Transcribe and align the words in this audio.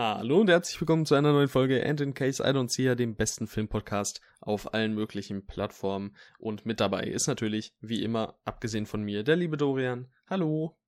Hallo 0.00 0.38
und 0.38 0.48
herzlich 0.48 0.80
willkommen 0.80 1.06
zu 1.06 1.16
einer 1.16 1.32
neuen 1.32 1.48
Folge 1.48 1.84
And 1.84 2.00
in 2.00 2.14
Case 2.14 2.40
I 2.40 2.52
Don't 2.52 2.68
See 2.68 2.84
Ya, 2.84 2.94
dem 2.94 3.16
besten 3.16 3.48
Filmpodcast 3.48 4.20
auf 4.40 4.72
allen 4.72 4.94
möglichen 4.94 5.44
Plattformen. 5.44 6.16
Und 6.38 6.64
mit 6.64 6.78
dabei 6.78 7.02
ist 7.02 7.26
natürlich, 7.26 7.74
wie 7.80 8.04
immer, 8.04 8.38
abgesehen 8.44 8.86
von 8.86 9.02
mir, 9.02 9.24
der 9.24 9.34
liebe 9.34 9.56
Dorian. 9.56 10.08
Hallo. 10.30 10.78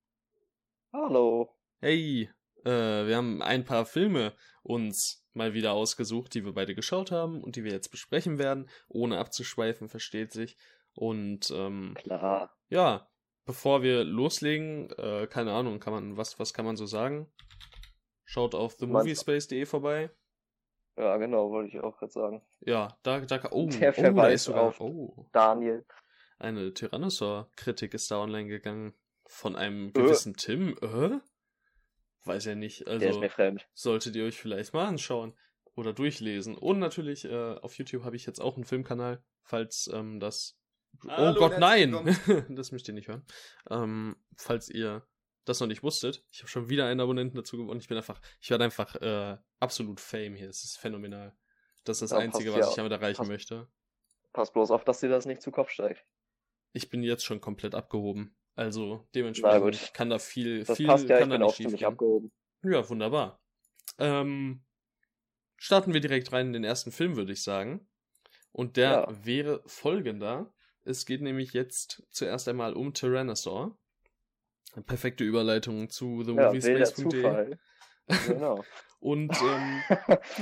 Hallo. 0.93 1.53
Hey, 1.81 2.29
äh, 2.63 2.69
wir 2.69 3.17
haben 3.17 3.41
ein 3.41 3.65
paar 3.65 3.85
Filme 3.85 4.31
uns 4.63 5.27
mal 5.33 5.53
wieder 5.53 5.73
ausgesucht, 5.73 6.33
die 6.33 6.45
wir 6.45 6.53
beide 6.53 6.73
geschaut 6.73 7.11
haben 7.11 7.43
und 7.43 7.57
die 7.57 7.65
wir 7.65 7.73
jetzt 7.73 7.91
besprechen 7.91 8.39
werden, 8.39 8.69
ohne 8.87 9.17
abzuschweifen, 9.17 9.89
versteht 9.89 10.31
sich. 10.31 10.55
Und 10.93 11.51
ähm, 11.53 11.95
Klar. 11.95 12.55
ja, 12.69 13.09
bevor 13.43 13.83
wir 13.83 14.05
loslegen, 14.05 14.89
äh, 14.91 15.27
keine 15.27 15.51
Ahnung, 15.51 15.81
kann 15.81 15.91
man, 15.91 16.15
was, 16.15 16.39
was 16.39 16.53
kann 16.53 16.63
man 16.63 16.77
so 16.77 16.85
sagen? 16.85 17.29
Schaut 18.31 18.55
auf 18.55 18.77
themoviespace.de 18.77 19.65
vorbei. 19.65 20.09
Ja, 20.95 21.17
genau, 21.17 21.51
wollte 21.51 21.67
ich 21.67 21.83
auch 21.83 21.97
gerade 21.97 22.13
sagen. 22.13 22.41
Ja, 22.61 22.97
da, 23.03 23.19
da, 23.19 23.49
oh, 23.51 23.67
Der 23.67 23.93
oh, 23.97 24.15
da 24.15 24.27
ist 24.27 24.45
sogar, 24.45 24.73
oh, 24.79 25.27
Daniel. 25.33 25.85
eine 26.39 26.73
Tyrannosaur-Kritik 26.73 27.93
ist 27.93 28.09
da 28.09 28.19
online 28.21 28.47
gegangen 28.47 28.93
von 29.25 29.57
einem 29.57 29.89
Äh. 29.89 29.91
gewissen 29.91 30.35
Tim, 30.35 30.77
äh? 30.81 31.19
Weiß 32.23 32.45
ja 32.45 32.55
nicht, 32.55 32.87
Der 32.87 32.93
ist 32.95 33.03
also 33.03 33.19
mir 33.19 33.29
fremd. 33.29 33.67
solltet 33.73 34.15
ihr 34.15 34.23
euch 34.23 34.39
vielleicht 34.39 34.73
mal 34.73 34.85
anschauen 34.85 35.37
oder 35.75 35.91
durchlesen. 35.91 36.57
Und 36.57 36.79
natürlich, 36.79 37.25
äh, 37.25 37.55
auf 37.55 37.77
YouTube 37.77 38.05
habe 38.05 38.15
ich 38.15 38.25
jetzt 38.25 38.39
auch 38.39 38.55
einen 38.55 38.63
Filmkanal, 38.63 39.21
falls 39.43 39.89
ähm, 39.93 40.21
das. 40.21 40.57
Hallo 41.05 41.35
oh 41.35 41.37
Gott, 41.37 41.59
nein! 41.59 41.91
das 42.49 42.71
müsst 42.71 42.87
ihr 42.87 42.93
nicht 42.93 43.09
hören. 43.09 43.25
Ähm, 43.69 44.15
falls 44.37 44.69
ihr 44.69 45.05
das 45.45 45.59
noch 45.59 45.67
nicht 45.67 45.83
wusstet, 45.83 46.23
ich 46.31 46.39
habe 46.39 46.49
schon 46.49 46.69
wieder 46.69 46.85
einen 46.87 46.99
Abonnenten 46.99 47.35
dazu 47.37 47.57
gewonnen. 47.57 47.79
Ich 47.79 47.87
bin 47.87 47.97
einfach, 47.97 48.21
ich 48.39 48.49
werde 48.49 48.63
einfach 48.63 48.95
äh, 48.97 49.37
absolut 49.59 49.99
Fame 49.99 50.35
hier. 50.35 50.47
Das 50.47 50.63
ist 50.63 50.77
phänomenal. 50.77 51.35
Das 51.83 51.97
ist 51.97 52.01
das 52.01 52.11
Ja, 52.11 52.17
Einzige, 52.19 52.53
was 52.53 52.69
ich 52.69 52.75
damit 52.75 52.91
erreichen 52.91 53.17
passt- 53.17 53.29
möchte. 53.29 53.67
Pass 54.33 54.53
bloß 54.53 54.71
auf, 54.71 54.83
dass 54.83 54.99
dir 54.99 55.09
das 55.09 55.25
nicht 55.25 55.41
zu 55.41 55.51
Kopf 55.51 55.69
steigt. 55.71 56.05
Ich 56.73 56.89
bin 56.89 57.03
jetzt 57.03 57.25
schon 57.25 57.41
komplett 57.41 57.75
abgehoben. 57.75 58.35
Also 58.55 59.07
dementsprechend 59.15 59.61
gut. 59.63 59.93
kann 59.93 60.09
da 60.09 60.19
viel, 60.19 60.63
Das 60.63 60.77
viel 60.77 60.85
passt 60.87 61.07
ja, 61.09 61.15
ich 61.15 61.21
kann 61.21 61.29
da 61.29 61.37
nicht 61.37 61.55
schief 61.55 61.83
abgehoben. 61.83 62.31
Ja, 62.63 62.87
wunderbar. 62.87 63.41
Ähm, 63.97 64.63
starten 65.57 65.93
wir 65.93 65.99
direkt 66.01 66.31
rein 66.31 66.47
in 66.47 66.53
den 66.53 66.63
ersten 66.63 66.91
Film, 66.91 67.15
würde 67.15 67.33
ich 67.33 67.43
sagen. 67.43 67.87
Und 68.51 68.77
der 68.77 68.91
Ja. 68.91 69.25
wäre 69.25 69.63
folgender. 69.65 70.53
Es 70.83 71.05
geht 71.05 71.21
nämlich 71.21 71.53
jetzt 71.53 72.03
zuerst 72.11 72.47
einmal 72.47 72.73
um 72.73 72.93
Tyrannosaur. 72.93 73.77
Perfekte 74.85 75.23
Überleitung 75.23 75.89
zu 75.89 76.19
Ja, 76.21 76.51
themoviespace.de. 76.51 77.11
Zufall. 77.11 77.59
Genau. 78.27 78.63
Und 78.99 79.35
ähm, 79.41 79.81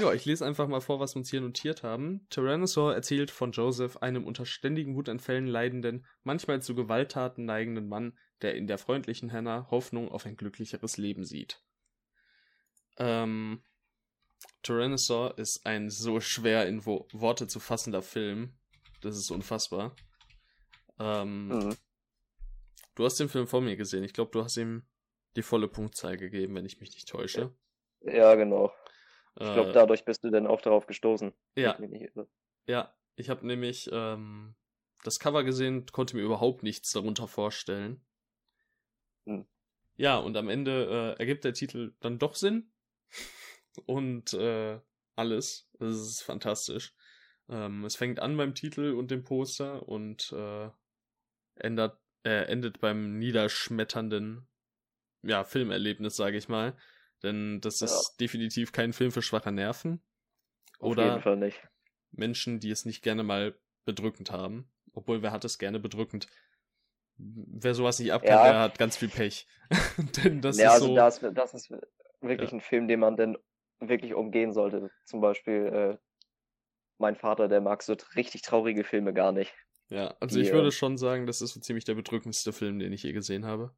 ja, 0.01 0.11
ich 0.11 0.25
lese 0.25 0.45
einfach 0.45 0.67
mal 0.67 0.81
vor, 0.81 0.99
was 0.99 1.15
wir 1.15 1.19
uns 1.19 1.29
hier 1.29 1.39
notiert 1.39 1.81
haben. 1.81 2.27
Tyrannosaur 2.29 2.93
erzählt 2.93 3.31
von 3.31 3.53
Joseph, 3.53 3.97
einem 3.97 4.25
unter 4.25 4.45
ständigen 4.45 4.95
Wutanfällen 4.95 5.47
leidenden, 5.47 6.05
manchmal 6.23 6.61
zu 6.61 6.75
Gewalttaten 6.75 7.45
neigenden 7.45 7.87
Mann, 7.87 8.17
der 8.41 8.55
in 8.55 8.67
der 8.67 8.77
freundlichen 8.77 9.31
Hannah 9.31 9.71
Hoffnung 9.71 10.11
auf 10.11 10.25
ein 10.25 10.35
glücklicheres 10.35 10.97
Leben 10.97 11.23
sieht. 11.23 11.63
Ähm, 12.97 13.63
Tyrannosaur 14.61 15.37
ist 15.37 15.65
ein 15.65 15.89
so 15.89 16.19
schwer 16.19 16.67
in 16.67 16.85
Wo 16.85 17.07
Worte 17.13 17.47
zu 17.47 17.61
fassender 17.61 18.01
Film. 18.01 18.57
Das 18.99 19.17
ist 19.17 19.31
unfassbar. 19.31 19.95
Ähm, 20.99 21.47
mhm. 21.47 21.75
Du 22.99 23.05
hast 23.05 23.17
den 23.17 23.29
Film 23.29 23.47
vor 23.47 23.61
mir 23.61 23.77
gesehen. 23.77 24.03
Ich 24.03 24.11
glaube, 24.11 24.31
du 24.31 24.43
hast 24.43 24.57
ihm 24.57 24.83
die 25.37 25.41
volle 25.41 25.69
Punktzahl 25.69 26.17
gegeben, 26.17 26.53
wenn 26.55 26.65
ich 26.65 26.81
mich 26.81 26.93
nicht 26.93 27.07
täusche. 27.07 27.55
Ja, 28.01 28.35
genau. 28.35 28.73
Ich 29.39 29.47
Äh, 29.47 29.53
glaube, 29.53 29.71
dadurch 29.71 30.03
bist 30.03 30.25
du 30.25 30.29
dann 30.29 30.45
auch 30.45 30.59
darauf 30.59 30.85
gestoßen. 30.85 31.33
Ja. 31.55 31.79
Ich. 31.79 32.11
Ja, 32.67 32.93
ich 33.15 33.29
habe 33.29 33.47
nämlich 33.47 33.89
ähm, 33.93 34.53
das 35.05 35.17
Cover 35.17 35.45
gesehen, 35.45 35.85
konnte 35.85 36.17
mir 36.17 36.23
überhaupt 36.23 36.61
nichts 36.61 36.91
darunter 36.91 37.29
vorstellen. 37.29 38.05
Hm. 39.25 39.47
Ja, 39.95 40.17
und 40.17 40.35
am 40.35 40.49
Ende 40.49 41.15
äh, 41.15 41.19
ergibt 41.19 41.45
der 41.45 41.53
Titel 41.53 41.95
dann 42.01 42.19
doch 42.19 42.35
Sinn. 42.35 42.73
Und 43.85 44.33
äh, 44.33 44.77
alles. 45.15 45.69
Das 45.79 45.95
ist 45.95 46.21
fantastisch. 46.21 46.93
Ähm, 47.47 47.85
es 47.85 47.95
fängt 47.95 48.19
an 48.19 48.35
beim 48.35 48.55
Titel 48.55 48.91
und 48.91 49.09
dem 49.09 49.23
Poster 49.23 49.87
und 49.87 50.33
äh, 50.33 50.69
ändert, 51.55 51.97
äh, 52.23 52.43
endet 52.45 52.79
beim 52.79 53.17
niederschmetternden 53.17 54.47
ja, 55.21 55.43
Filmerlebnis, 55.43 56.15
sage 56.15 56.37
ich 56.37 56.47
mal. 56.47 56.75
Denn 57.23 57.59
das 57.61 57.79
Ja. 57.81 57.87
ist 57.87 58.17
definitiv 58.19 58.71
kein 58.71 58.93
Film 58.93 59.11
für 59.11 59.21
schwache 59.21 59.51
Nerven. 59.51 60.01
Auf 60.79 60.91
Oder 60.91 61.05
jeden 61.05 61.21
Fall 61.21 61.37
nicht. 61.37 61.61
Menschen, 62.11 62.59
die 62.59 62.71
es 62.71 62.85
nicht 62.85 63.03
gerne 63.03 63.23
mal 63.23 63.59
bedrückend 63.85 64.31
haben. 64.31 64.71
Obwohl, 64.93 65.21
wer 65.21 65.31
hat 65.31 65.43
es 65.45 65.59
gerne 65.59 65.79
bedrückend? 65.79 66.27
Wer 67.17 67.75
sowas 67.75 67.99
nicht 67.99 68.13
abkann, 68.13 68.31
Ja. 68.31 68.43
der 68.51 68.59
hat 68.59 68.79
ganz 68.79 68.95
viel 68.95 69.09
Pech. 69.09 69.45
Denn 70.23 70.41
das 70.41 70.57
ja, 70.57 70.67
ist 70.67 70.73
also 70.75 70.87
so. 70.87 70.95
das, 70.95 71.19
das 71.33 71.53
ist 71.53 71.69
wirklich 72.21 72.51
Ja. 72.51 72.57
ein 72.57 72.61
Film, 72.61 72.87
den 72.87 73.01
man 73.01 73.17
dann 73.17 73.37
wirklich 73.79 74.13
umgehen 74.13 74.53
sollte. 74.53 74.89
Zum 75.05 75.19
Beispiel 75.19 75.65
äh, 75.67 75.97
mein 76.97 77.15
Vater, 77.15 77.47
der 77.49 77.61
mag 77.61 77.83
so 77.83 77.95
richtig 78.15 78.41
traurige 78.41 78.83
Filme 78.83 79.13
gar 79.13 79.31
nicht. 79.33 79.53
Ja, 79.89 80.15
also 80.19 80.37
die, 80.39 80.45
ich 80.45 80.51
würde 80.53 80.71
schon 80.71 80.97
sagen, 80.97 81.25
das 81.27 81.41
ist 81.41 81.53
so 81.53 81.59
ziemlich 81.59 81.85
der 81.85 81.95
bedrückendste 81.95 82.53
Film, 82.53 82.79
den 82.79 82.93
ich 82.93 83.03
je 83.03 83.11
gesehen 83.11 83.45
habe. 83.45 83.75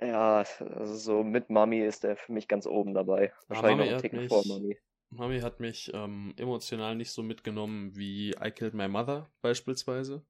Ja, 0.00 0.44
also 0.60 0.94
so 0.96 1.22
mit 1.22 1.48
Mami 1.48 1.80
ist 1.80 2.04
der 2.04 2.16
für 2.16 2.32
mich 2.32 2.48
ganz 2.48 2.66
oben 2.66 2.92
dabei. 2.94 3.32
Ah, 3.32 3.44
Wahrscheinlich 3.48 3.76
Mami 3.76 3.84
noch 3.84 3.92
einen 3.92 4.02
Ticken 4.02 4.18
mich- 4.20 4.28
vor 4.28 4.46
Mami. 4.46 4.76
Mami 5.08 5.40
hat 5.40 5.60
mich 5.60 5.90
ähm, 5.94 6.34
emotional 6.36 6.96
nicht 6.96 7.12
so 7.12 7.22
mitgenommen 7.22 7.94
wie 7.96 8.30
I 8.32 8.50
Killed 8.50 8.74
My 8.74 8.88
Mother 8.88 9.30
beispielsweise. 9.40 10.26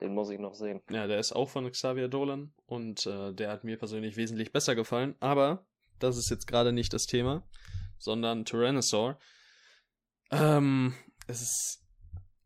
Den 0.00 0.14
muss 0.14 0.30
ich 0.30 0.38
noch 0.38 0.54
sehen. 0.54 0.80
Ja, 0.90 1.06
der 1.06 1.18
ist 1.18 1.32
auch 1.32 1.48
von 1.48 1.68
Xavier 1.68 2.06
Dolan 2.08 2.52
und 2.66 3.06
äh, 3.06 3.32
der 3.32 3.50
hat 3.50 3.64
mir 3.64 3.78
persönlich 3.78 4.16
wesentlich 4.16 4.52
besser 4.52 4.76
gefallen. 4.76 5.16
Aber 5.20 5.66
das 5.98 6.16
ist 6.18 6.30
jetzt 6.30 6.46
gerade 6.46 6.72
nicht 6.72 6.92
das 6.92 7.06
Thema, 7.06 7.48
sondern 7.98 8.44
Tyrannosaur. 8.44 9.18
Ähm, 10.30 10.94
es 11.26 11.42
ist. 11.42 11.87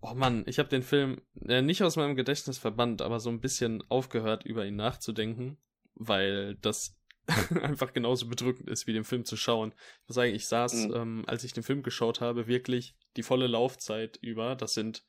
Oh 0.04 0.14
Mann, 0.14 0.42
ich 0.48 0.58
habe 0.58 0.68
den 0.68 0.82
Film 0.82 1.20
äh, 1.46 1.62
nicht 1.62 1.82
aus 1.82 1.94
meinem 1.96 2.16
Gedächtnis 2.16 2.58
verbannt, 2.58 3.02
aber 3.02 3.20
so 3.20 3.30
ein 3.30 3.40
bisschen 3.40 3.82
aufgehört, 3.88 4.44
über 4.44 4.66
ihn 4.66 4.74
nachzudenken, 4.74 5.58
weil 5.94 6.56
das 6.56 6.98
einfach 7.62 7.92
genauso 7.92 8.26
bedrückend 8.26 8.68
ist, 8.68 8.88
wie 8.88 8.92
den 8.92 9.04
Film 9.04 9.24
zu 9.24 9.36
schauen. 9.36 9.72
Ich 10.02 10.08
muss 10.08 10.16
sagen, 10.16 10.34
ich 10.34 10.48
saß, 10.48 10.88
Mhm. 10.88 10.94
ähm, 10.94 11.24
als 11.28 11.44
ich 11.44 11.52
den 11.52 11.62
Film 11.62 11.84
geschaut 11.84 12.20
habe, 12.20 12.48
wirklich 12.48 12.96
die 13.16 13.22
volle 13.22 13.46
Laufzeit 13.46 14.16
über. 14.16 14.56
Das 14.56 14.74
sind 14.74 15.04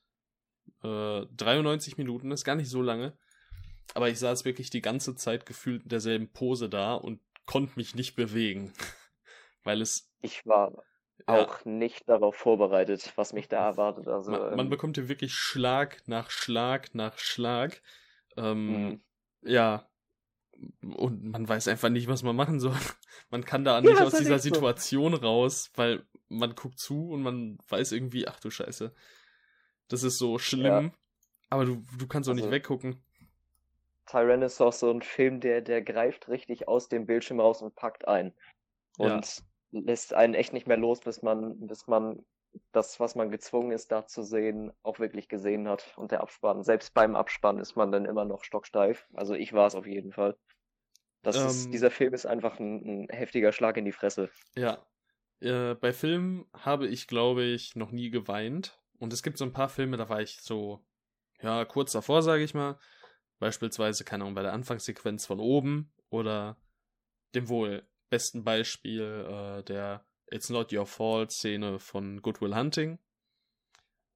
äh, 0.83 1.25
93 1.25 1.97
Minuten, 1.97 2.31
ist 2.31 2.43
gar 2.45 2.55
nicht 2.55 2.69
so 2.69 2.83
lange. 2.83 3.17
Aber 3.95 4.09
ich 4.09 4.19
saß 4.19 4.45
wirklich 4.45 4.69
die 4.69 4.81
ganze 4.81 5.15
Zeit 5.15 5.47
gefühlt 5.47 5.83
in 5.83 5.89
derselben 5.89 6.31
Pose 6.31 6.69
da 6.69 6.93
und 6.93 7.19
konnte 7.47 7.73
mich 7.77 7.95
nicht 7.95 8.15
bewegen. 8.15 8.73
Weil 9.63 9.81
es. 9.81 10.13
Ich 10.21 10.45
war 10.45 10.71
Ja, 11.27 11.35
auch 11.45 11.63
nicht 11.65 12.09
darauf 12.09 12.35
vorbereitet, 12.35 13.13
was 13.15 13.33
mich 13.33 13.47
da 13.47 13.65
erwartet. 13.67 14.07
Also, 14.07 14.31
man, 14.31 14.41
man 14.51 14.59
ähm, 14.61 14.69
bekommt 14.69 14.97
hier 14.97 15.07
wirklich 15.09 15.33
Schlag 15.33 16.01
nach 16.07 16.29
Schlag 16.31 16.93
nach 16.95 17.17
Schlag. 17.17 17.81
Ähm, 18.35 18.67
Mhm. 18.89 19.01
Ja. 19.43 19.87
Und 20.81 21.23
man 21.25 21.47
weiß 21.47 21.67
einfach 21.67 21.89
nicht, 21.89 22.07
was 22.07 22.23
man 22.23 22.35
machen 22.35 22.59
soll. 22.59 22.75
Man 23.29 23.43
kann 23.43 23.63
da 23.65 23.75
Ja, 23.79 23.81
nicht 23.81 24.01
aus 24.01 24.13
dieser 24.13 24.35
echt 24.35 24.43
so. 24.43 24.49
Situation 24.53 25.13
raus, 25.13 25.71
weil 25.75 26.05
man 26.29 26.55
guckt 26.55 26.79
zu 26.79 27.09
und 27.11 27.21
man 27.21 27.57
weiß 27.69 27.91
irgendwie, 27.91 28.27
ach 28.27 28.39
du 28.39 28.49
Scheiße. 28.49 28.93
Das 29.89 30.03
ist 30.03 30.17
so 30.17 30.37
schlimm. 30.39 30.93
Aber 31.49 31.65
du, 31.65 31.83
du 31.97 32.07
kannst 32.07 32.29
auch 32.29 32.33
nicht 32.33 32.43
Also- 32.43 32.53
weggucken. 32.53 33.03
Tyrannosaurus 34.05 34.79
so 34.79 34.91
ein 34.91 35.01
Film, 35.01 35.39
der, 35.39 35.61
der 35.61 35.81
greift 35.81 36.27
richtig 36.29 36.67
aus 36.67 36.89
dem 36.89 37.05
Bildschirm 37.05 37.39
raus 37.39 37.61
und 37.61 37.75
packt 37.75 38.07
ein. 38.07 38.33
Ja. 38.97 39.15
Und 39.15 39.43
lässt 39.73 40.13
einen 40.13 40.33
echt 40.33 40.53
nicht 40.53 40.67
mehr 40.67 40.77
los, 40.77 41.01
bis 41.01 41.21
man, 41.21 41.67
bis 41.67 41.87
man 41.87 42.25
das, 42.71 42.99
was 42.99 43.15
man 43.15 43.31
gezwungen 43.31 43.71
ist, 43.71 43.91
da 43.91 44.05
zu 44.05 44.23
sehen, 44.23 44.71
auch 44.83 44.99
wirklich 44.99 45.27
gesehen 45.27 45.67
hat. 45.67 45.93
Und 45.97 46.11
der 46.11 46.21
Abspann, 46.21 46.63
selbst 46.63 46.93
beim 46.93 47.15
Abspann 47.15 47.59
ist 47.59 47.75
man 47.75 47.91
dann 47.91 48.05
immer 48.05 48.25
noch 48.25 48.43
stocksteif. 48.43 49.07
Also 49.13 49.33
ich 49.33 49.53
war 49.53 49.67
es 49.67 49.75
auf 49.75 49.87
jeden 49.87 50.11
Fall. 50.11 50.37
Das 51.23 51.37
Ähm. 51.37 51.47
ist, 51.47 51.73
dieser 51.73 51.89
Film 51.89 52.13
ist 52.13 52.25
einfach 52.25 52.59
ein, 52.59 53.05
ein 53.05 53.09
heftiger 53.09 53.51
Schlag 53.51 53.77
in 53.77 53.85
die 53.85 53.91
Fresse. 53.91 54.29
Ja. 54.55 54.85
Äh, 55.39 55.75
bei 55.75 55.91
Filmen 55.91 56.45
habe 56.53 56.87
ich, 56.87 57.07
glaube 57.07 57.43
ich, 57.43 57.75
noch 57.75 57.91
nie 57.91 58.09
geweint. 58.09 58.79
Und 58.99 59.11
es 59.13 59.23
gibt 59.23 59.37
so 59.37 59.45
ein 59.45 59.53
paar 59.53 59.69
Filme, 59.69 59.97
da 59.97 60.07
war 60.07 60.21
ich 60.21 60.39
so, 60.41 60.85
ja, 61.41 61.65
kurz 61.65 61.91
davor, 61.91 62.21
sage 62.21 62.43
ich 62.43 62.53
mal. 62.53 62.77
Beispielsweise, 63.39 64.03
keine 64.05 64.23
Ahnung, 64.23 64.35
bei 64.35 64.43
der 64.43 64.53
Anfangssequenz 64.53 65.25
von 65.25 65.39
oben 65.39 65.91
oder 66.09 66.57
dem 67.35 67.49
wohl 67.49 67.87
besten 68.13 68.43
Beispiel 68.43 69.01
äh, 69.01 69.63
der 69.63 70.05
It's 70.29 70.49
Not 70.49 70.71
Your 70.71 70.85
Fault 70.85 71.31
Szene 71.31 71.79
von 71.79 72.21
Good 72.21 72.41
Will 72.41 72.55
Hunting, 72.55 72.99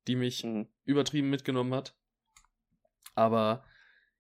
die 0.06 0.16
mich 0.16 0.44
Mhm. 0.44 0.68
übertrieben 0.86 1.32
mitgenommen 1.32 1.74
hat. 1.74 1.96
Aber 3.16 3.66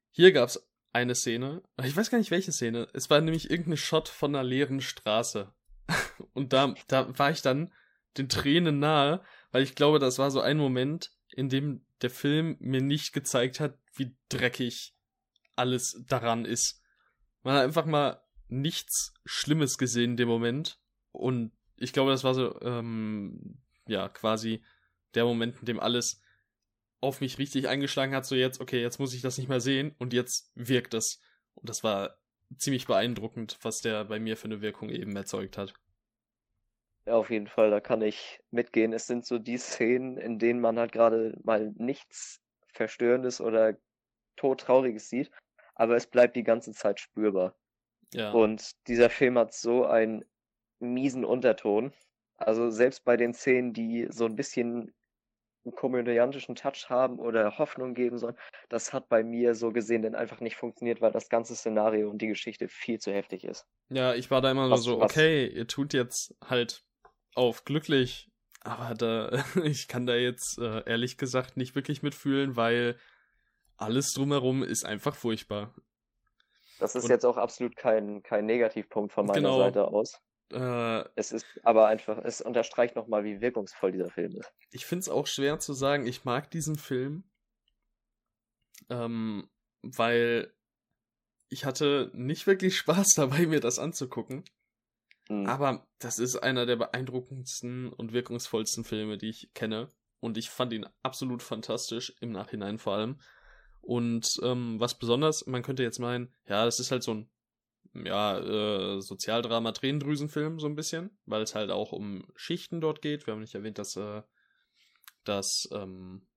hier 0.09 0.31
gab 0.31 0.49
es 0.49 0.67
eine 0.93 1.13
Szene, 1.13 1.61
ich 1.83 1.95
weiß 1.95 2.09
gar 2.09 2.17
nicht 2.17 2.31
welche 2.31 2.51
Szene, 2.51 2.87
es 2.93 3.11
war 3.11 3.21
nämlich 3.21 3.51
irgendein 3.51 3.77
Shot 3.77 4.09
von 4.09 4.33
einer 4.35 4.43
leeren 4.43 4.81
Straße. 4.81 5.53
Und 6.33 6.53
da, 6.53 6.73
da 6.87 7.15
war 7.19 7.29
ich 7.29 7.43
dann 7.43 7.71
den 8.17 8.29
Tränen 8.29 8.79
nahe, 8.79 9.23
weil 9.51 9.61
ich 9.61 9.75
glaube, 9.75 9.99
das 9.99 10.17
war 10.17 10.31
so 10.31 10.41
ein 10.41 10.57
Moment, 10.57 11.11
in 11.29 11.49
dem 11.49 11.85
der 12.01 12.09
Film 12.09 12.57
mir 12.59 12.81
nicht 12.81 13.13
gezeigt 13.13 13.59
hat, 13.59 13.77
wie 13.93 14.15
dreckig 14.29 14.95
alles 15.55 16.03
daran 16.07 16.45
ist. 16.45 16.81
Man 17.43 17.53
hat 17.55 17.63
einfach 17.63 17.85
mal 17.85 18.23
nichts 18.47 19.13
Schlimmes 19.25 19.77
gesehen 19.77 20.11
in 20.11 20.17
dem 20.17 20.27
Moment. 20.27 20.79
Und 21.11 21.51
ich 21.75 21.93
glaube, 21.93 22.11
das 22.11 22.23
war 22.23 22.33
so, 22.33 22.59
ähm, 22.61 23.61
ja, 23.87 24.09
quasi 24.09 24.63
der 25.13 25.25
Moment, 25.25 25.59
in 25.59 25.65
dem 25.65 25.79
alles 25.79 26.21
auf 26.99 27.21
mich 27.21 27.37
richtig 27.37 27.67
eingeschlagen 27.67 28.15
hat, 28.15 28.25
so 28.25 28.35
jetzt, 28.35 28.59
okay, 28.59 28.81
jetzt 28.81 28.99
muss 28.99 29.13
ich 29.13 29.21
das 29.21 29.37
nicht 29.37 29.49
mehr 29.49 29.59
sehen 29.59 29.95
und 29.99 30.13
jetzt 30.13 30.51
wirkt 30.55 30.93
es. 30.93 31.21
Und 31.53 31.69
das 31.69 31.83
war 31.83 32.17
ziemlich 32.57 32.87
beeindruckend, 32.87 33.57
was 33.61 33.81
der 33.81 34.05
bei 34.05 34.19
mir 34.19 34.37
für 34.37 34.45
eine 34.45 34.61
Wirkung 34.61 34.89
eben 34.89 35.15
erzeugt 35.15 35.57
hat. 35.57 35.73
Ja, 37.05 37.15
auf 37.15 37.29
jeden 37.29 37.47
Fall, 37.47 37.69
da 37.69 37.79
kann 37.79 38.01
ich 38.01 38.41
mitgehen. 38.51 38.93
Es 38.93 39.07
sind 39.07 39.25
so 39.25 39.39
die 39.39 39.57
Szenen, 39.57 40.17
in 40.17 40.39
denen 40.39 40.59
man 40.59 40.77
halt 40.77 40.91
gerade 40.91 41.37
mal 41.43 41.71
nichts 41.77 42.41
Verstörendes 42.73 43.39
oder 43.39 43.77
Todtrauriges 44.35 45.09
sieht, 45.09 45.31
aber 45.75 45.95
es 45.95 46.07
bleibt 46.07 46.35
die 46.35 46.43
ganze 46.43 46.73
Zeit 46.73 46.99
spürbar. 46.99 47.55
Ja. 48.13 48.31
Und 48.31 48.71
dieser 48.87 49.09
Film 49.09 49.37
hat 49.37 49.53
so 49.53 49.85
einen 49.85 50.23
miesen 50.79 51.25
Unterton. 51.25 51.91
Also 52.37 52.69
selbst 52.69 53.03
bei 53.03 53.17
den 53.17 53.33
Szenen, 53.33 53.73
die 53.73 54.07
so 54.09 54.25
ein 54.25 54.35
bisschen 54.35 54.93
einen 55.65 55.75
komödiantischen 55.75 56.55
Touch 56.55 56.89
haben 56.89 57.19
oder 57.19 57.57
Hoffnung 57.57 57.93
geben 57.93 58.17
sollen, 58.17 58.37
das 58.69 58.93
hat 58.93 59.09
bei 59.09 59.23
mir 59.23 59.55
so 59.55 59.71
gesehen 59.71 60.03
dann 60.03 60.15
einfach 60.15 60.39
nicht 60.39 60.55
funktioniert, 60.55 61.01
weil 61.01 61.11
das 61.11 61.29
ganze 61.29 61.55
Szenario 61.55 62.09
und 62.09 62.21
die 62.21 62.27
Geschichte 62.27 62.67
viel 62.69 62.99
zu 62.99 63.11
heftig 63.11 63.43
ist. 63.43 63.65
Ja, 63.89 64.13
ich 64.13 64.31
war 64.31 64.41
da 64.41 64.51
immer 64.51 64.69
Was- 64.69 64.83
so, 64.83 64.99
was- 64.99 65.11
okay, 65.11 65.47
ihr 65.47 65.67
tut 65.67 65.93
jetzt 65.93 66.35
halt 66.45 66.83
auf 67.35 67.65
glücklich, 67.65 68.29
aber 68.61 68.93
da, 68.95 69.31
ich 69.63 69.87
kann 69.87 70.05
da 70.05 70.15
jetzt 70.15 70.57
äh, 70.59 70.83
ehrlich 70.85 71.17
gesagt 71.17 71.57
nicht 71.57 71.75
wirklich 71.75 72.01
mitfühlen, 72.03 72.55
weil 72.55 72.97
alles 73.77 74.11
drumherum 74.13 74.63
ist 74.63 74.85
einfach 74.85 75.15
furchtbar. 75.15 75.73
Das 76.79 76.95
ist 76.95 77.05
Und- 77.05 77.09
jetzt 77.09 77.25
auch 77.25 77.37
absolut 77.37 77.75
kein, 77.75 78.21
kein 78.23 78.45
Negativpunkt 78.45 79.11
von 79.13 79.25
meiner 79.25 79.39
Genau. 79.41 79.57
Seite 79.59 79.87
aus. 79.87 80.19
Äh, 80.51 81.03
Es 81.15 81.31
ist 81.33 81.45
aber 81.63 81.87
einfach, 81.87 82.19
es 82.23 82.39
unterstreicht 82.41 82.95
nochmal, 82.95 83.23
wie 83.25 83.41
wirkungsvoll 83.41 83.91
dieser 83.91 84.09
Film 84.09 84.33
ist. 84.37 84.51
ich 84.71 84.85
finde 84.85 85.01
es 85.01 85.09
auch 85.09 85.27
schwer 85.27 85.59
zu 85.59 85.73
sagen, 85.73 86.05
ich 86.07 86.23
mag 86.23 86.49
diesen 86.51 86.77
Film, 86.77 87.23
ähm, 88.89 89.49
weil 89.81 90.53
ich 91.49 91.65
hatte 91.65 92.11
nicht 92.13 92.47
wirklich 92.47 92.77
Spaß 92.77 93.07
dabei, 93.15 93.45
mir 93.45 93.59
das 93.59 93.79
anzugucken. 93.79 94.43
Hm. 95.27 95.45
Aber 95.47 95.85
das 95.99 96.19
ist 96.19 96.37
einer 96.37 96.65
der 96.65 96.77
beeindruckendsten 96.77 97.91
und 97.91 98.13
wirkungsvollsten 98.13 98.83
Filme, 98.85 99.17
die 99.17 99.29
ich 99.29 99.51
kenne. 99.53 99.89
Und 100.19 100.37
ich 100.37 100.49
fand 100.49 100.73
ihn 100.73 100.87
absolut 101.03 101.43
fantastisch, 101.43 102.15
im 102.21 102.31
Nachhinein 102.31 102.77
vor 102.79 102.93
allem. 102.93 103.19
Und 103.87 104.41
ähm, 104.43 104.81
was 104.81 104.99
besonders, 104.99 105.47
man 105.47 105.63
könnte 105.63 105.81
jetzt 105.81 105.99
meinen, 105.99 106.33
ja, 106.45 106.65
das 106.65 106.81
ist 106.81 106.91
halt 106.91 107.03
so 107.03 107.13
ein 107.13 107.29
ja, 107.93 108.37
äh, 108.37 109.01
Sozialdrama 109.01 109.71
Tränendrüsenfilm 109.71 110.59
so 110.59 110.67
ein 110.67 110.75
bisschen, 110.75 111.17
weil 111.25 111.41
es 111.41 111.55
halt 111.55 111.71
auch 111.71 111.93
um 111.93 112.27
Schichten 112.35 112.81
dort 112.81 113.01
geht. 113.01 113.25
Wir 113.25 113.31
haben 113.33 113.39
nicht 113.39 113.55
erwähnt, 113.55 113.77
dass, 113.77 113.95
äh, 113.95 114.23
dass, 115.23 115.69
ähm, 115.71 116.27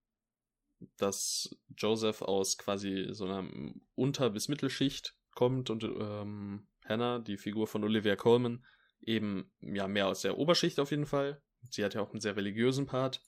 dass 0.97 1.59
Joseph 1.77 2.23
aus 2.23 2.57
quasi 2.57 3.09
so 3.11 3.25
einer 3.25 3.51
Unter- 3.97 4.31
bis 4.31 4.47
Mittelschicht 4.47 5.17
kommt 5.35 5.71
und 5.71 5.83
ähm, 5.83 6.69
Hannah, 6.85 7.19
die 7.19 7.37
Figur 7.37 7.67
von 7.67 7.83
Olivia 7.83 8.15
Colman, 8.15 8.65
eben 9.01 9.51
ja 9.61 9.89
mehr 9.89 10.07
aus 10.07 10.23
der 10.23 10.39
Oberschicht 10.39 10.79
auf 10.79 10.93
jeden 10.93 11.07
Fall. 11.07 11.43
Sie 11.69 11.85
hat 11.85 11.95
ja 11.95 12.01
auch 12.01 12.13
einen 12.13 12.21
sehr 12.21 12.37
religiösen 12.37 12.87
Part. 12.87 13.27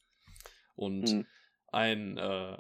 Und 0.77 1.11
Hm. 1.11 1.27
ein 1.73 2.19
äh, 2.19 2.57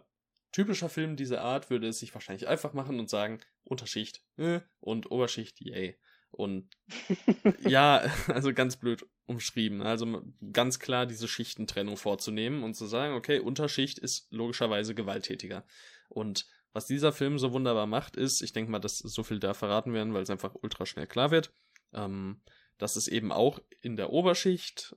typischer 0.52 0.88
Film 0.88 1.16
dieser 1.16 1.42
Art 1.42 1.70
würde 1.70 1.88
es 1.88 1.98
sich 1.98 2.14
wahrscheinlich 2.14 2.48
einfach 2.48 2.72
machen 2.72 3.00
und 3.00 3.10
sagen, 3.10 3.40
Unterschicht 3.64 4.22
äh, 4.36 4.60
und 4.80 5.10
Oberschicht, 5.10 5.60
yay. 5.60 5.98
Und 6.30 6.70
ja, 7.60 8.02
also 8.28 8.52
ganz 8.52 8.76
blöd 8.76 9.06
umschrieben. 9.26 9.82
Also 9.82 10.22
ganz 10.52 10.78
klar 10.78 11.06
diese 11.06 11.28
Schichtentrennung 11.28 11.96
vorzunehmen 11.96 12.62
und 12.62 12.74
zu 12.74 12.86
sagen, 12.86 13.14
okay, 13.14 13.38
Unterschicht 13.38 13.98
ist 13.98 14.30
logischerweise 14.30 14.94
gewalttätiger. 14.94 15.64
Und 16.08 16.46
was 16.72 16.86
dieser 16.86 17.12
Film 17.12 17.38
so 17.38 17.52
wunderbar 17.52 17.86
macht, 17.86 18.16
ist, 18.16 18.40
ich 18.40 18.52
denke 18.52 18.70
mal, 18.70 18.78
dass 18.78 18.98
so 18.98 19.22
viel 19.22 19.38
da 19.38 19.54
verraten 19.54 19.92
werden, 19.92 20.14
weil 20.14 20.22
es 20.22 20.30
einfach 20.30 20.54
ultra 20.54 20.86
schnell 20.86 21.06
klar 21.06 21.30
wird, 21.30 21.52
ähm, 21.92 22.40
dass 22.78 22.96
es 22.96 23.08
eben 23.08 23.30
auch 23.30 23.60
in 23.80 23.96
der 23.96 24.10
Oberschicht 24.10 24.96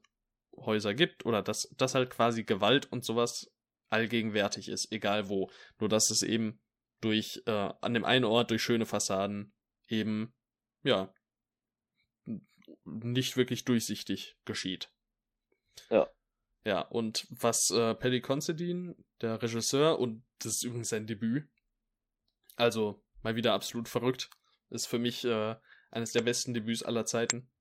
Häuser 0.57 0.93
gibt 0.93 1.25
oder 1.25 1.41
dass, 1.41 1.69
dass 1.77 1.95
halt 1.95 2.09
quasi 2.09 2.43
Gewalt 2.43 2.89
und 2.91 3.03
sowas 3.03 3.51
allgegenwärtig 3.89 4.69
ist, 4.69 4.91
egal 4.91 5.29
wo. 5.29 5.51
Nur 5.79 5.89
dass 5.89 6.09
es 6.09 6.23
eben 6.23 6.59
durch, 7.01 7.43
äh, 7.45 7.73
an 7.81 7.93
dem 7.93 8.05
einen 8.05 8.25
Ort 8.25 8.51
durch 8.51 8.63
schöne 8.63 8.85
Fassaden 8.85 9.53
eben, 9.87 10.33
ja, 10.83 11.13
nicht 12.83 13.37
wirklich 13.37 13.65
durchsichtig 13.65 14.37
geschieht. 14.45 14.91
Ja. 15.89 16.09
Ja, 16.63 16.81
und 16.81 17.27
was 17.29 17.69
äh, 17.69 17.93
Paddy 17.93 18.21
Considine, 18.21 18.95
der 19.21 19.39
Regisseur, 19.41 19.99
und 19.99 20.25
das 20.39 20.53
ist 20.53 20.63
übrigens 20.63 20.89
sein 20.89 21.05
Debüt, 21.05 21.47
also 22.55 23.03
mal 23.21 23.35
wieder 23.35 23.53
absolut 23.53 23.87
verrückt, 23.87 24.31
ist 24.71 24.87
für 24.87 24.97
mich 24.97 25.23
äh, 25.25 25.55
eines 25.91 26.11
der 26.11 26.23
besten 26.23 26.55
Debüts 26.55 26.81
aller 26.81 27.05
Zeiten. 27.05 27.51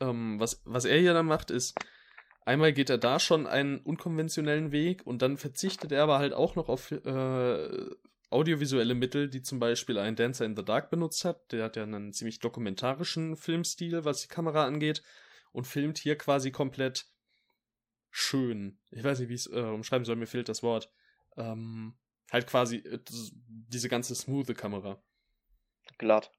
Ähm, 0.00 0.38
was, 0.38 0.60
was 0.64 0.84
er 0.84 0.98
hier 0.98 1.14
dann 1.14 1.26
macht, 1.26 1.50
ist, 1.50 1.74
einmal 2.44 2.72
geht 2.72 2.90
er 2.90 2.98
da 2.98 3.18
schon 3.18 3.46
einen 3.46 3.78
unkonventionellen 3.80 4.72
Weg 4.72 5.06
und 5.06 5.22
dann 5.22 5.36
verzichtet 5.36 5.92
er 5.92 6.02
aber 6.02 6.18
halt 6.18 6.32
auch 6.32 6.54
noch 6.54 6.68
auf 6.68 6.90
äh, 6.90 7.90
audiovisuelle 8.30 8.94
Mittel, 8.94 9.28
die 9.28 9.42
zum 9.42 9.58
Beispiel 9.58 9.98
ein 9.98 10.16
Dancer 10.16 10.44
in 10.44 10.56
the 10.56 10.64
Dark 10.64 10.90
benutzt 10.90 11.24
hat. 11.24 11.52
Der 11.52 11.64
hat 11.64 11.76
ja 11.76 11.82
einen 11.82 12.12
ziemlich 12.12 12.40
dokumentarischen 12.40 13.36
Filmstil, 13.36 14.04
was 14.04 14.22
die 14.22 14.28
Kamera 14.28 14.64
angeht, 14.64 15.02
und 15.52 15.66
filmt 15.66 15.98
hier 15.98 16.16
quasi 16.16 16.50
komplett 16.50 17.06
schön. 18.10 18.78
Ich 18.90 19.04
weiß 19.04 19.20
nicht, 19.20 19.28
wie 19.28 19.34
ich 19.34 19.46
es 19.46 19.52
äh, 19.52 19.60
umschreiben 19.60 20.04
soll, 20.04 20.16
mir 20.16 20.26
fehlt 20.26 20.48
das 20.48 20.62
Wort. 20.62 20.90
Ähm, 21.36 21.94
halt 22.30 22.46
quasi 22.46 22.76
äh, 22.76 22.98
diese 23.08 23.88
ganze 23.88 24.14
smoothe 24.14 24.54
Kamera. 24.54 25.02
Glatt. 25.98 26.30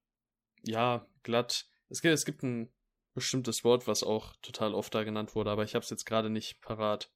Ja, 0.63 1.07
glatt. 1.23 1.67
Es 1.89 2.01
gibt, 2.01 2.13
es 2.13 2.25
gibt 2.25 2.43
ein 2.43 2.73
bestimmtes 3.13 3.63
Wort, 3.63 3.87
was 3.87 4.03
auch 4.03 4.35
total 4.41 4.73
oft 4.73 4.93
da 4.93 5.03
genannt 5.03 5.35
wurde, 5.35 5.51
aber 5.51 5.63
ich 5.63 5.75
habe 5.75 5.83
es 5.83 5.89
jetzt 5.89 6.05
gerade 6.05 6.29
nicht 6.29 6.61
parat. 6.61 7.11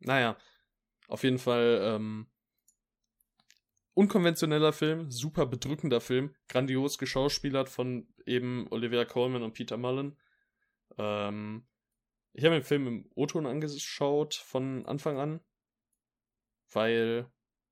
Naja, 0.00 0.36
auf 1.08 1.22
jeden 1.22 1.38
Fall 1.38 1.80
ähm, 1.82 2.28
unkonventioneller 3.94 4.72
Film, 4.72 5.10
super 5.10 5.46
bedrückender 5.46 6.00
Film, 6.00 6.34
grandios 6.48 6.98
geschauspielert 6.98 7.68
von 7.68 8.06
eben 8.26 8.68
Olivia 8.70 9.04
Colman 9.04 9.42
und 9.42 9.54
Peter 9.54 9.76
Mullen. 9.76 10.16
Ähm, 10.98 11.66
ich 12.32 12.44
habe 12.44 12.54
den 12.54 12.62
Film 12.62 12.86
im 12.86 13.10
O-Ton 13.14 13.46
angeschaut 13.46 14.34
von 14.34 14.86
Anfang 14.86 15.18
an, 15.18 15.40
weil, 16.70 17.28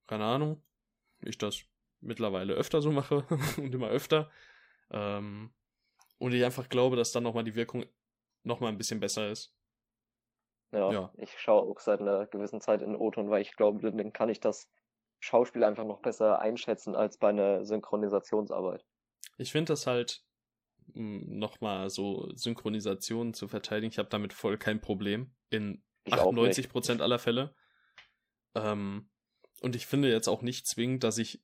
keine 0.06 0.24
Ahnung, 0.24 0.62
ich 1.20 1.38
das 1.38 1.64
mittlerweile 2.00 2.54
öfter 2.54 2.82
so 2.82 2.90
mache 2.90 3.24
und 3.58 3.74
immer 3.74 3.88
öfter. 3.88 4.30
Ähm, 4.90 5.52
und 6.18 6.32
ich 6.32 6.44
einfach 6.44 6.68
glaube, 6.68 6.96
dass 6.96 7.12
dann 7.12 7.22
nochmal 7.22 7.44
die 7.44 7.54
Wirkung 7.54 7.84
nochmal 8.42 8.70
ein 8.70 8.78
bisschen 8.78 9.00
besser 9.00 9.30
ist. 9.30 9.52
Ja, 10.72 10.92
Ja. 10.92 11.12
ich 11.16 11.38
schaue 11.38 11.62
auch 11.62 11.80
seit 11.80 12.00
einer 12.00 12.26
gewissen 12.26 12.60
Zeit 12.60 12.82
in 12.82 12.96
O-Ton, 12.96 13.30
weil 13.30 13.42
ich 13.42 13.56
glaube, 13.56 13.90
dann 13.90 14.12
kann 14.12 14.28
ich 14.28 14.40
das 14.40 14.68
Schauspiel 15.20 15.64
einfach 15.64 15.84
noch 15.84 16.00
besser 16.00 16.40
einschätzen 16.40 16.94
als 16.94 17.18
bei 17.18 17.28
einer 17.30 17.64
Synchronisationsarbeit. 17.64 18.84
Ich 19.38 19.52
finde 19.52 19.70
das 19.70 19.86
halt 19.86 20.22
nochmal 20.94 21.90
so 21.90 22.30
Synchronisationen 22.34 23.34
zu 23.34 23.48
verteidigen. 23.48 23.90
Ich 23.90 23.98
habe 23.98 24.08
damit 24.08 24.32
voll 24.32 24.56
kein 24.56 24.80
Problem 24.80 25.34
in 25.50 25.82
Ich 26.04 26.14
auch 26.14 26.28
98 26.28 26.68
Prozent 26.68 27.02
aller 27.02 27.18
Fälle. 27.18 27.54
Ähm, 28.54 29.10
und 29.62 29.74
ich 29.74 29.86
finde 29.86 30.10
jetzt 30.10 30.28
auch 30.28 30.42
nicht 30.42 30.66
zwingend, 30.66 31.02
dass 31.04 31.18
ich 31.18 31.42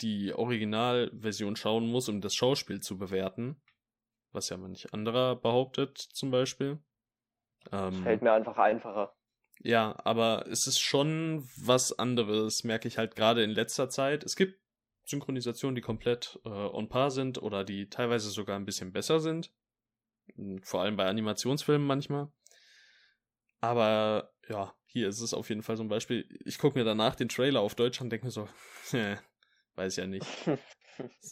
die 0.00 0.32
Originalversion 0.32 1.56
schauen 1.56 1.86
muss, 1.86 2.08
um 2.08 2.20
das 2.20 2.34
Schauspiel 2.34 2.80
zu 2.80 2.98
bewerten. 2.98 3.62
Was 4.32 4.48
ja 4.48 4.56
manch 4.56 4.92
anderer 4.92 5.36
behauptet, 5.36 5.98
zum 5.98 6.30
Beispiel. 6.30 6.78
Ähm, 7.72 8.02
Fällt 8.02 8.22
mir 8.22 8.32
einfach 8.32 8.56
einfacher. 8.58 9.14
Ja, 9.62 9.98
aber 10.04 10.46
es 10.46 10.66
ist 10.66 10.80
schon 10.80 11.48
was 11.56 11.98
anderes, 11.98 12.64
merke 12.64 12.88
ich 12.88 12.96
halt 12.96 13.14
gerade 13.16 13.42
in 13.42 13.50
letzter 13.50 13.90
Zeit. 13.90 14.24
Es 14.24 14.36
gibt 14.36 14.58
Synchronisationen, 15.04 15.74
die 15.74 15.82
komplett 15.82 16.40
äh, 16.44 16.48
on 16.48 16.88
par 16.88 17.10
sind 17.10 17.42
oder 17.42 17.64
die 17.64 17.90
teilweise 17.90 18.30
sogar 18.30 18.56
ein 18.56 18.64
bisschen 18.64 18.92
besser 18.92 19.20
sind. 19.20 19.52
Mm, 20.36 20.58
Vor 20.62 20.80
allem 20.80 20.96
bei 20.96 21.06
Animationsfilmen 21.06 21.86
manchmal. 21.86 22.28
Aber 23.60 24.32
ja, 24.48 24.74
hier 24.86 25.08
ist 25.08 25.20
es 25.20 25.34
auf 25.34 25.48
jeden 25.50 25.62
Fall 25.62 25.76
so 25.76 25.82
ein 25.82 25.88
Beispiel. 25.88 26.26
Ich 26.44 26.58
gucke 26.58 26.78
mir 26.78 26.84
danach 26.84 27.14
den 27.14 27.28
Trailer 27.28 27.60
auf 27.60 27.74
Deutsch 27.74 28.00
an 28.00 28.06
und 28.06 28.10
denke 28.10 28.26
mir 28.26 28.32
so, 28.32 28.48
weiß 29.74 29.96
ja 29.96 30.06
nicht. 30.06 30.26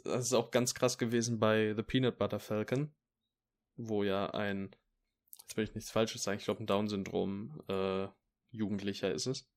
Das 0.05 0.25
ist 0.25 0.33
auch 0.33 0.51
ganz 0.51 0.75
krass 0.75 0.99
gewesen 0.99 1.39
bei 1.39 1.75
The 1.75 1.83
Peanut 1.83 2.19
Butter 2.19 2.41
Falcon, 2.41 2.95
wo 3.77 4.03
ja 4.03 4.31
ein 4.31 4.75
will 5.57 5.65
ich 5.65 5.75
nichts 5.75 5.91
Falsches 5.91 6.23
sagen, 6.23 6.39
ich 6.39 6.45
glaube 6.45 6.63
ein 6.63 6.67
Down-Syndrom 6.67 7.63
äh, 7.69 8.09
Jugendlicher 8.51 9.13
ist 9.13 9.27
es, 9.27 9.51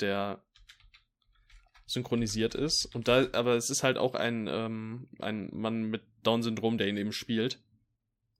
der 0.00 0.44
synchronisiert 1.86 2.54
ist. 2.54 2.94
Und 2.94 3.08
da, 3.08 3.28
aber 3.32 3.54
es 3.54 3.70
ist 3.70 3.82
halt 3.82 3.98
auch 3.98 4.14
ein, 4.14 4.48
ähm, 4.48 5.08
ein 5.20 5.48
Mann 5.52 5.82
mit 5.84 6.02
Down-Syndrom, 6.22 6.78
der 6.78 6.88
ihn 6.88 6.96
eben 6.96 7.12
spielt. 7.12 7.62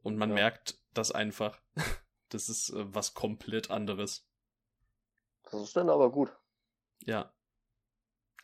Und 0.03 0.17
man 0.17 0.31
ja. 0.31 0.35
merkt 0.37 0.79
das 0.95 1.13
einfach. 1.13 1.61
Das 2.31 2.49
ist 2.49 2.71
äh, 2.71 2.93
was 2.93 3.15
komplett 3.15 3.71
anderes. 3.71 4.29
Das 5.45 5.63
ist 5.63 5.77
dann 5.77 5.89
aber 5.89 6.11
gut. 6.11 6.37
Ja. 7.05 7.33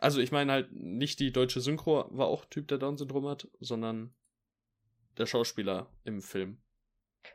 Also 0.03 0.21
ich 0.21 0.33
meine 0.33 0.51
halt, 0.51 0.73
nicht 0.73 1.21
die 1.21 1.33
deutsche 1.33 1.61
Synchro 1.61 2.07
war 2.11 2.27
auch 2.27 2.45
Typ, 2.47 2.67
der 2.67 2.79
Down-Syndrom 2.79 3.29
hat, 3.29 3.47
sondern 3.61 4.13
der 5.17 5.27
Schauspieler 5.27 5.87
im 6.05 6.23
Film. 6.23 6.59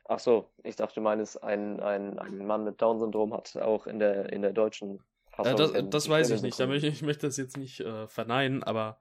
Ach 0.05 0.19
so, 0.19 0.51
ich 0.63 0.75
dachte, 0.75 0.95
du 0.95 1.01
meinst, 1.01 1.41
ein, 1.41 1.79
ein, 1.79 2.19
ein 2.19 2.45
Mann 2.45 2.65
mit 2.65 2.81
Down-Syndrom 2.81 3.33
hat 3.33 3.55
auch 3.55 3.87
in 3.87 3.99
der, 3.99 4.33
in 4.33 4.41
der 4.41 4.51
deutschen 4.51 4.99
Fassung. 5.29 5.53
Äh, 5.53 5.55
das 5.55 5.89
das 5.89 6.09
weiß 6.09 6.29
ich 6.31 6.41
nicht, 6.41 6.59
da 6.59 6.67
möchte, 6.67 6.87
ich 6.87 7.01
möchte 7.01 7.27
das 7.27 7.37
jetzt 7.37 7.55
nicht 7.55 7.79
äh, 7.79 8.05
verneinen, 8.07 8.63
aber 8.63 8.99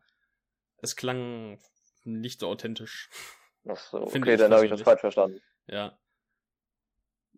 es 0.76 0.94
klang 0.94 1.58
nicht 2.04 2.38
so 2.38 2.49
authentisch. 2.49 3.11
Ach 3.68 3.76
so, 3.76 4.02
okay, 4.02 4.37
dann 4.37 4.52
habe 4.52 4.64
ich 4.64 4.70
das 4.70 4.82
falsch 4.82 5.00
verstanden. 5.00 5.40
Ja. 5.66 5.99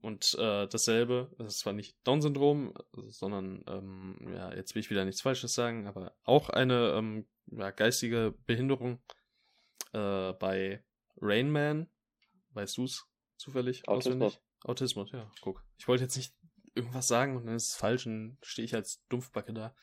Und 0.00 0.35
äh, 0.38 0.69
dasselbe, 0.69 1.31
das 1.38 1.55
ist 1.55 1.59
zwar 1.61 1.73
nicht 1.73 1.97
Down-Syndrom, 2.05 2.73
sondern, 3.09 3.64
ähm, 3.67 4.17
ja, 4.35 4.55
jetzt 4.55 4.75
will 4.75 4.81
ich 4.81 4.90
wieder 4.90 5.05
nichts 5.05 5.21
Falsches 5.21 5.55
sagen, 5.55 5.87
aber 5.87 6.14
auch 6.25 6.50
eine 6.50 6.93
ähm, 6.97 7.26
ja, 7.47 7.71
geistige 7.71 8.35
Behinderung 8.47 9.00
äh, 9.93 10.33
bei 10.35 10.85
Rain 11.21 11.50
Man. 11.50 11.88
Weißt 12.50 12.76
du 12.76 12.85
es 12.85 13.07
zufällig? 13.37 13.88
Autismus. 13.88 14.14
Auswendig? 14.14 14.40
Autismus, 14.64 15.12
ja, 15.12 15.31
guck. 15.40 15.64
Ich 15.78 15.88
wollte 15.88 16.05
jetzt 16.05 16.17
nicht 16.17 16.35
irgendwas 16.75 17.09
sagen 17.09 17.37
und 17.37 17.47
dann 17.47 17.57
ist 17.57 17.71
es 17.71 17.76
falsch 17.76 18.07
und 18.07 18.38
stehe 18.43 18.64
ich 18.64 18.75
als 18.75 19.05
Dumpfbacke 19.09 19.52
da. 19.52 19.75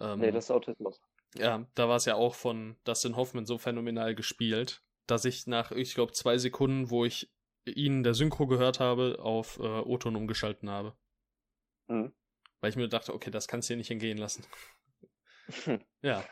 Ähm, 0.00 0.20
nee, 0.20 0.30
das 0.30 0.44
ist 0.44 0.50
Autismus. 0.50 1.00
Ja, 1.36 1.66
da 1.74 1.88
war 1.88 1.96
es 1.96 2.04
ja 2.04 2.14
auch 2.14 2.34
von 2.34 2.76
Dustin 2.84 3.16
Hoffman 3.16 3.46
so 3.46 3.58
phänomenal 3.58 4.14
gespielt, 4.14 4.82
dass 5.06 5.24
ich 5.24 5.46
nach, 5.46 5.72
ich 5.72 5.94
glaube, 5.94 6.12
zwei 6.12 6.38
Sekunden, 6.38 6.90
wo 6.90 7.04
ich 7.04 7.30
ihn 7.66 8.02
der 8.02 8.14
Synchro 8.14 8.46
gehört 8.46 8.80
habe, 8.80 9.18
auf 9.20 9.58
äh, 9.58 9.62
O-Ton 9.62 10.16
umgeschalten 10.16 10.70
habe. 10.70 10.94
Mhm. 11.88 12.12
Weil 12.60 12.70
ich 12.70 12.76
mir 12.76 12.88
dachte, 12.88 13.14
okay, 13.14 13.30
das 13.30 13.48
kannst 13.48 13.68
du 13.68 13.72
hier 13.72 13.78
nicht 13.78 13.90
entgehen 13.90 14.18
lassen. 14.18 14.44
ja. 16.02 16.24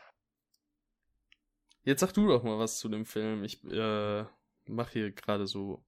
Jetzt 1.83 1.99
sag 1.99 2.13
du 2.13 2.27
doch 2.27 2.43
mal 2.43 2.59
was 2.59 2.79
zu 2.79 2.89
dem 2.89 3.05
Film. 3.05 3.43
Ich 3.43 3.63
äh, 3.65 4.25
mache 4.65 4.91
hier 4.93 5.11
gerade 5.11 5.47
so, 5.47 5.83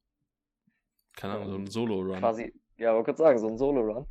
keine 1.16 1.36
Ahnung, 1.36 1.50
so 1.50 1.56
einen 1.56 1.68
Solo-Run. 1.68 2.20
Quasi, 2.20 2.54
ja, 2.78 2.92
aber 2.92 3.04
kurz 3.04 3.20
sagen, 3.20 3.40
so 3.40 3.48
ein 3.48 3.58
Solo-Run. 3.58 4.08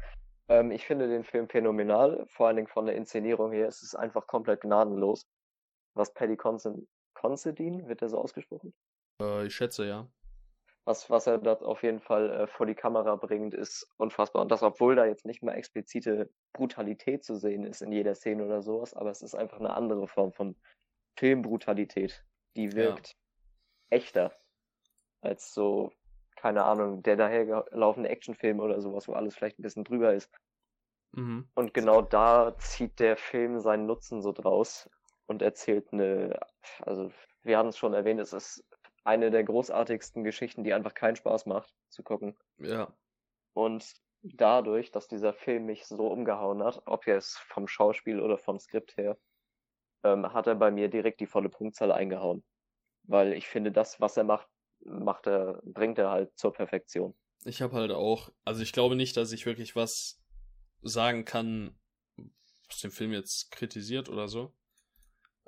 Ähm, 0.49 0.71
ich 0.71 0.87
finde 0.87 1.09
den 1.09 1.25
Film 1.25 1.49
phänomenal, 1.49 2.25
vor 2.29 2.49
allen 2.49 2.57
Dingen 2.57 2.69
von 2.69 2.87
der 2.87 2.97
Inszenierung 2.97 3.53
her. 3.53 3.69
Es 3.69 3.83
ist 3.83 3.95
einfach 3.95 4.27
komplett 4.27 4.63
gnadenlos. 4.63 5.27
Was 5.95 6.13
Paddy 6.13 6.37
Considine, 6.37 7.87
wird 7.87 8.01
der 8.01 8.09
so 8.09 8.19
ausgesprochen? 8.19 8.75
Äh, 9.21 9.47
ich 9.47 9.55
schätze, 9.55 9.87
ja 9.87 10.09
was, 10.85 11.09
was 11.09 11.27
er 11.27 11.39
dort 11.39 11.63
auf 11.63 11.83
jeden 11.83 12.01
Fall 12.01 12.31
äh, 12.31 12.47
vor 12.47 12.67
die 12.67 12.75
Kamera 12.75 13.17
bringt, 13.17 13.55
ist 13.55 13.89
unfassbar. 13.97 14.43
Und 14.43 14.51
das, 14.51 14.63
obwohl 14.63 14.97
da 14.97 15.07
jetzt 15.07 15.25
nicht 15.25 15.43
mal 15.43 15.55
explizite 15.55 16.31
Brutalität 16.53 17.25
zu 17.25 17.37
sehen 17.37 17.65
ist 17.65 17.81
in 17.81 17.93
jeder 17.93 18.15
Szene 18.15 18.45
oder 18.45 18.63
sowas, 18.63 18.95
aber 18.95 19.11
es 19.11 19.23
ist 19.23 19.35
einfach 19.35 19.59
eine 19.59 19.75
andere 19.75 20.07
Form 20.07 20.33
von 20.33 20.57
Filmbrutalität, 21.17 22.25
die 22.57 22.73
wirkt 22.73 23.09
ja. 23.09 23.97
echter 23.97 24.33
als 25.23 25.55
so, 25.55 25.93
keine 26.37 26.65
Ahnung, 26.65 27.03
der 27.03 27.17
dahergelaufene 27.17 28.09
Actionfilm 28.09 28.61
oder 28.61 28.81
sowas, 28.81 29.09
wo 29.09 29.15
alles 29.15 29.35
vielleicht 29.35 29.59
ein 29.59 29.63
bisschen 29.63 29.85
drüber 29.85 30.13
ist. 30.13 30.31
Mhm. 31.13 31.49
Und 31.55 31.73
genau 31.73 32.03
da 32.03 32.57
zieht 32.59 33.01
der 33.01 33.17
Film 33.17 33.61
seinen 33.61 33.87
Nutzen 33.87 34.21
so 34.21 34.33
draus 34.33 34.91
und 35.27 35.41
erzählt 35.41 35.93
eine, 35.93 36.39
also 36.81 37.11
wir 37.43 37.57
haben 37.57 37.69
es 37.69 37.79
schon 37.79 37.95
erwähnt, 37.95 38.21
es 38.21 38.35
ist 38.35 38.65
eine 39.05 39.31
der 39.31 39.45
großartigsten 39.45 40.25
Geschichten, 40.25 40.65
die 40.65 40.73
einfach 40.73 40.95
keinen 40.95 41.17
Spaß 41.17 41.47
macht 41.47 41.73
zu 41.91 42.03
gucken. 42.03 42.37
Ja. 42.59 42.93
Und 43.53 43.95
dadurch, 44.23 44.91
dass 44.91 45.07
dieser 45.07 45.35
Film 45.35 45.67
mich 45.67 45.87
so 45.87 46.09
umgehauen 46.09 46.65
hat, 46.65 46.83
ob 46.87 47.07
jetzt 47.07 47.39
vom 47.39 47.69
Schauspiel 47.69 48.21
oder 48.21 48.39
vom 48.39 48.59
Skript 48.59 48.97
her, 48.97 49.19
ähm, 50.03 50.33
hat 50.33 50.47
er 50.47 50.55
bei 50.55 50.71
mir 50.71 50.89
direkt 50.89 51.21
die 51.21 51.27
volle 51.27 51.51
Punktzahl 51.51 51.93
eingehauen. 51.93 52.43
Weil 53.03 53.35
ich 53.35 53.47
finde, 53.47 53.71
das, 53.71 54.01
was 54.01 54.17
er 54.17 54.25
macht, 54.25 54.49
macht 54.81 55.27
er, 55.27 55.61
bringt 55.65 55.99
er 55.99 56.11
halt 56.11 56.37
zur 56.39 56.53
Perfektion. 56.53 57.15
Ich 57.45 57.61
habe 57.61 57.77
halt 57.77 57.91
auch, 57.91 58.31
also 58.45 58.63
ich 58.63 58.73
glaube 58.73 58.97
nicht, 58.97 59.17
dass 59.19 59.33
ich 59.33 59.45
wirklich 59.45 59.77
was 59.77 60.23
sagen 60.83 61.27
kann, 61.27 61.79
was 62.69 62.81
den 62.81 62.91
Film 62.91 63.13
jetzt 63.13 63.51
kritisiert 63.51 64.09
oder 64.09 64.29
so. 64.29 64.55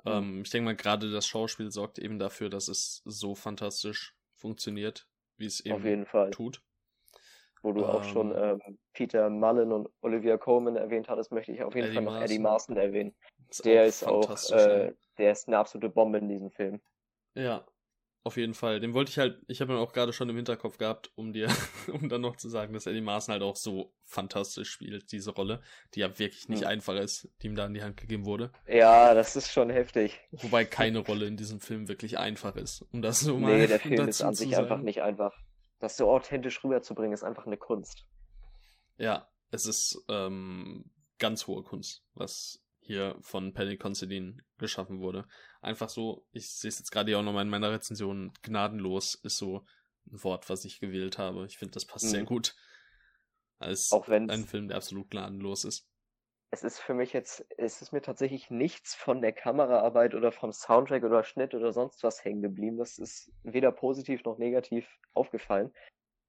Mhm. 0.07 0.13
Ähm, 0.13 0.41
ich 0.43 0.49
denke 0.49 0.65
mal, 0.65 0.75
gerade 0.75 1.11
das 1.11 1.27
Schauspiel 1.27 1.71
sorgt 1.71 1.99
eben 1.99 2.19
dafür, 2.19 2.49
dass 2.49 2.67
es 2.67 3.01
so 3.05 3.35
fantastisch 3.35 4.15
funktioniert, 4.35 5.07
wie 5.37 5.45
es 5.45 5.59
eben 5.59 5.75
auf 5.75 5.83
jeden 5.83 6.05
Fall. 6.05 6.31
tut. 6.31 6.61
Wo 7.61 7.73
du 7.73 7.81
ähm, 7.81 7.89
auch 7.89 8.03
schon 8.03 8.35
ähm, 8.35 8.77
Peter 8.93 9.29
Mullen 9.29 9.71
und 9.71 9.89
Olivia 10.01 10.37
Coleman 10.37 10.75
erwähnt 10.75 11.09
hattest, 11.09 11.31
möchte 11.31 11.51
ich 11.51 11.63
auf 11.63 11.75
jeden 11.75 11.87
Eddie 11.87 11.95
Fall 11.95 12.03
noch. 12.03 12.21
Eddie 12.21 12.39
Marston 12.39 12.77
erwähnen. 12.77 13.15
Ist 13.49 13.65
der 13.65 13.85
ist 13.85 14.03
auch, 14.03 14.29
äh, 14.51 14.93
der 15.17 15.31
ist 15.31 15.47
eine 15.47 15.57
absolute 15.57 15.89
Bombe 15.89 16.19
in 16.19 16.29
diesem 16.29 16.51
Film. 16.51 16.81
Ja, 17.33 17.65
auf 18.27 18.37
jeden 18.37 18.53
Fall. 18.53 18.79
Den 18.79 18.93
wollte 18.93 19.09
ich 19.09 19.17
halt, 19.17 19.41
ich 19.47 19.61
habe 19.61 19.73
ihn 19.73 19.79
auch 19.79 19.93
gerade 19.93 20.13
schon 20.13 20.29
im 20.29 20.35
Hinterkopf 20.35 20.77
gehabt, 20.77 21.11
um 21.15 21.33
dir, 21.33 21.47
um 21.91 22.09
dann 22.09 22.21
noch 22.21 22.35
zu 22.35 22.49
sagen, 22.49 22.73
dass 22.73 22.85
Eddie 22.85 23.01
Maaßen 23.01 23.31
halt 23.31 23.41
auch 23.41 23.55
so 23.55 23.93
fantastisch 24.03 24.69
spielt, 24.69 25.11
diese 25.11 25.31
Rolle, 25.31 25.61
die 25.95 26.01
ja 26.01 26.19
wirklich 26.19 26.49
nicht 26.49 26.61
hm. 26.61 26.67
einfach 26.67 26.95
ist, 26.95 27.29
die 27.41 27.47
ihm 27.47 27.55
da 27.55 27.65
in 27.65 27.73
die 27.73 27.81
Hand 27.81 27.97
gegeben 27.97 28.25
wurde. 28.25 28.51
Ja, 28.67 29.13
das 29.13 29.35
ist 29.35 29.51
schon 29.51 29.69
heftig. 29.69 30.19
Wobei 30.31 30.65
keine 30.65 30.99
Rolle 30.99 31.25
in 31.25 31.37
diesem 31.37 31.59
Film 31.59 31.87
wirklich 31.87 32.19
einfach 32.19 32.55
ist, 32.55 32.83
um 32.91 33.01
das 33.01 33.21
so 33.21 33.37
mal 33.37 33.57
Nee, 33.57 33.67
der 33.67 33.79
Film 33.79 34.07
ist 34.07 34.21
an 34.21 34.35
sich 34.35 34.55
einfach 34.57 34.81
nicht 34.81 35.01
einfach. 35.01 35.33
Das 35.79 35.97
so 35.97 36.09
authentisch 36.11 36.63
rüberzubringen, 36.63 37.13
ist 37.13 37.23
einfach 37.23 37.45
eine 37.45 37.57
Kunst. 37.57 38.05
Ja, 38.97 39.29
es 39.51 39.65
ist 39.65 40.03
ähm, 40.09 40.91
ganz 41.17 41.47
hohe 41.47 41.63
Kunst, 41.63 42.03
was 42.13 42.63
hier 42.87 43.17
von 43.19 43.53
Paddy 43.53 43.77
Considine 43.77 44.37
geschaffen 44.57 45.01
wurde. 45.01 45.27
Einfach 45.61 45.89
so, 45.89 46.25
ich 46.31 46.49
sehe 46.49 46.69
es 46.69 46.79
jetzt 46.79 46.91
gerade 46.91 47.17
auch 47.17 47.21
nochmal 47.21 47.43
in 47.43 47.49
meiner 47.49 47.71
Rezension, 47.71 48.31
gnadenlos 48.41 49.15
ist 49.15 49.37
so 49.37 49.65
ein 50.09 50.23
Wort, 50.23 50.49
was 50.49 50.63
ich 50.63 50.79
gewählt 50.79 51.17
habe. 51.17 51.45
Ich 51.45 51.57
finde, 51.57 51.73
das 51.73 51.85
passt 51.85 52.05
mhm. 52.05 52.09
sehr 52.09 52.23
gut. 52.23 52.55
Als 53.59 53.91
auch 53.91 54.07
ein 54.07 54.45
Film, 54.45 54.69
der 54.69 54.77
absolut 54.77 55.09
gnadenlos 55.11 55.65
ist. 55.65 55.89
Es 56.49 56.63
ist 56.63 56.79
für 56.79 56.93
mich 56.93 57.11
jetzt, 57.11 57.45
es 57.57 57.81
ist 57.81 57.91
mir 57.91 58.01
tatsächlich 58.01 58.49
nichts 58.49 58.95
von 58.95 59.21
der 59.21 59.33
Kameraarbeit 59.33 60.15
oder 60.15 60.31
vom 60.31 60.53
Soundtrack 60.53 61.03
oder 61.03 61.25
Schnitt 61.25 61.53
oder 61.53 61.73
sonst 61.73 62.03
was 62.03 62.23
hängen 62.23 62.41
geblieben. 62.41 62.77
Das 62.77 62.99
ist 62.99 63.31
weder 63.43 63.73
positiv 63.73 64.23
noch 64.23 64.37
negativ 64.37 64.87
aufgefallen 65.13 65.73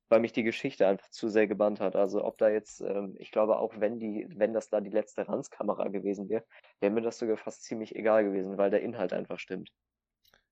weil 0.08 0.20
mich 0.20 0.32
die 0.32 0.42
Geschichte 0.42 0.86
einfach 0.86 1.08
zu 1.10 1.28
sehr 1.28 1.46
gebannt 1.46 1.80
hat. 1.80 1.96
Also 1.96 2.24
ob 2.24 2.38
da 2.38 2.48
jetzt, 2.48 2.80
ähm, 2.80 3.14
ich 3.18 3.30
glaube 3.30 3.58
auch 3.58 3.74
wenn 3.78 3.98
die, 3.98 4.26
wenn 4.30 4.52
das 4.52 4.70
da 4.70 4.80
die 4.80 4.90
letzte 4.90 5.28
Ranzkamera 5.28 5.88
gewesen 5.88 6.28
wäre, 6.28 6.44
wäre 6.80 6.92
mir 6.92 7.02
das 7.02 7.18
sogar 7.18 7.36
fast 7.36 7.64
ziemlich 7.64 7.94
egal 7.94 8.24
gewesen, 8.24 8.58
weil 8.58 8.70
der 8.70 8.82
Inhalt 8.82 9.12
einfach 9.12 9.38
stimmt. 9.38 9.72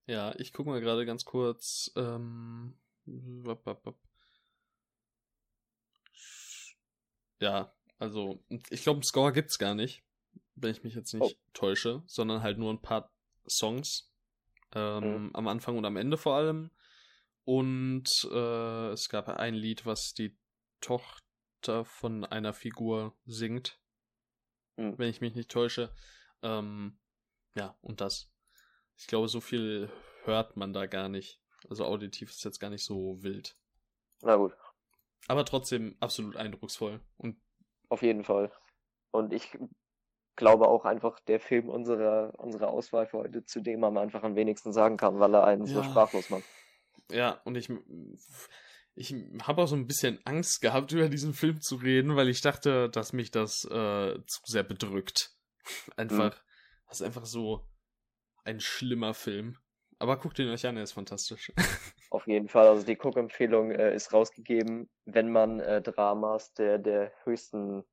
Ja, 0.07 0.35
ich 0.39 0.53
gucke 0.53 0.71
mal 0.71 0.81
gerade 0.81 1.05
ganz 1.05 1.25
kurz. 1.25 1.91
Ähm, 1.97 2.75
ja, 7.41 7.73
also 7.99 8.39
ich 8.71 8.83
glaube, 8.83 8.99
einen 8.99 9.05
Score 9.05 9.33
gibt's 9.33 9.59
gar 9.59 9.75
nicht, 9.75 10.03
wenn 10.55 10.71
ich 10.71 10.85
mich 10.85 10.95
jetzt 10.95 11.13
nicht 11.13 11.23
oh. 11.23 11.51
täusche, 11.55 12.03
sondern 12.07 12.43
halt 12.43 12.59
nur 12.59 12.73
ein 12.73 12.83
paar 12.83 13.11
Songs. 13.49 14.13
Ähm, 14.75 15.25
mhm. 15.25 15.31
Am 15.33 15.49
Anfang 15.49 15.77
und 15.77 15.85
am 15.85 15.97
Ende 15.97 16.17
vor 16.17 16.35
allem. 16.37 16.71
Und 17.47 18.29
äh, 18.33 18.89
es 18.89 19.09
gab 19.09 19.29
ein 19.29 19.55
Lied, 19.55 19.87
was 19.87 20.15
die 20.15 20.37
Tochter 20.81 21.85
von 21.85 22.25
einer 22.25 22.53
Figur 22.53 23.17
singt. 23.25 23.81
Mhm. 24.77 24.99
Wenn 24.99 25.09
ich 25.09 25.21
mich 25.21 25.37
nicht 25.37 25.49
täusche. 25.49 25.95
Ähm, 26.43 26.99
ja, 27.55 27.79
und 27.83 28.01
das. 28.01 28.33
Ich 28.97 29.07
glaube, 29.07 29.29
so 29.29 29.41
viel 29.41 29.89
hört 30.25 30.57
man 30.57 30.73
da 30.73 30.87
gar 30.87 31.09
nicht. 31.09 31.41
Also 31.71 31.85
auditiv 31.85 32.31
ist 32.31 32.45
jetzt 32.45 32.59
gar 32.59 32.71
nicht 32.71 32.85
so 32.85 33.23
wild. 33.23 33.57
Na 34.23 34.35
gut. 34.35 34.57
Aber 35.29 35.45
trotzdem 35.45 35.97
absolut 36.01 36.35
eindrucksvoll. 36.35 37.01
Und 37.17 37.41
Auf 37.89 38.03
jeden 38.03 38.25
Fall. 38.25 38.51
Und 39.13 39.33
ich 39.33 39.57
glaube 40.35 40.67
auch 40.67 40.85
einfach, 40.85 41.21
der 41.21 41.39
Film 41.39 41.69
unserer, 41.69 42.37
unserer 42.39 42.71
Auswahl 42.71 43.07
für 43.07 43.19
heute, 43.19 43.45
zu 43.45 43.61
dem 43.61 43.81
man 43.81 43.97
einfach 43.99 44.25
am 44.25 44.35
wenigsten 44.35 44.73
sagen 44.73 44.97
kann, 44.97 45.21
weil 45.21 45.33
er 45.35 45.45
einen 45.45 45.65
ja. 45.67 45.75
so 45.75 45.83
sprachlos 45.85 46.29
macht. 46.29 46.45
Ja, 47.11 47.41
und 47.45 47.57
ich, 47.57 47.71
ich 48.95 49.15
habe 49.43 49.63
auch 49.63 49.67
so 49.67 49.77
ein 49.77 49.87
bisschen 49.87 50.21
Angst 50.25 50.61
gehabt, 50.61 50.93
über 50.93 51.09
diesen 51.09 51.35
Film 51.35 51.61
zu 51.61 51.77
reden, 51.77 52.17
weil 52.17 52.29
ich 52.29 52.41
dachte, 52.41 52.89
dass 52.91 53.13
mich 53.13 53.31
das 53.31 53.65
äh, 53.65 54.19
zu 54.27 54.41
sehr 54.45 54.65
bedrückt. 54.65 55.33
Einfach, 55.97 56.37
mhm. 56.37 56.41
das 56.89 57.01
ist 57.01 57.07
einfach 57.07 57.27
so 57.27 57.67
ein 58.45 58.61
schlimmer 58.61 59.15
Film. 59.15 59.59
Aber 59.99 60.19
guckt 60.19 60.39
ihn 60.39 60.49
euch 60.49 60.67
an, 60.67 60.77
er 60.77 60.85
ist 60.85 60.93
fantastisch. 60.93 61.53
Auf 62.11 62.27
jeden 62.27 62.49
Fall. 62.49 62.69
Also 62.69 62.87
die 62.87 62.97
Guckempfehlung 62.97 63.73
äh, 63.73 63.95
ist 63.95 64.13
rausgegeben, 64.13 64.89
wenn 65.07 65.33
man 65.33 65.59
äh, 65.59 65.83
Dramas 65.83 66.53
der, 66.55 66.79
der 66.79 67.13
höchsten 67.25 67.85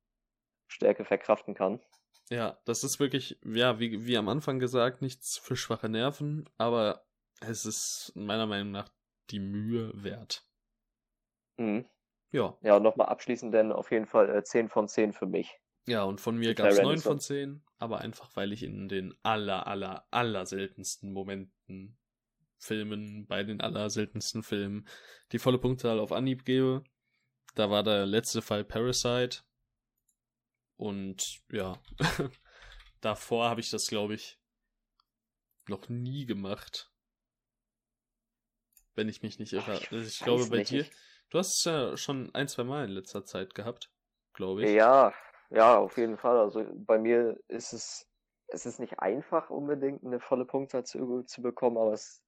Stärke 0.68 1.04
verkraften 1.04 1.54
kann. 1.54 1.80
Ja, 2.30 2.58
das 2.64 2.84
ist 2.84 3.00
wirklich, 3.00 3.38
ja, 3.44 3.80
wie, 3.80 4.06
wie 4.06 4.16
am 4.16 4.28
Anfang 4.28 4.58
gesagt, 4.58 5.02
nichts 5.02 5.38
für 5.38 5.56
schwache 5.56 5.88
Nerven, 5.88 6.48
aber 6.56 7.06
es 7.40 7.66
ist 7.66 8.12
meiner 8.14 8.46
Meinung 8.46 8.70
nach 8.70 8.88
die 9.30 9.40
Mühe 9.40 9.90
wert. 9.94 10.46
Mhm. 11.56 11.86
Ja. 12.30 12.56
Ja, 12.62 12.76
und 12.76 12.82
nochmal 12.82 13.08
abschließend, 13.08 13.54
denn 13.54 13.70
auf 13.72 13.90
jeden 13.90 14.06
Fall 14.06 14.28
äh, 14.34 14.42
10 14.44 14.68
von 14.68 14.88
10 14.88 15.12
für 15.12 15.26
mich. 15.26 15.52
Ja, 15.86 16.02
und 16.04 16.20
von 16.20 16.36
mir 16.36 16.54
gab 16.54 16.68
es 16.68 16.76
Tyrant 16.76 16.88
9 16.88 16.96
ist 16.96 17.02
von 17.04 17.18
so- 17.20 17.26
10, 17.26 17.62
aber 17.78 17.98
einfach, 18.00 18.34
weil 18.36 18.52
ich 18.52 18.62
in 18.62 18.88
den 18.88 19.14
aller, 19.22 19.66
aller, 19.66 20.06
aller 20.10 20.46
seltensten 20.46 21.12
Momenten, 21.12 21.96
Filmen, 22.58 23.26
bei 23.26 23.44
den 23.44 23.60
aller 23.60 23.90
seltensten 23.90 24.42
Filmen, 24.42 24.88
die 25.32 25.38
volle 25.38 25.58
Punktzahl 25.58 26.00
auf 26.00 26.12
Anhieb 26.12 26.44
gebe. 26.46 26.82
Da 27.54 27.70
war 27.70 27.82
der 27.82 28.06
letzte 28.06 28.40
Fall 28.40 28.64
Parasite. 28.64 29.40
Und 30.76 31.42
ja, 31.52 31.78
davor 33.00 33.48
habe 33.50 33.60
ich 33.60 33.70
das, 33.70 33.86
glaube 33.88 34.14
ich, 34.14 34.40
noch 35.68 35.88
nie 35.88 36.24
gemacht. 36.26 36.90
Wenn 38.94 39.08
ich 39.08 39.22
mich 39.22 39.38
nicht 39.38 39.52
irre. 39.52 39.80
Ich 39.80 39.90
Also 39.90 40.06
ich 40.06 40.18
glaube, 40.20 40.46
bei 40.46 40.58
nicht, 40.58 40.70
dir, 40.70 40.86
du 41.30 41.38
hast 41.38 41.58
es 41.58 41.64
ja 41.64 41.96
schon 41.96 42.34
ein, 42.34 42.48
zwei 42.48 42.64
Mal 42.64 42.84
in 42.84 42.90
letzter 42.90 43.24
Zeit 43.24 43.54
gehabt, 43.54 43.90
glaube 44.34 44.62
ich. 44.64 44.70
Ja, 44.70 45.12
ja, 45.50 45.76
auf 45.78 45.96
jeden 45.96 46.16
Fall. 46.16 46.38
Also 46.38 46.64
bei 46.74 46.98
mir 46.98 47.38
ist 47.48 47.72
es, 47.72 48.08
es 48.48 48.66
ist 48.66 48.78
nicht 48.80 48.98
einfach 49.00 49.50
unbedingt 49.50 50.04
eine 50.04 50.20
volle 50.20 50.44
Punktzahl 50.44 50.84
zu, 50.84 51.22
zu 51.24 51.42
bekommen, 51.42 51.76
aber 51.78 51.92
es 51.92 52.22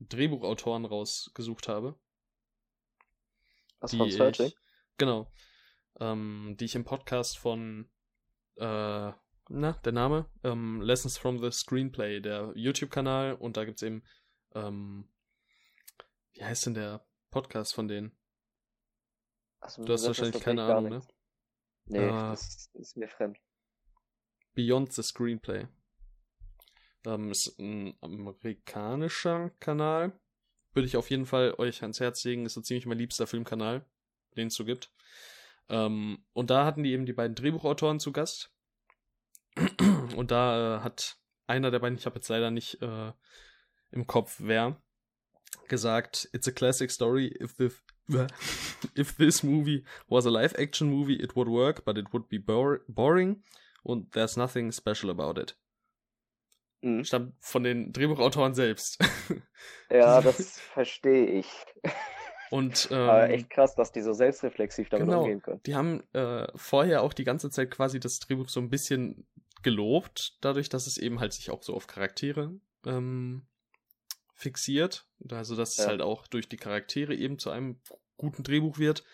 Drehbuchautoren 0.00 0.84
rausgesucht 0.84 1.68
habe. 1.68 1.96
Was 3.78 3.92
die 3.92 3.98
von 3.98 4.10
Searching? 4.10 4.46
Ich, 4.46 4.56
genau. 4.96 5.32
Ähm, 6.00 6.56
die 6.58 6.64
ich 6.64 6.74
im 6.74 6.84
Podcast 6.84 7.38
von, 7.38 7.88
äh, 8.56 9.12
na, 9.50 9.72
der 9.84 9.92
Name? 9.92 10.28
Ähm, 10.42 10.80
Lessons 10.82 11.16
from 11.16 11.38
the 11.40 11.52
Screenplay, 11.52 12.20
der 12.20 12.50
YouTube-Kanal. 12.56 13.34
Und 13.34 13.56
da 13.56 13.64
gibt's 13.64 13.82
eben, 13.82 14.02
ähm, 14.56 15.08
wie 16.32 16.42
heißt 16.44 16.66
denn 16.66 16.74
der 16.74 17.06
Podcast 17.30 17.74
von 17.74 17.86
denen? 17.86 18.10
Achso, 19.60 19.84
Du 19.84 19.92
hast 19.92 20.02
das 20.02 20.18
wahrscheinlich 20.18 20.42
keine 20.42 20.64
Ahnung, 20.64 20.90
ne? 20.90 21.00
Nee, 21.84 22.08
Ah. 22.08 22.30
das 22.30 22.70
ist 22.74 22.96
mir 22.96 23.08
fremd. 23.08 23.38
Beyond 24.58 24.92
the 24.92 25.04
Screenplay. 25.04 25.68
Ähm, 27.06 27.30
ist 27.30 27.60
ein 27.60 27.94
amerikanischer 28.00 29.52
Kanal. 29.60 30.18
Würde 30.72 30.88
ich 30.88 30.96
auf 30.96 31.10
jeden 31.10 31.26
Fall 31.26 31.54
euch 31.58 31.82
ans 31.82 32.00
Herz 32.00 32.24
legen. 32.24 32.44
Ist 32.44 32.54
so 32.54 32.60
ziemlich 32.60 32.84
mein 32.84 32.98
liebster 32.98 33.28
Filmkanal, 33.28 33.86
den 34.36 34.48
es 34.48 34.56
so 34.56 34.64
gibt. 34.64 34.90
Ähm, 35.68 36.24
und 36.32 36.50
da 36.50 36.64
hatten 36.64 36.82
die 36.82 36.90
eben 36.90 37.06
die 37.06 37.12
beiden 37.12 37.36
Drehbuchautoren 37.36 38.00
zu 38.00 38.10
Gast. 38.10 38.52
Und 40.16 40.32
da 40.32 40.78
äh, 40.78 40.80
hat 40.80 41.18
einer 41.46 41.70
der 41.70 41.78
beiden, 41.78 41.96
ich 41.96 42.06
habe 42.06 42.16
jetzt 42.16 42.28
leider 42.28 42.50
nicht 42.50 42.82
äh, 42.82 43.12
im 43.92 44.08
Kopf, 44.08 44.38
wer, 44.40 44.82
gesagt, 45.68 46.28
it's 46.32 46.48
a 46.48 46.50
classic 46.50 46.90
story. 46.90 47.28
If 47.40 47.54
the 47.58 47.70
if 48.96 49.16
this 49.18 49.44
movie 49.44 49.84
was 50.08 50.26
a 50.26 50.30
live-action 50.30 50.90
movie, 50.90 51.22
it 51.22 51.36
would 51.36 51.46
work, 51.46 51.84
but 51.84 51.96
it 51.96 52.12
would 52.12 52.28
be 52.28 52.38
bor 52.38 52.80
boring 52.88 53.44
und 53.88 54.12
there's 54.12 54.36
nothing 54.36 54.70
special 54.70 55.10
about 55.10 55.40
it. 55.40 55.56
Mhm. 56.82 57.04
Stammt 57.04 57.34
von 57.40 57.62
den 57.64 57.92
Drehbuchautoren 57.92 58.54
selbst. 58.54 58.98
Ja, 59.90 60.20
das 60.20 60.60
verstehe 60.60 61.26
ich. 61.26 61.48
und 62.50 62.92
Aber 62.92 63.24
ähm, 63.24 63.30
echt 63.32 63.50
krass, 63.50 63.74
dass 63.74 63.90
die 63.90 64.02
so 64.02 64.12
selbstreflexiv 64.12 64.90
damit 64.90 65.06
Genau. 65.06 65.22
umgehen 65.22 65.40
können. 65.42 65.60
die 65.64 65.74
haben 65.74 66.02
äh, 66.12 66.46
vorher 66.54 67.02
auch 67.02 67.14
die 67.14 67.24
ganze 67.24 67.50
Zeit 67.50 67.70
quasi 67.70 67.98
das 67.98 68.20
Drehbuch 68.20 68.50
so 68.50 68.60
ein 68.60 68.68
bisschen 68.70 69.26
gelobt, 69.62 70.36
dadurch, 70.42 70.68
dass 70.68 70.86
es 70.86 70.98
eben 70.98 71.18
halt 71.20 71.32
sich 71.32 71.50
auch 71.50 71.62
so 71.62 71.74
auf 71.74 71.86
Charaktere 71.86 72.52
ähm, 72.86 73.46
fixiert. 74.34 75.06
Also, 75.30 75.56
dass 75.56 75.70
es 75.72 75.78
Ja. 75.78 75.86
halt 75.86 76.02
auch 76.02 76.26
durch 76.28 76.48
die 76.48 76.58
Charaktere 76.58 77.14
eben 77.14 77.38
zu 77.38 77.50
einem 77.50 77.80
guten 78.18 78.42
Drehbuch 78.44 78.78
wird. 78.78 79.04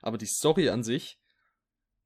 Aber 0.00 0.18
die 0.18 0.26
Story 0.26 0.70
an 0.70 0.82
sich, 0.82 1.20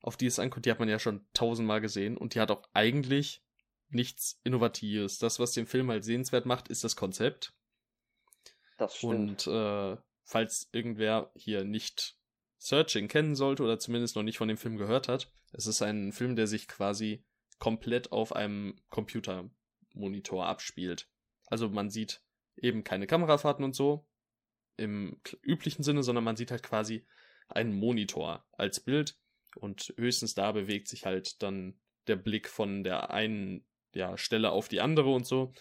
auf 0.07 0.17
die 0.17 0.27
es 0.27 0.39
ankommt, 0.39 0.67
die 0.67 0.71
hat 0.71 0.79
man 0.79 0.89
ja 0.89 1.01
schon 1.01 1.27
tausendmal 1.35 1.81
gesehen 1.81 2.17
und 2.17 2.35
die 2.35 2.41
hat 2.41 2.53
auch 2.53 2.63
eigentlich 2.73 3.43
nichts 3.89 4.41
Innovatives. 4.45 5.19
Das, 5.19 5.41
was 5.41 5.53
den 5.53 5.67
Film 5.67 5.91
halt 5.91 6.05
sehenswert 6.05 6.47
macht, 6.47 6.69
ist 6.69 6.85
das 6.85 6.95
Konzept. 6.95 7.55
Das 8.79 8.97
stimmt. 8.97 9.47
Und 9.47 9.53
äh, 9.53 9.97
falls 10.23 10.69
irgendwer 10.71 11.33
hier 11.35 11.65
nicht 11.65 12.17
Searching 12.59 13.09
kennen 13.09 13.35
sollte 13.35 13.65
oder 13.65 13.81
zumindest 13.81 14.15
noch 14.15 14.23
nicht 14.23 14.39
von 14.39 14.49
dem 14.49 14.57
Film 14.57 14.77
gehört 14.77 15.09
hat, 15.09 15.33
es 15.53 15.67
ist 15.67 15.83
ein 15.83 16.13
Film, 16.13 16.37
der 16.37 16.47
sich 16.47 16.69
quasi 16.69 17.25
komplett 17.59 18.13
auf 18.13 18.35
einem 18.35 18.81
Computermonitor 18.91 20.47
abspielt. 20.47 21.09
Also 21.47 21.69
man 21.69 21.91
sieht 21.91 22.23
eben 22.57 22.85
keine 22.85 23.09
Kamerafahrten 23.09 23.65
und 23.65 23.75
so 23.75 24.09
im 24.77 25.21
üblichen 25.43 25.83
Sinne, 25.83 26.05
sondern 26.05 26.23
man 26.23 26.37
sieht 26.37 26.53
halt 26.53 26.63
quasi 26.63 27.07
einen 27.49 27.77
Monitor 27.77 28.47
als 28.53 28.79
Bild 28.79 29.19
und 29.57 29.95
höchstens 29.97 30.35
da 30.35 30.53
bewegt 30.53 30.89
sich 30.89 31.05
halt 31.05 31.43
dann 31.43 31.79
der 32.07 32.17
Blick 32.17 32.49
von 32.49 32.85
der 32.85 33.11
einen 33.11 33.65
ja, 33.95 34.17
Stelle 34.17 34.51
auf 34.51 34.69
die 34.69 34.81
andere 34.81 35.13
und 35.13 35.27
so. 35.27 35.53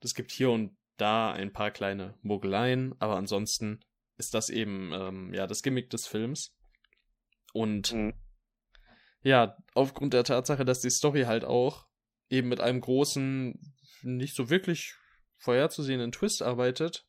Es 0.00 0.14
gibt 0.14 0.30
hier 0.32 0.50
und 0.50 0.76
da 0.96 1.32
ein 1.32 1.52
paar 1.52 1.70
kleine 1.70 2.14
Mogeleien, 2.22 2.94
aber 3.00 3.16
ansonsten 3.16 3.80
ist 4.16 4.34
das 4.34 4.48
eben 4.48 4.92
ähm, 4.92 5.34
ja 5.34 5.46
das 5.46 5.62
Gimmick 5.62 5.90
des 5.90 6.06
Films. 6.06 6.56
Und 7.52 7.92
Mhm. 7.92 8.14
ja, 9.22 9.56
aufgrund 9.74 10.14
der 10.14 10.24
Tatsache, 10.24 10.64
dass 10.64 10.80
die 10.80 10.90
Story 10.90 11.22
halt 11.22 11.44
auch 11.44 11.86
eben 12.28 12.48
mit 12.48 12.60
einem 12.60 12.80
großen, 12.80 13.74
nicht 14.02 14.34
so 14.34 14.50
wirklich 14.50 14.94
vorherzusehenden 15.38 16.12
Twist 16.12 16.42
arbeitet, 16.42 17.06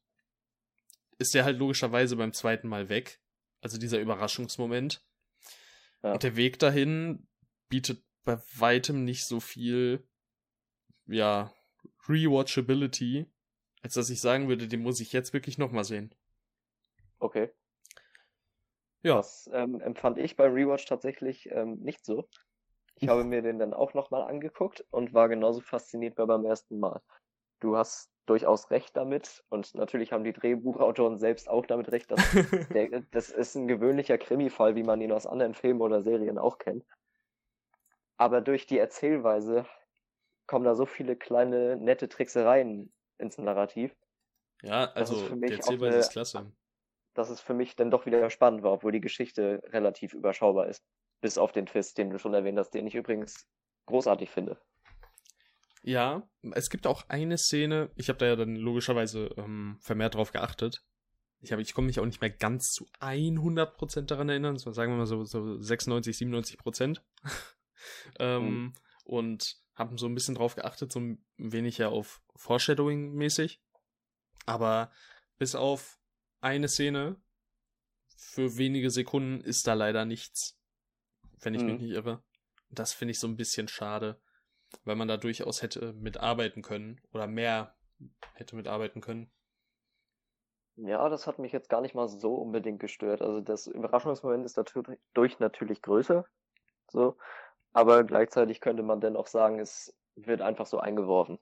ist 1.17 1.33
der 1.33 1.45
halt 1.45 1.57
logischerweise 1.57 2.15
beim 2.15 2.33
zweiten 2.33 2.67
Mal 2.67 2.89
weg. 2.89 3.19
Also 3.61 3.77
dieser 3.77 3.99
Überraschungsmoment. 3.99 5.03
Ja. 6.05 6.13
Und 6.13 6.21
der 6.21 6.35
Weg 6.35 6.59
dahin 6.59 7.27
bietet 7.67 8.03
bei 8.23 8.37
weitem 8.55 9.05
nicht 9.05 9.25
so 9.25 9.39
viel, 9.39 10.07
ja, 11.07 11.51
Rewatchability, 12.07 13.25
als 13.81 13.95
dass 13.95 14.11
ich 14.11 14.21
sagen 14.21 14.47
würde, 14.47 14.67
den 14.67 14.83
muss 14.83 14.99
ich 14.99 15.13
jetzt 15.13 15.33
wirklich 15.33 15.57
nochmal 15.57 15.83
sehen. 15.83 16.13
Okay. 17.17 17.51
Ja. 19.01 19.15
Das 19.15 19.49
ähm, 19.51 19.81
empfand 19.81 20.19
ich 20.19 20.35
beim 20.35 20.53
Rewatch 20.53 20.85
tatsächlich 20.85 21.49
ähm, 21.49 21.79
nicht 21.79 22.05
so. 22.05 22.29
Ich 22.97 23.07
habe 23.07 23.23
mir 23.23 23.41
den 23.41 23.57
dann 23.57 23.73
auch 23.73 23.95
nochmal 23.95 24.29
angeguckt 24.29 24.85
und 24.91 25.15
war 25.15 25.27
genauso 25.27 25.59
fasziniert 25.59 26.19
wie 26.19 26.25
beim 26.27 26.45
ersten 26.45 26.79
Mal. 26.79 27.01
Du 27.59 27.75
hast 27.75 28.11
durchaus 28.25 28.71
recht 28.71 28.95
damit 28.97 29.43
und 29.49 29.75
natürlich 29.75 30.11
haben 30.11 30.23
die 30.23 30.33
Drehbuchautoren 30.33 31.17
selbst 31.17 31.49
auch 31.49 31.65
damit 31.65 31.91
recht, 31.91 32.11
dass 32.11 32.19
der, 32.73 33.01
das 33.11 33.29
ist 33.29 33.55
ein 33.55 33.67
gewöhnlicher 33.67 34.17
Krimi-Fall, 34.17 34.75
wie 34.75 34.83
man 34.83 35.01
ihn 35.01 35.11
aus 35.11 35.27
anderen 35.27 35.53
Filmen 35.53 35.81
oder 35.81 36.01
Serien 36.01 36.37
auch 36.37 36.57
kennt. 36.57 36.85
Aber 38.17 38.41
durch 38.41 38.65
die 38.65 38.79
Erzählweise 38.79 39.65
kommen 40.47 40.65
da 40.65 40.75
so 40.75 40.85
viele 40.85 41.15
kleine 41.15 41.75
nette 41.75 42.07
Tricksereien 42.07 42.93
ins 43.17 43.37
Narrativ. 43.37 43.95
Ja, 44.61 44.91
also 44.93 45.35
die 45.35 45.51
Erzählweise 45.51 45.97
ist 45.97 46.11
klasse 46.11 46.51
dass 47.15 47.29
es 47.29 47.41
für 47.41 47.53
mich 47.53 47.75
dann 47.75 47.89
doch 47.89 48.05
wieder 48.05 48.29
spannend 48.29 48.61
war, 48.61 48.73
obwohl 48.73 48.91
die 48.91 49.01
Geschichte 49.01 49.63
relativ 49.67 50.13
überschaubar 50.13 50.67
ist. 50.67 50.83
Bis 51.21 51.37
auf 51.37 51.51
den 51.51 51.65
Twist, 51.65 51.97
den 51.97 52.11
du 52.11 52.19
schon 52.19 52.33
erwähnt 52.33 52.59
hast, 52.59 52.71
den 52.71 52.85
ich 52.85 52.93
übrigens 52.93 53.47
großartig 53.87 54.29
finde. 54.29 54.59
Ja, 55.87 56.27
es 56.53 56.71
gibt 56.71 56.87
auch 56.87 57.07
eine 57.09 57.37
Szene, 57.37 57.91
ich 57.95 58.09
habe 58.09 58.17
da 58.17 58.25
ja 58.25 58.35
dann 58.35 58.55
logischerweise 58.55 59.29
ähm, 59.37 59.77
vermehrt 59.81 60.15
drauf 60.15 60.31
geachtet. 60.31 60.83
Ich, 61.41 61.51
hab, 61.51 61.59
ich 61.59 61.75
komme 61.75 61.85
mich 61.85 61.99
auch 61.99 62.05
nicht 62.05 62.21
mehr 62.21 62.31
ganz 62.31 62.71
zu 62.71 62.87
100% 63.01 64.01
daran 64.01 64.29
erinnern, 64.29 64.57
so 64.57 64.71
sagen 64.71 64.91
wir 64.91 64.97
mal 64.97 65.05
so, 65.05 65.23
so 65.25 65.61
96, 65.61 66.17
97%. 66.17 67.01
ähm, 68.19 68.43
mhm. 68.43 68.73
Und 69.03 69.57
habe 69.75 69.95
so 69.99 70.07
ein 70.07 70.15
bisschen 70.15 70.33
drauf 70.33 70.55
geachtet, 70.55 70.91
so 70.91 70.99
ein 70.99 71.23
wenig 71.37 71.77
ja 71.77 71.89
auf 71.89 72.23
Foreshadowing 72.35 73.13
mäßig. 73.13 73.61
Aber 74.47 74.91
bis 75.37 75.53
auf 75.53 75.99
eine 76.41 76.67
Szene. 76.67 77.21
Für 78.17 78.57
wenige 78.57 78.89
Sekunden 78.89 79.41
ist 79.41 79.67
da 79.67 79.75
leider 79.75 80.03
nichts. 80.05 80.57
Wenn 81.41 81.53
ich 81.53 81.61
mhm. 81.61 81.67
mich 81.67 81.81
nicht 81.81 81.91
irre. 81.91 82.23
Das 82.71 82.91
finde 82.93 83.11
ich 83.11 83.19
so 83.19 83.27
ein 83.27 83.35
bisschen 83.37 83.67
schade, 83.67 84.19
weil 84.83 84.95
man 84.95 85.07
da 85.07 85.17
durchaus 85.17 85.61
hätte 85.61 85.93
mitarbeiten 85.93 86.61
können 86.61 87.01
oder 87.13 87.27
mehr 87.27 87.75
hätte 88.33 88.55
mitarbeiten 88.55 89.01
können. 89.01 89.31
Ja, 90.77 91.07
das 91.07 91.25
hat 91.25 91.39
mich 91.39 91.53
jetzt 91.53 91.69
gar 91.69 91.81
nicht 91.81 91.95
mal 91.95 92.09
so 92.09 92.35
unbedingt 92.35 92.79
gestört. 92.79 93.21
Also 93.21 93.39
das 93.39 93.67
Überraschungsmoment 93.67 94.45
ist 94.45 94.57
dadurch 94.57 95.39
natürlich 95.39 95.81
größer. 95.81 96.25
So. 96.91 97.17
Aber 97.71 98.03
gleichzeitig 98.03 98.59
könnte 98.59 98.83
man 98.83 98.99
dann 98.99 99.15
auch 99.15 99.27
sagen, 99.27 99.59
es 99.59 99.95
wird 100.15 100.41
einfach 100.41 100.65
so 100.65 100.79
eingeworfen. 100.79 101.39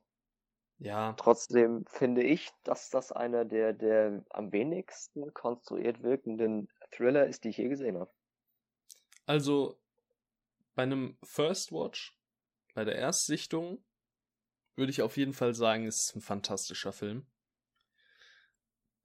Ja. 0.79 1.13
Trotzdem 1.13 1.85
finde 1.87 2.23
ich, 2.23 2.51
dass 2.63 2.89
das 2.89 3.11
einer 3.11 3.45
der, 3.45 3.73
der 3.73 4.23
am 4.29 4.51
wenigsten 4.51 5.33
konstruiert 5.33 6.03
wirkenden 6.03 6.67
Thriller 6.91 7.25
ist, 7.25 7.43
die 7.43 7.49
ich 7.49 7.57
je 7.57 7.69
gesehen 7.69 7.97
habe. 7.97 8.11
Also, 9.25 9.79
bei 10.75 10.83
einem 10.83 11.17
First 11.23 11.71
Watch, 11.71 12.19
bei 12.73 12.85
der 12.85 12.95
Erstsichtung, 12.95 13.83
würde 14.75 14.91
ich 14.91 15.01
auf 15.01 15.17
jeden 15.17 15.33
Fall 15.33 15.53
sagen, 15.53 15.85
es 15.85 16.05
ist 16.05 16.15
ein 16.15 16.21
fantastischer 16.21 16.91
Film. 16.91 17.25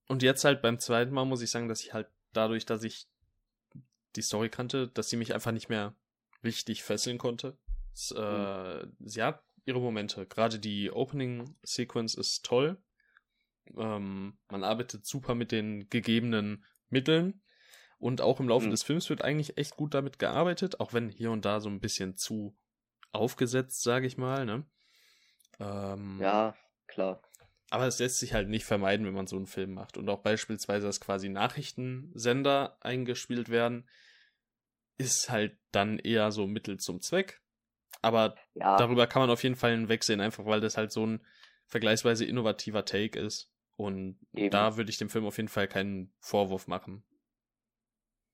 Und 0.06 0.22
jetzt 0.22 0.44
halt 0.44 0.62
beim 0.62 0.78
zweiten 0.78 1.12
Mal 1.12 1.26
muss 1.26 1.42
ich 1.42 1.50
sagen, 1.50 1.68
dass 1.68 1.82
ich 1.82 1.92
halt 1.92 2.08
dadurch, 2.32 2.64
dass 2.64 2.82
ich 2.82 3.06
die 4.16 4.22
Story 4.22 4.48
kannte, 4.48 4.88
dass 4.88 5.10
sie 5.10 5.16
mich 5.16 5.34
einfach 5.34 5.52
nicht 5.52 5.68
mehr 5.68 5.94
richtig 6.42 6.82
fesseln 6.82 7.18
konnte. 7.18 7.58
Es, 7.92 8.10
äh, 8.16 8.84
mhm. 8.84 8.96
Sie 9.00 9.22
hat 9.22 9.42
ihre 9.66 9.80
Momente. 9.80 10.26
Gerade 10.26 10.58
die 10.58 10.90
Opening-Sequence 10.90 12.14
ist 12.14 12.44
toll. 12.44 12.78
Ähm, 13.76 14.38
man 14.48 14.64
arbeitet 14.64 15.04
super 15.04 15.34
mit 15.34 15.52
den 15.52 15.90
gegebenen 15.90 16.64
Mitteln. 16.88 17.42
Und 17.98 18.20
auch 18.20 18.40
im 18.40 18.48
Laufe 18.48 18.66
mhm. 18.66 18.70
des 18.70 18.84
Films 18.84 19.10
wird 19.10 19.22
eigentlich 19.22 19.58
echt 19.58 19.76
gut 19.76 19.92
damit 19.92 20.18
gearbeitet, 20.18 20.80
auch 20.80 20.92
wenn 20.92 21.10
hier 21.10 21.32
und 21.32 21.44
da 21.44 21.60
so 21.60 21.68
ein 21.68 21.80
bisschen 21.80 22.16
zu 22.16 22.56
aufgesetzt, 23.12 23.82
sage 23.82 24.06
ich 24.06 24.16
mal. 24.16 24.44
Ne? 24.44 24.64
Ähm, 25.60 26.18
ja, 26.20 26.54
klar. 26.86 27.22
Aber 27.70 27.86
es 27.86 27.98
lässt 27.98 28.18
sich 28.18 28.32
halt 28.32 28.48
nicht 28.48 28.64
vermeiden, 28.64 29.06
wenn 29.06 29.14
man 29.14 29.26
so 29.26 29.36
einen 29.36 29.46
Film 29.46 29.74
macht. 29.74 29.96
Und 29.98 30.08
auch 30.08 30.20
beispielsweise, 30.20 30.86
dass 30.86 31.00
quasi 31.00 31.28
Nachrichtensender 31.28 32.78
eingespielt 32.80 33.50
werden, 33.50 33.88
ist 34.96 35.30
halt 35.30 35.58
dann 35.70 35.98
eher 35.98 36.32
so 36.32 36.46
Mittel 36.46 36.78
zum 36.78 37.00
Zweck. 37.00 37.40
Aber 38.00 38.36
ja. 38.54 38.76
darüber 38.76 39.06
kann 39.06 39.20
man 39.20 39.30
auf 39.30 39.42
jeden 39.42 39.56
Fall 39.56 39.72
hinwegsehen, 39.72 40.20
einfach 40.20 40.46
weil 40.46 40.60
das 40.60 40.76
halt 40.76 40.92
so 40.92 41.04
ein 41.04 41.24
vergleichsweise 41.66 42.24
innovativer 42.24 42.84
Take 42.84 43.18
ist. 43.18 43.52
Und 43.76 44.18
Eben. 44.34 44.50
da 44.50 44.76
würde 44.76 44.90
ich 44.90 44.98
dem 44.98 45.10
Film 45.10 45.26
auf 45.26 45.36
jeden 45.36 45.48
Fall 45.48 45.68
keinen 45.68 46.12
Vorwurf 46.20 46.66
machen. 46.66 47.04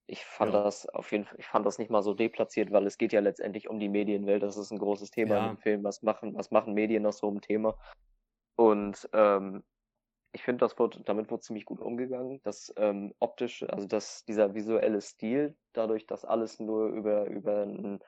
Ich 0.07 0.25
fand 0.25 0.53
ja. 0.53 0.62
das 0.62 0.87
auf 0.88 1.11
jeden 1.12 1.25
Fall, 1.25 1.38
ich 1.38 1.47
fand 1.47 1.64
das 1.64 1.79
nicht 1.79 1.90
mal 1.90 2.03
so 2.03 2.14
deplatziert, 2.14 2.73
weil 2.73 2.87
es 2.87 2.99
geht 2.99 3.12
ja 3.12 3.21
letztendlich 3.21 3.71
um 3.71 3.79
die 3.79 3.88
Medienwelt. 3.88 4.43
Das 4.43 4.57
ist 4.57 4.71
ein 4.71 4.79
großes 4.79 5.11
Thema 5.11 5.37
ja. 5.37 5.51
im 5.51 5.57
Film. 5.57 5.83
Was 5.83 6.03
machen, 6.03 6.35
was 6.35 6.51
machen 6.51 6.75
Medien 6.75 7.03
nach 7.03 7.12
so 7.12 7.29
einem 7.29 7.40
Thema? 7.40 7.77
Und 8.57 9.09
ähm, 9.12 9.64
ich 10.33 10.43
finde, 10.43 10.61
das 10.61 10.79
wird, 10.79 11.01
damit 11.09 11.31
wird 11.31 11.43
ziemlich 11.43 11.64
gut 11.64 11.81
umgegangen. 11.81 12.40
Das 12.43 12.73
ähm, 12.77 13.14
optische, 13.19 13.73
also 13.73 13.87
das, 13.87 14.25
dieser 14.25 14.55
visuelle 14.55 15.01
Stil, 15.01 15.57
dadurch, 15.73 16.07
dass 16.07 16.25
alles 16.25 16.61
nur 16.61 16.88
über, 16.88 17.27
über 17.27 17.62
ein 17.62 18.01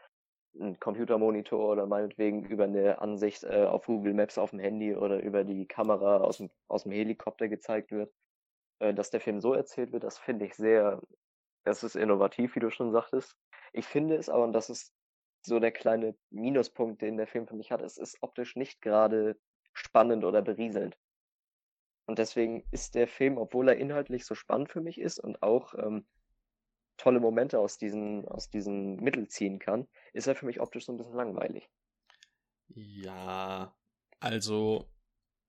einen 0.61 0.79
Computermonitor 0.81 1.73
oder 1.73 1.87
meinetwegen 1.87 2.45
über 2.45 2.65
eine 2.65 3.01
Ansicht 3.01 3.45
äh, 3.45 3.65
auf 3.65 3.87
Google 3.87 4.15
Maps 4.15 4.39
auf 4.39 4.51
dem 4.51 4.59
Handy 4.59 4.95
oder 4.95 5.23
über 5.23 5.45
die 5.45 5.67
Kamera 5.67 6.19
aus 6.19 6.39
dem, 6.39 6.51
aus 6.69 6.85
dem 6.85 6.93
Helikopter 6.93 7.49
gezeigt 7.49 7.93
wird, 7.93 8.13
äh, 8.79 8.95
dass 8.95 9.11
der 9.11 9.21
Film 9.21 9.41
so 9.41 9.55
erzählt 9.55 9.93
wird, 9.93 10.05
das 10.05 10.19
finde 10.19 10.47
ich 10.47 10.55
sehr, 10.55 11.01
das 11.67 11.83
ist 11.83 11.97
innovativ, 11.97 12.55
wie 12.55 12.61
du 12.61 12.71
schon 12.71 12.93
sagtest. 12.93 13.37
Ich 13.73 13.87
finde 13.87 14.17
es 14.17 14.29
aber, 14.29 14.45
und 14.45 14.53
das 14.53 14.71
ist 14.71 14.95
so 15.43 15.59
der 15.59 15.73
kleine 15.73 16.17
Minuspunkt, 16.31 17.03
den 17.03 17.17
der 17.17 17.27
Film 17.27 17.47
für 17.47 17.57
mich 17.57 17.71
hat, 17.71 17.83
es 17.83 17.99
ist 17.99 18.17
optisch 18.23 18.57
nicht 18.57 18.81
gerade 18.81 19.39
spannend 19.73 20.25
oder 20.25 20.43
berieselnd. 20.43 20.97
Und 22.07 22.19
deswegen 22.19 22.65
ist 22.71 22.95
der 22.95 23.09
Film, 23.09 23.37
obwohl 23.37 23.69
er 23.69 23.77
inhaltlich 23.77 24.25
so 24.25 24.37
spannend 24.37 24.71
für 24.71 24.81
mich 24.81 25.01
ist 25.01 25.19
und 25.19 25.43
auch 25.43 25.75
ähm, 25.75 26.07
tolle 26.97 27.19
Momente 27.19 27.59
aus 27.59 27.79
diesen, 27.79 28.27
aus 28.29 28.49
diesen 28.49 28.97
Mittel 28.97 29.27
ziehen 29.27 29.59
kann, 29.59 29.89
ist 30.13 30.29
er 30.29 30.37
für 30.37 30.47
mich 30.47 30.61
optisch 30.61 30.87
so 30.87 30.93
ein 30.93 30.99
bisschen 30.99 31.17
langweilig. 31.17 31.69
Ja, 32.69 33.77
also 34.21 34.89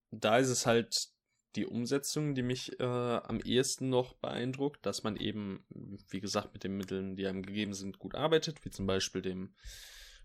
da 0.09 0.37
ist 0.39 0.49
es 0.49 0.65
halt 0.65 1.11
die 1.55 1.65
Umsetzung, 1.65 2.35
die 2.35 2.43
mich 2.43 2.79
äh, 2.79 2.83
am 2.83 3.39
ehesten 3.39 3.89
noch 3.89 4.13
beeindruckt, 4.13 4.85
dass 4.85 5.03
man 5.03 5.15
eben, 5.15 5.65
wie 6.09 6.19
gesagt, 6.19 6.53
mit 6.53 6.63
den 6.63 6.77
Mitteln, 6.77 7.15
die 7.15 7.25
einem 7.25 7.41
gegeben 7.41 7.73
sind, 7.73 7.99
gut 7.99 8.15
arbeitet, 8.15 8.63
wie 8.65 8.69
zum 8.69 8.85
Beispiel 8.85 9.21
dem 9.21 9.55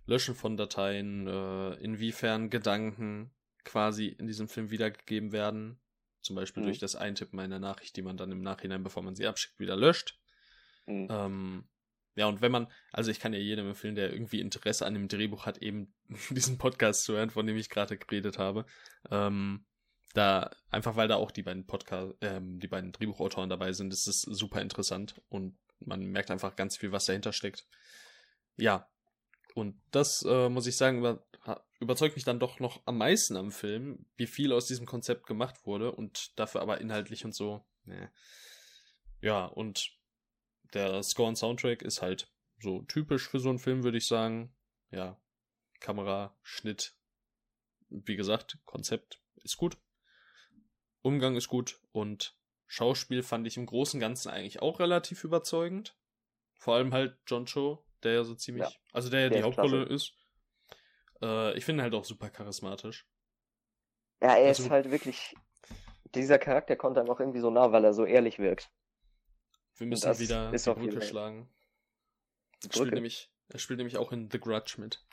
Löschen 0.07 0.35
von 0.35 0.57
Dateien, 0.57 1.27
äh, 1.27 1.75
inwiefern 1.77 2.51
Gedanken 2.51 3.31
quasi 3.65 4.09
in 4.09 4.27
diesem 4.27 4.49
Film 4.49 4.71
wiedergegeben 4.71 5.33
werden, 5.33 5.81
zum 6.21 6.37
Beispiel 6.37 6.63
mhm. 6.63 6.67
durch 6.67 6.79
das 6.79 6.97
Eintippen 6.97 7.39
einer 7.39 7.61
Nachricht, 7.61 7.97
die 7.97 8.03
man 8.03 8.17
dann 8.17 8.33
im 8.33 8.43
Nachhinein, 8.43 8.83
bevor 8.83 9.03
man 9.03 9.15
sie 9.15 9.27
abschickt, 9.27 9.59
wieder 9.59 9.77
löscht. 9.77 10.19
Mhm. 10.87 11.09
Ähm, 11.11 11.65
ja, 12.15 12.27
und 12.27 12.43
wenn 12.43 12.53
man, 12.53 12.69
also 12.91 13.11
ich 13.11 13.21
kann 13.21 13.33
ja 13.33 13.39
jedem 13.39 13.69
empfehlen, 13.69 13.95
der 13.95 14.13
irgendwie 14.13 14.41
Interesse 14.41 14.85
an 14.85 14.95
dem 14.95 15.09
Drehbuch 15.09 15.47
hat, 15.47 15.59
eben 15.59 15.95
diesen 16.31 16.59
Podcast 16.59 17.05
zu 17.05 17.15
hören, 17.15 17.31
von 17.31 17.47
dem 17.47 17.57
ich 17.57 17.71
gerade 17.71 17.97
geredet 17.97 18.39
habe. 18.39 18.67
Ähm, 19.11 19.65
da, 20.13 20.51
einfach 20.71 20.97
weil 20.97 21.09
da 21.09 21.17
auch 21.17 21.31
die 21.31 21.43
beiden 21.43 21.67
Podcast, 21.67 22.15
ähm, 22.21 22.61
die 22.61 22.69
beiden 22.69 22.93
Drehbuchautoren 22.93 23.49
dabei 23.49 23.73
sind, 23.73 23.93
ist 23.93 24.07
es 24.07 24.23
super 24.23 24.61
interessant 24.61 25.21
und 25.29 25.57
man 25.81 26.05
merkt 26.05 26.31
einfach 26.31 26.57
ganz 26.57 26.77
viel, 26.77 26.93
was 26.93 27.07
dahinter 27.07 27.33
steckt. 27.33 27.67
Ja. 28.57 28.89
Und 29.55 29.81
das, 29.91 30.23
äh, 30.27 30.49
muss 30.49 30.67
ich 30.67 30.77
sagen, 30.77 30.99
über, 30.99 31.27
überzeugt 31.81 32.15
mich 32.15 32.25
dann 32.25 32.41
doch 32.41 32.61
noch 32.61 32.83
am 32.87 32.99
meisten 32.99 33.37
am 33.37 33.51
Film, 33.51 34.07
wie 34.17 34.27
viel 34.27 34.53
aus 34.53 34.67
diesem 34.67 34.87
Konzept 34.87 35.27
gemacht 35.27 35.67
wurde 35.67 35.93
und 35.93 36.39
dafür 36.39 36.63
aber 36.63 36.81
inhaltlich 36.81 37.25
und 37.25 37.35
so. 37.35 37.65
Nee. 37.85 38.09
Ja, 39.21 39.45
und 39.45 39.91
der 40.75 41.03
Score 41.03 41.29
und 41.29 41.37
Soundtrack 41.37 41.83
ist 41.83 42.01
halt 42.01 42.31
so 42.61 42.83
typisch 42.83 43.29
für 43.29 43.41
so 43.41 43.51
einen 43.51 43.59
Film, 43.59 43.83
würde 43.85 43.99
ich 43.99 44.07
sagen. 44.07 44.55
Ja, 44.91 45.21
Kamera, 45.81 46.37
Schnitt, 46.43 46.95
wie 47.89 48.17
gesagt, 48.17 48.59
Konzept 48.65 49.21
ist 49.43 49.57
gut. 49.57 49.77
Umgang 51.03 51.37
ist 51.37 51.49
gut 51.49 51.81
und 51.93 52.37
Schauspiel 52.67 53.23
fand 53.23 53.47
ich 53.47 53.57
im 53.57 53.67
Großen 53.67 53.99
und 53.99 54.01
Ganzen 54.01 54.31
eigentlich 54.31 54.63
auch 54.63 54.81
relativ 54.81 55.25
überzeugend. 55.25 55.97
Vor 56.55 56.75
allem 56.77 56.95
halt 56.95 57.17
John 57.27 57.45
Cho, 57.47 57.85
der 58.03 58.13
ja 58.15 58.25
so 58.25 58.35
ziemlich, 58.35 58.65
Ja, 58.65 58.73
also 58.93 59.11
der 59.11 59.21
ja 59.23 59.29
die 59.29 59.43
Hauptrolle 59.43 59.83
ist. 59.85 60.15
Äh, 61.21 61.57
ich 61.57 61.65
finde 61.65 61.81
ihn 61.81 61.85
halt 61.85 61.95
auch 61.95 62.05
super 62.05 62.31
charismatisch. 62.31 63.07
Ja, 64.21 64.37
er 64.37 64.49
Also- 64.49 64.65
ist 64.65 64.71
halt 64.71 64.91
wirklich. 64.91 65.35
Dieser 66.15 66.39
Charakter 66.39 66.77
kommt 66.77 66.99
einem 66.99 67.09
auch 67.11 67.21
irgendwie 67.21 67.41
so 67.41 67.51
nah, 67.51 67.73
weil 67.73 67.85
er 67.85 67.95
so 67.95 68.05
ehrlich 68.05 68.39
wirkt. 68.39 68.71
Wir 69.77 69.87
müssen 69.87 70.19
wieder 70.19 70.53
ist 70.53 70.67
die 70.67 70.71
Brücke 70.75 71.01
schlagen. 71.01 71.49
Er 72.63 72.73
spielt, 72.73 72.93
nämlich, 72.93 73.31
er 73.49 73.59
spielt 73.59 73.79
nämlich 73.79 73.97
auch 73.97 74.13
in 74.13 74.31
The 74.31 74.39
Grudge 74.39 74.75
mit. 74.79 75.05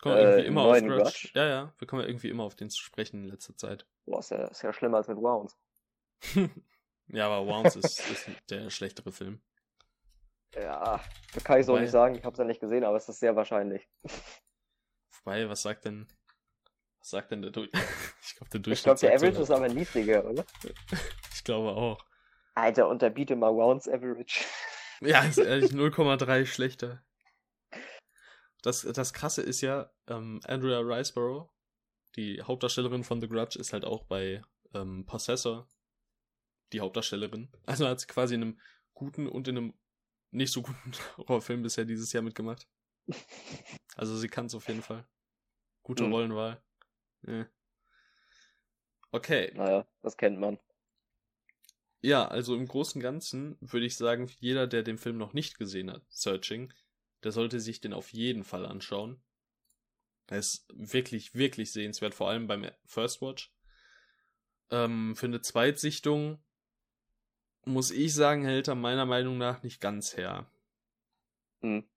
Kommen 0.00 0.16
Äh, 0.16 0.18
wir 0.18 0.24
irgendwie 0.28 0.46
im 0.46 0.52
immer 0.52 0.62
auf 0.62 0.80
neuen 0.80 0.88
Grudge. 0.88 1.28
Ja, 1.34 1.46
ja, 1.46 1.74
wir 1.78 1.86
kommen 1.88 2.02
ja 2.02 2.08
irgendwie 2.08 2.28
immer 2.28 2.44
auf 2.44 2.54
den 2.54 2.70
zu 2.70 2.82
sprechen 2.82 3.24
in 3.24 3.30
letzter 3.30 3.56
Zeit. 3.56 3.86
Boah, 4.06 4.20
ist 4.20 4.30
ja, 4.30 4.46
ist 4.46 4.62
ja 4.62 4.72
schlimmer 4.72 4.98
als 4.98 5.08
mit 5.08 5.18
Wounds. 5.18 5.58
ja, 7.08 7.26
aber 7.28 7.46
Wounds 7.46 7.76
ist, 7.76 8.08
ist 8.10 8.28
der 8.50 8.70
schlechtere 8.70 9.12
Film. 9.12 9.40
Ja, 10.54 11.00
das 11.34 11.44
kann 11.44 11.60
ich 11.60 11.66
so 11.66 11.72
Wobei- 11.72 11.82
nicht 11.82 11.90
sagen. 11.90 12.14
Ich 12.14 12.24
hab's 12.24 12.38
ja 12.38 12.44
nicht 12.44 12.60
gesehen, 12.60 12.84
aber 12.84 12.96
es 12.96 13.08
ist 13.08 13.20
sehr 13.20 13.36
wahrscheinlich. 13.36 13.86
Wobei, 15.24 15.48
was 15.48 15.62
sagt 15.62 15.84
denn, 15.84 16.06
was 17.00 17.10
sagt 17.10 17.30
denn 17.32 17.42
der 17.42 17.50
Durch 17.50 17.70
Ich 18.22 18.34
glaube, 18.36 18.50
der 18.50 18.58
Ich 18.60 18.62
Durchschnitt 18.62 18.84
glaube, 18.84 19.00
der 19.00 19.14
Average 19.14 19.42
ist 19.42 19.50
aber 19.50 19.68
niedriger, 19.68 20.24
oder? 20.24 20.44
Ich 21.34 21.44
glaube 21.44 21.70
auch. 21.70 22.04
Alter, 22.54 22.88
unterbiete 22.88 23.36
mal 23.36 23.54
Wounds 23.54 23.88
Average. 23.88 24.44
Ja, 25.00 25.22
ist 25.22 25.38
ehrlich 25.38 25.70
0,3 25.70 26.44
schlechter. 26.46 27.02
Das, 28.62 28.82
das 28.82 29.12
krasse 29.12 29.42
ist 29.42 29.60
ja, 29.60 29.90
ähm, 30.08 30.40
Andrea 30.44 30.80
Riceborough, 30.80 31.50
die 32.16 32.42
Hauptdarstellerin 32.42 33.04
von 33.04 33.20
The 33.20 33.28
Grudge, 33.28 33.58
ist 33.58 33.72
halt 33.72 33.84
auch 33.84 34.04
bei 34.04 34.42
ähm, 34.74 35.06
Possessor 35.06 35.68
die 36.72 36.80
Hauptdarstellerin. 36.80 37.48
Also 37.66 37.86
hat 37.86 38.00
sie 38.00 38.06
quasi 38.06 38.34
in 38.34 38.42
einem 38.42 38.60
guten 38.94 39.26
und 39.28 39.48
in 39.48 39.56
einem 39.56 39.74
nicht 40.30 40.52
so 40.52 40.62
guten 40.62 40.92
Horrorfilm 41.16 41.62
bisher 41.62 41.84
dieses 41.84 42.12
Jahr 42.12 42.22
mitgemacht. 42.22 42.66
Also 43.96 44.16
sie 44.16 44.28
kann 44.28 44.46
es 44.46 44.54
auf 44.54 44.68
jeden 44.68 44.82
Fall. 44.82 45.06
Gute 45.82 46.04
Hm. 46.04 46.12
Rollenwahl. 46.12 46.62
Ja. 47.22 47.46
Okay. 49.10 49.52
Naja, 49.54 49.86
das 50.02 50.16
kennt 50.16 50.38
man. 50.38 50.58
Ja, 52.00 52.28
also 52.28 52.54
im 52.54 52.68
Großen 52.68 52.98
und 52.98 53.02
Ganzen 53.02 53.56
würde 53.60 53.86
ich 53.86 53.96
sagen, 53.96 54.30
jeder, 54.38 54.66
der 54.66 54.82
den 54.82 54.98
Film 54.98 55.16
noch 55.16 55.32
nicht 55.32 55.58
gesehen 55.58 55.90
hat, 55.90 56.04
Searching, 56.10 56.72
der 57.24 57.32
sollte 57.32 57.60
sich 57.60 57.80
den 57.80 57.92
auf 57.92 58.12
jeden 58.12 58.44
Fall 58.44 58.66
anschauen. 58.66 59.22
Er 60.26 60.38
ist 60.38 60.66
wirklich, 60.74 61.34
wirklich 61.34 61.72
sehenswert, 61.72 62.14
vor 62.14 62.28
allem 62.28 62.46
beim 62.46 62.70
First 62.84 63.22
Watch. 63.22 63.52
Ähm, 64.70 65.16
für 65.16 65.26
eine 65.26 65.40
Zweitsichtung 65.40 66.42
muss 67.64 67.90
ich 67.90 68.14
sagen, 68.14 68.44
hält 68.44 68.68
er 68.68 68.74
meiner 68.74 69.06
Meinung 69.06 69.38
nach 69.38 69.62
nicht 69.62 69.80
ganz 69.80 70.16
her. 70.16 70.50
Hm. 71.60 71.88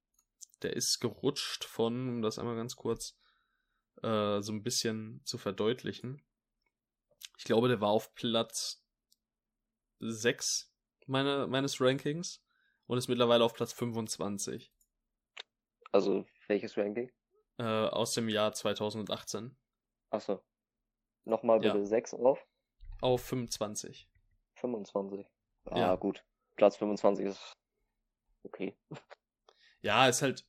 Der 0.62 0.76
ist 0.76 1.00
gerutscht 1.00 1.64
von, 1.64 2.10
um 2.10 2.22
das 2.22 2.40
einmal 2.40 2.56
ganz 2.56 2.76
kurz 2.76 3.18
äh, 4.02 4.42
so 4.42 4.52
ein 4.52 4.64
bisschen 4.64 5.22
zu 5.26 5.38
verdeutlichen. 5.38 6.22
Ich 7.38 7.44
glaube, 7.44 7.68
der 7.68 7.82
war 7.82 7.90
auf 7.90 8.14
Platz 8.16 8.86
6 10.00 10.72
meine, 11.08 11.48
meines 11.48 11.82
Rankings 11.82 12.44
und 12.86 12.98
ist 12.98 13.08
mittlerweile 13.08 13.44
auf 13.44 13.54
Platz 13.54 13.74
25 13.74 14.72
Also, 15.92 16.26
welches 16.48 16.78
Ranking? 16.78 17.12
äh, 17.58 17.64
aus 17.64 18.14
dem 18.14 18.30
Jahr 18.30 18.54
2018 18.54 19.56
Achso. 20.10 20.42
Nochmal 21.26 21.64
Ja. 21.64 21.74
bitte 21.74 21.86
6 21.86 22.14
auf 22.14 22.46
auf 23.02 23.22
25. 23.24 24.08
25. 24.56 25.26
Ah, 25.66 25.80
Ja. 25.80 25.96
gut. 25.96 26.24
Platz 26.56 26.78
25 26.78 27.26
ist 27.26 27.54
okay. 28.44 28.78
Ja, 29.84 30.08
ist 30.08 30.22
halt. 30.22 30.46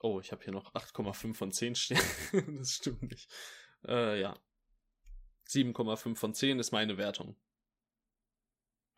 Oh, 0.00 0.18
ich 0.18 0.32
habe 0.32 0.42
hier 0.42 0.52
noch 0.52 0.74
8,5 0.74 1.34
von 1.34 1.52
10 1.52 1.76
stehen. 1.76 2.00
das 2.58 2.72
stimmt 2.72 3.02
nicht. 3.02 3.32
Äh, 3.86 4.20
ja. 4.20 4.36
7,5 5.48 6.16
von 6.16 6.34
10 6.34 6.58
ist 6.58 6.72
meine 6.72 6.98
Wertung. 6.98 7.36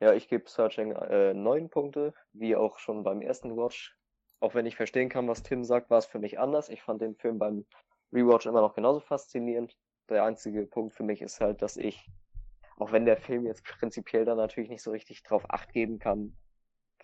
Ja, 0.01 0.15
ich 0.15 0.29
gebe 0.29 0.49
Searching 0.49 0.93
äh, 0.93 1.35
9 1.35 1.69
Punkte, 1.69 2.15
wie 2.33 2.57
auch 2.57 2.79
schon 2.79 3.03
beim 3.03 3.21
ersten 3.21 3.55
Watch. 3.59 3.98
Auch 4.41 4.55
wenn 4.55 4.67
ich 4.67 4.77
verstehen 4.77 5.09
kann, 5.09 5.29
was 5.29 5.43
Tim 5.43 5.65
sagt, 5.65 5.91
war 5.91 5.99
es 5.99 6.07
für 6.07 6.19
mich 6.19 6.39
anders. 6.39 6.69
Ich 6.69 6.83
fand 6.83 7.03
den 7.03 7.17
Film 7.17 7.39
beim 7.39 7.65
Rewatch 8.13 8.47
immer 8.47 8.61
noch 8.61 8.75
genauso 8.75 9.01
faszinierend. 9.01 9.77
Der 10.09 10.25
einzige 10.25 10.67
Punkt 10.67 10.95
für 10.95 11.03
mich 11.03 11.21
ist 11.23 11.41
halt, 11.41 11.61
dass 11.61 11.77
ich, 11.77 12.09
auch 12.77 12.93
wenn 12.93 13.05
der 13.05 13.17
Film 13.17 13.47
jetzt 13.47 13.65
prinzipiell 13.65 14.25
da 14.25 14.35
natürlich 14.35 14.71
nicht 14.71 14.83
so 14.83 14.91
richtig 14.91 15.23
drauf 15.23 15.45
acht 15.51 15.73
geben 15.73 15.99
kann, 15.99 16.35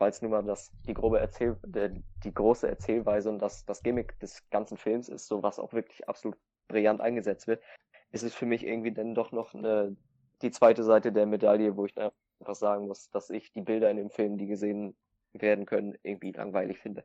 es 0.01 0.23
nun 0.23 0.31
mal 0.31 0.42
das, 0.42 0.70
die 0.87 0.94
grobe 0.94 1.20
Erzähl, 1.20 1.57
die 1.64 2.35
große 2.35 2.68
Erzählweise 2.68 3.31
und 3.31 3.38
das, 3.38 3.64
das 3.64 3.83
Gimmick 3.83 4.18
des 4.20 4.49
ganzen 4.51 4.77
Films 4.77 5.09
ist, 5.09 5.27
so 5.27 5.42
was 5.42 5.59
auch 5.59 5.73
wirklich 5.73 6.09
absolut 6.09 6.38
brillant 6.68 7.01
eingesetzt 7.01 7.47
wird, 7.47 7.62
ist 8.11 8.23
es 8.23 8.35
für 8.35 8.47
mich 8.47 8.66
irgendwie 8.66 8.92
dann 8.92 9.14
doch 9.14 9.33
noch 9.33 9.55
eine, 9.55 9.97
die 10.42 10.51
zweite 10.51 10.83
Seite 10.83 11.12
der 11.12 11.27
Medaille, 11.27 11.77
wo 11.77 11.87
ich 11.87 11.97
einfach 11.97 12.55
sagen 12.55 12.87
muss, 12.87 13.11
dass 13.11 13.31
ich 13.31 13.53
die 13.53 13.62
Bilder 13.62 13.90
in 13.90 13.97
dem 13.97 14.11
Film, 14.11 14.37
die 14.37 14.47
gesehen 14.47 14.97
werden 15.33 15.66
können, 15.66 15.97
irgendwie 16.03 16.33
langweilig 16.33 16.79
finde. 16.79 17.05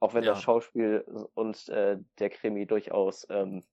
Auch 0.00 0.14
wenn 0.14 0.22
Ja. 0.24 0.32
das 0.32 0.42
Schauspiel 0.42 1.00
und 1.34 1.68
äh, 1.68 1.98
der 2.18 2.30
Krimi 2.30 2.66
durchaus 2.66 3.26
ähm, 3.30 3.64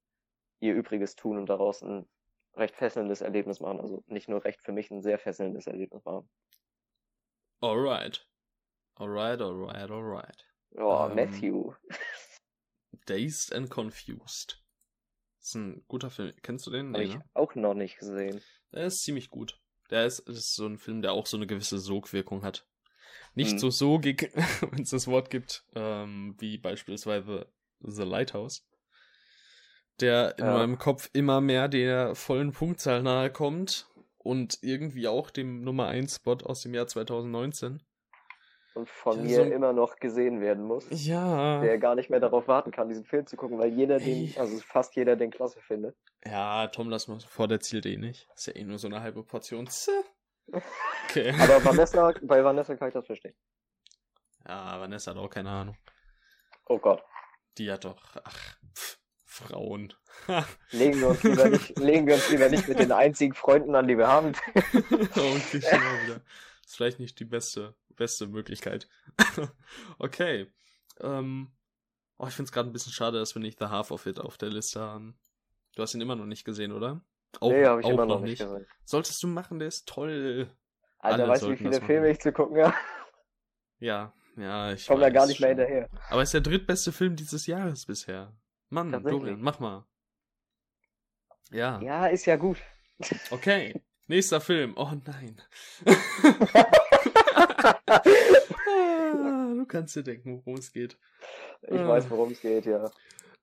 ihr 0.59 0.73
Übriges 0.73 1.15
tun 1.15 1.37
und 1.37 1.47
daraus 1.47 1.81
ein 1.83 2.07
recht 2.55 2.75
fesselndes 2.75 3.21
Erlebnis 3.21 3.59
machen. 3.59 3.79
Also 3.79 4.03
nicht 4.07 4.27
nur 4.29 4.43
recht 4.43 4.61
für 4.61 4.71
mich 4.71 4.89
ein 4.91 5.01
sehr 5.01 5.19
fesselndes 5.19 5.67
Erlebnis 5.67 6.03
machen. 6.05 6.29
Alright. 7.61 8.27
Alright, 8.95 9.41
alright, 9.41 9.91
alright. 9.91 10.45
Ja, 10.71 11.09
Ähm, 11.09 11.15
Matthew. 11.15 11.73
Dazed 13.05 13.53
and 13.53 13.69
Confused. 13.69 14.61
Ist 15.41 15.55
ein 15.55 15.83
guter 15.87 16.09
Film. 16.09 16.33
Kennst 16.41 16.65
du 16.65 16.71
den? 16.71 16.87
Habe 16.87 16.99
Nee, 16.99 17.03
ich 17.09 17.15
ne? 17.15 17.23
auch 17.33 17.53
noch 17.55 17.73
nicht 17.75 17.97
gesehen. 17.99 18.41
Der 18.73 18.85
ist 18.87 19.03
ziemlich 19.03 19.29
gut. 19.29 19.59
Der 19.91 20.05
ist, 20.05 20.19
ist 20.19 20.55
so 20.55 20.65
ein 20.65 20.77
Film, 20.79 21.01
der 21.01 21.13
auch 21.13 21.27
so 21.27 21.37
eine 21.37 21.45
gewisse 21.45 21.77
Sogwirkung 21.77 22.43
hat. 22.43 22.65
Nicht 23.35 23.53
Mhm. 23.53 23.59
so 23.59 23.69
sogig, 23.69 24.31
wenn 24.71 24.83
es 24.83 24.89
das 24.91 25.07
Wort 25.07 25.29
gibt, 25.29 25.63
ähm, 25.75 26.35
wie 26.39 26.57
beispielsweise 26.57 27.47
The 27.81 28.03
Lighthouse. 28.03 28.65
Der 30.01 30.37
in 30.37 30.45
Ja. 30.45 30.53
meinem 30.53 30.77
Kopf 30.77 31.09
immer 31.13 31.39
mehr 31.41 31.67
der 31.67 32.15
vollen 32.15 32.51
Punktzahl 32.51 33.01
nahe 33.01 33.29
kommt 33.31 33.87
und 34.17 34.57
irgendwie 34.61 35.07
auch 35.07 35.29
dem 35.29 35.61
Nummer 35.61 35.87
1 35.87 36.15
Spot 36.15 36.37
aus 36.43 36.61
dem 36.61 36.73
Jahr 36.73 36.87
2019. 36.87 37.81
Und 38.73 38.89
von 38.89 39.23
mir 39.23 39.37
so- 39.37 39.41
immer 39.43 39.71
noch 39.71 39.95
gesehen 39.97 40.41
werden 40.41 40.65
muss. 40.65 40.85
Ja. 40.89 41.61
Der 41.61 41.77
gar 41.77 41.95
nicht 41.95 42.09
mehr 42.09 42.19
darauf 42.19 42.49
warten 42.49 42.71
kann, 42.71 42.89
diesen 42.89 43.05
Film 43.05 43.25
zu 43.25 43.37
gucken, 43.37 43.57
weil 43.57 43.71
jeder 43.71 43.99
den, 43.99 44.25
Ey. 44.27 44.35
also 44.37 44.57
fast 44.59 44.97
jeder 44.97 45.15
den 45.15 45.31
klasse 45.31 45.61
findet. 45.61 45.95
Ja, 46.25 46.67
Tom, 46.67 46.89
lass 46.89 47.07
mal 47.07 47.19
vor, 47.21 47.47
der 47.47 47.61
zielt 47.61 47.85
eh 47.85 47.95
nicht. 47.95 48.27
Ist 48.35 48.47
ja 48.47 48.55
eh 48.55 48.65
nur 48.65 48.77
so 48.77 48.87
eine 48.87 48.99
halbe 49.01 49.23
Portion. 49.23 49.67
Zäh. 49.67 49.91
Okay. 50.51 51.31
Aber 51.39 51.63
Vanessa, 51.63 52.13
bei 52.21 52.43
Vanessa 52.43 52.75
kann 52.75 52.89
ich 52.89 52.93
das 52.93 53.05
verstehen. 53.05 53.35
Ja, 54.47 54.79
Vanessa 54.79 55.11
hat 55.11 55.17
auch 55.17 55.29
keine 55.29 55.49
Ahnung. 55.49 55.77
Oh 56.65 56.77
Gott. 56.77 57.03
Die 57.57 57.71
hat 57.71 57.85
doch, 57.85 58.01
ach, 58.23 58.57
pff, 58.75 58.99
Frauen. 59.23 59.93
Legen 60.71 60.99
wir 60.99 61.09
uns 61.09 61.23
lieber 61.23 61.49
nicht, 61.49 61.79
legen 61.79 62.07
wir 62.07 62.15
uns 62.15 62.29
lieber 62.29 62.49
nicht 62.49 62.67
mit 62.67 62.79
den 62.79 62.91
einzigen 62.91 63.33
Freunden 63.33 63.75
an, 63.75 63.87
die 63.87 63.97
wir 63.97 64.07
haben. 64.07 64.33
okay, 64.55 65.61
schon 65.61 65.83
mal 65.83 66.03
wieder. 66.03 66.21
Ist 66.65 66.75
vielleicht 66.75 66.99
nicht 66.99 67.19
die 67.19 67.25
beste, 67.25 67.75
beste 67.95 68.27
Möglichkeit. 68.27 68.87
okay. 69.99 70.51
Ähm, 70.99 71.51
oh, 72.17 72.27
ich 72.27 72.33
finde 72.33 72.47
es 72.47 72.51
gerade 72.51 72.69
ein 72.69 72.73
bisschen 72.73 72.93
schade, 72.93 73.19
dass 73.19 73.35
wir 73.35 73.41
nicht 73.41 73.59
The 73.59 73.65
Half 73.65 73.91
of 73.91 74.05
It 74.05 74.19
auf 74.19 74.37
der 74.37 74.49
Liste 74.49 74.79
haben. 74.79 75.19
Du 75.75 75.81
hast 75.81 75.93
ihn 75.93 76.01
immer 76.01 76.15
noch 76.15 76.25
nicht 76.25 76.45
gesehen, 76.45 76.71
oder? 76.71 77.01
Auch, 77.41 77.51
nee, 77.51 77.65
habe 77.65 77.81
ich 77.81 77.87
immer 77.87 78.05
noch 78.05 78.21
nicht 78.21 78.39
gesehen. 78.39 78.65
Solltest 78.83 79.21
du 79.23 79.27
machen, 79.27 79.59
der 79.59 79.67
ist 79.67 79.87
toll. 79.87 80.49
Alter, 80.99 81.23
Alle 81.23 81.27
weißt 81.31 81.43
du, 81.43 81.51
wie 81.51 81.57
viele. 81.57 81.81
Filme 81.81 82.09
ich 82.09 82.19
zu 82.19 82.31
gucken 82.31 82.63
habe? 82.63 82.73
Ja, 83.79 84.13
ja, 84.37 84.71
ich 84.71 84.81
Ich 84.81 84.87
komme 84.87 85.01
da 85.01 85.09
gar 85.09 85.27
nicht 85.27 85.39
mehr 85.39 85.49
schon. 85.51 85.57
hinterher. 85.59 85.89
Aber 86.09 86.21
es 86.21 86.29
ist 86.29 86.33
der 86.33 86.41
drittbeste 86.41 86.91
Film 86.91 87.15
dieses 87.15 87.45
Jahres 87.47 87.85
bisher. 87.85 88.33
Mann. 88.69 88.91
Dorian, 89.03 89.41
mach 89.41 89.59
mal. 89.59 89.85
Ja, 91.51 91.79
Ja, 91.81 92.07
ist 92.07 92.25
ja 92.25 92.35
gut. 92.37 92.57
okay. 93.31 93.81
Nächster 94.07 94.39
Film. 94.41 94.73
Oh 94.77 94.91
nein. 95.05 95.41
Ah, 98.67 99.53
du 99.55 99.65
kannst 99.67 99.95
dir 99.95 100.03
denken, 100.03 100.37
worum 100.45 100.59
es 100.59 100.71
geht. 100.71 100.97
Ich 101.63 101.71
weiß, 101.71 102.09
worum 102.09 102.31
es 102.31 102.41
geht, 102.41 102.65
ja. 102.65 102.89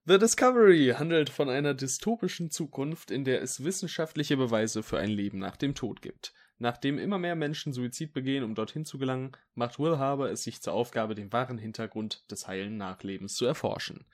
The 0.04 0.18
Discovery 0.18 0.94
handelt 0.98 1.30
von 1.30 1.48
einer 1.48 1.74
dystopischen 1.74 2.50
Zukunft, 2.50 3.12
in 3.12 3.24
der 3.24 3.40
es 3.40 3.62
wissenschaftliche 3.62 4.36
Beweise 4.36 4.82
für 4.82 4.98
ein 4.98 5.10
Leben 5.10 5.38
nach 5.38 5.56
dem 5.56 5.76
Tod 5.76 6.02
gibt. 6.02 6.34
Nachdem 6.58 6.98
immer 6.98 7.18
mehr 7.18 7.36
Menschen 7.36 7.72
Suizid 7.72 8.12
begehen, 8.12 8.42
um 8.42 8.56
dorthin 8.56 8.84
zu 8.84 8.98
gelangen, 8.98 9.36
macht 9.54 9.78
Will 9.78 9.98
Harbour 9.98 10.28
es 10.28 10.42
sich 10.42 10.60
zur 10.60 10.72
Aufgabe, 10.72 11.14
den 11.14 11.32
wahren 11.32 11.56
Hintergrund 11.56 12.28
des 12.32 12.48
heilen 12.48 12.76
Nachlebens 12.76 13.34
zu 13.34 13.46
erforschen. 13.46 14.04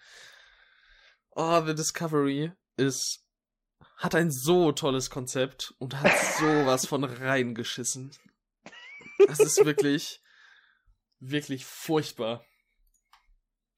Oh, 1.31 1.63
The 1.65 1.75
Discovery 1.75 2.53
ist 2.77 3.25
hat 3.97 4.15
ein 4.15 4.31
so 4.31 4.73
tolles 4.73 5.09
Konzept 5.09 5.75
und 5.79 6.01
hat 6.01 6.17
sowas 6.39 6.87
von 6.87 7.05
reingeschissen. 7.05 8.11
Das 9.27 9.41
ist 9.41 9.65
wirklich 9.65 10.21
wirklich 11.21 11.65
furchtbar. 11.65 12.45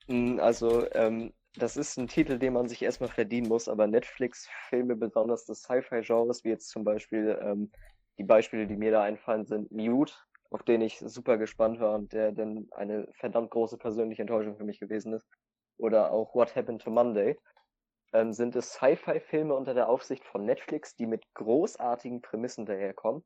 Mm, 0.09 0.39
also, 0.41 0.91
ähm, 0.93 1.33
das 1.57 1.77
ist 1.77 1.97
ein 1.99 2.09
Titel, 2.09 2.39
den 2.39 2.53
man 2.53 2.69
sich 2.69 2.83
erstmal 2.83 3.11
verdienen 3.11 3.49
muss, 3.49 3.69
aber 3.69 3.87
Netflix-Filme, 3.87 4.97
besonders 4.97 5.45
des 5.47 5.63
Sci-Fi-Genres, 5.63 6.45
wie 6.45 6.51
jetzt 6.51 6.69
zum 6.71 6.85
Beispiel 6.85 7.39
ähm, 7.43 7.73
die 8.19 8.25
Beispiele, 8.25 8.67
die 8.67 8.77
mir 8.77 8.93
da 8.93 9.03
einfallen, 9.03 9.47
sind 9.47 9.71
Mute, 9.73 10.15
auf 10.51 10.63
den 10.63 10.81
ich 10.81 10.99
super 10.99 11.39
gespannt 11.39 11.81
war 11.81 11.95
und 11.97 12.13
der 12.13 12.33
dann 12.33 12.69
eine 12.73 13.09
verdammt 13.13 13.51
große 13.51 13.79
persönliche 13.79 14.23
Enttäuschung 14.23 14.57
für 14.57 14.65
mich 14.65 14.81
gewesen 14.81 15.13
ist. 15.13 15.27
Oder 15.77 16.13
auch 16.13 16.35
What 16.35 16.55
Happened 16.57 16.83
to 16.83 16.91
Monday. 16.91 17.39
Ähm, 18.13 18.33
sind 18.33 18.57
es 18.57 18.73
Sci-Fi-Filme 18.75 19.55
unter 19.55 19.75
der 19.75 19.89
Aufsicht 19.89 20.25
von 20.25 20.45
Netflix, 20.45 20.97
die 20.97 21.07
mit 21.07 21.25
großartigen 21.35 22.23
Prämissen 22.23 22.67
daherkommen 22.67 23.25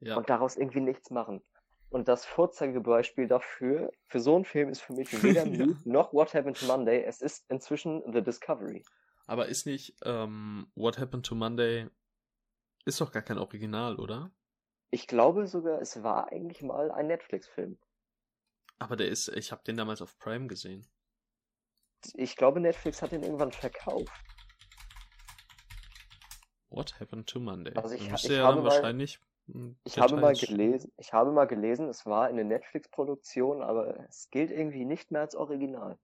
Ja. 0.00 0.16
und 0.16 0.28
daraus 0.30 0.56
irgendwie 0.56 0.80
nichts 0.80 1.10
machen. 1.10 1.42
Und 1.96 2.08
das 2.08 2.26
Vorzeigebeispiel 2.26 3.26
dafür, 3.26 3.90
für 4.06 4.20
so 4.20 4.36
einen 4.36 4.44
Film 4.44 4.68
ist 4.68 4.82
für 4.82 4.92
mich 4.92 5.10
weder 5.22 5.46
Ja. 5.46 5.66
Noch 5.86 6.12
What 6.12 6.34
Happened 6.34 6.58
to 6.60 6.66
Monday, 6.66 7.02
es 7.02 7.22
ist 7.22 7.50
inzwischen 7.50 8.02
The 8.12 8.20
Discovery. 8.22 8.84
Aber 9.26 9.46
ist 9.46 9.64
nicht 9.64 9.96
ähm, 10.04 10.70
What 10.74 10.98
Happened 10.98 11.24
to 11.24 11.34
Monday 11.34 11.88
ist 12.84 13.00
doch 13.00 13.10
gar 13.12 13.22
kein 13.22 13.38
Original, 13.38 13.96
oder? 13.98 14.30
Ich 14.90 15.06
glaube 15.06 15.46
sogar, 15.46 15.80
es 15.80 16.02
war 16.02 16.30
eigentlich 16.30 16.60
mal 16.60 16.90
ein 16.90 17.06
Netflix-Film. 17.06 17.78
Aber 18.78 18.96
der 18.96 19.08
ist, 19.08 19.28
ich 19.28 19.50
habe 19.50 19.64
den 19.64 19.78
damals 19.78 20.02
auf 20.02 20.18
Prime 20.18 20.48
gesehen. 20.48 20.86
Ich 22.12 22.36
glaube, 22.36 22.60
Netflix 22.60 23.00
hat 23.00 23.12
ihn 23.12 23.22
irgendwann 23.22 23.52
verkauft. 23.52 24.12
What 26.68 27.00
Happened 27.00 27.26
to 27.30 27.40
Monday? 27.40 27.72
Also 27.74 27.94
ich- 27.94 28.10
Müsste 28.10 28.32
ich 28.34 28.38
ja 28.38 28.52
dann 28.52 28.62
wahrscheinlich. 28.64 29.18
Hm, 29.46 29.76
Ich 29.84 29.98
habe 29.98 30.16
mal 30.16 30.34
gelesen, 30.34 30.92
ich 30.96 31.12
habe 31.12 31.32
mal 31.32 31.46
gelesen, 31.46 31.88
es 31.88 32.06
war 32.06 32.26
eine 32.26 32.44
Netflix-Produktion, 32.44 33.62
aber 33.62 33.98
es 34.08 34.30
gilt 34.30 34.50
irgendwie 34.50 34.84
nicht 34.84 35.10
mehr 35.10 35.22
als 35.22 35.34
Original. 35.34 35.98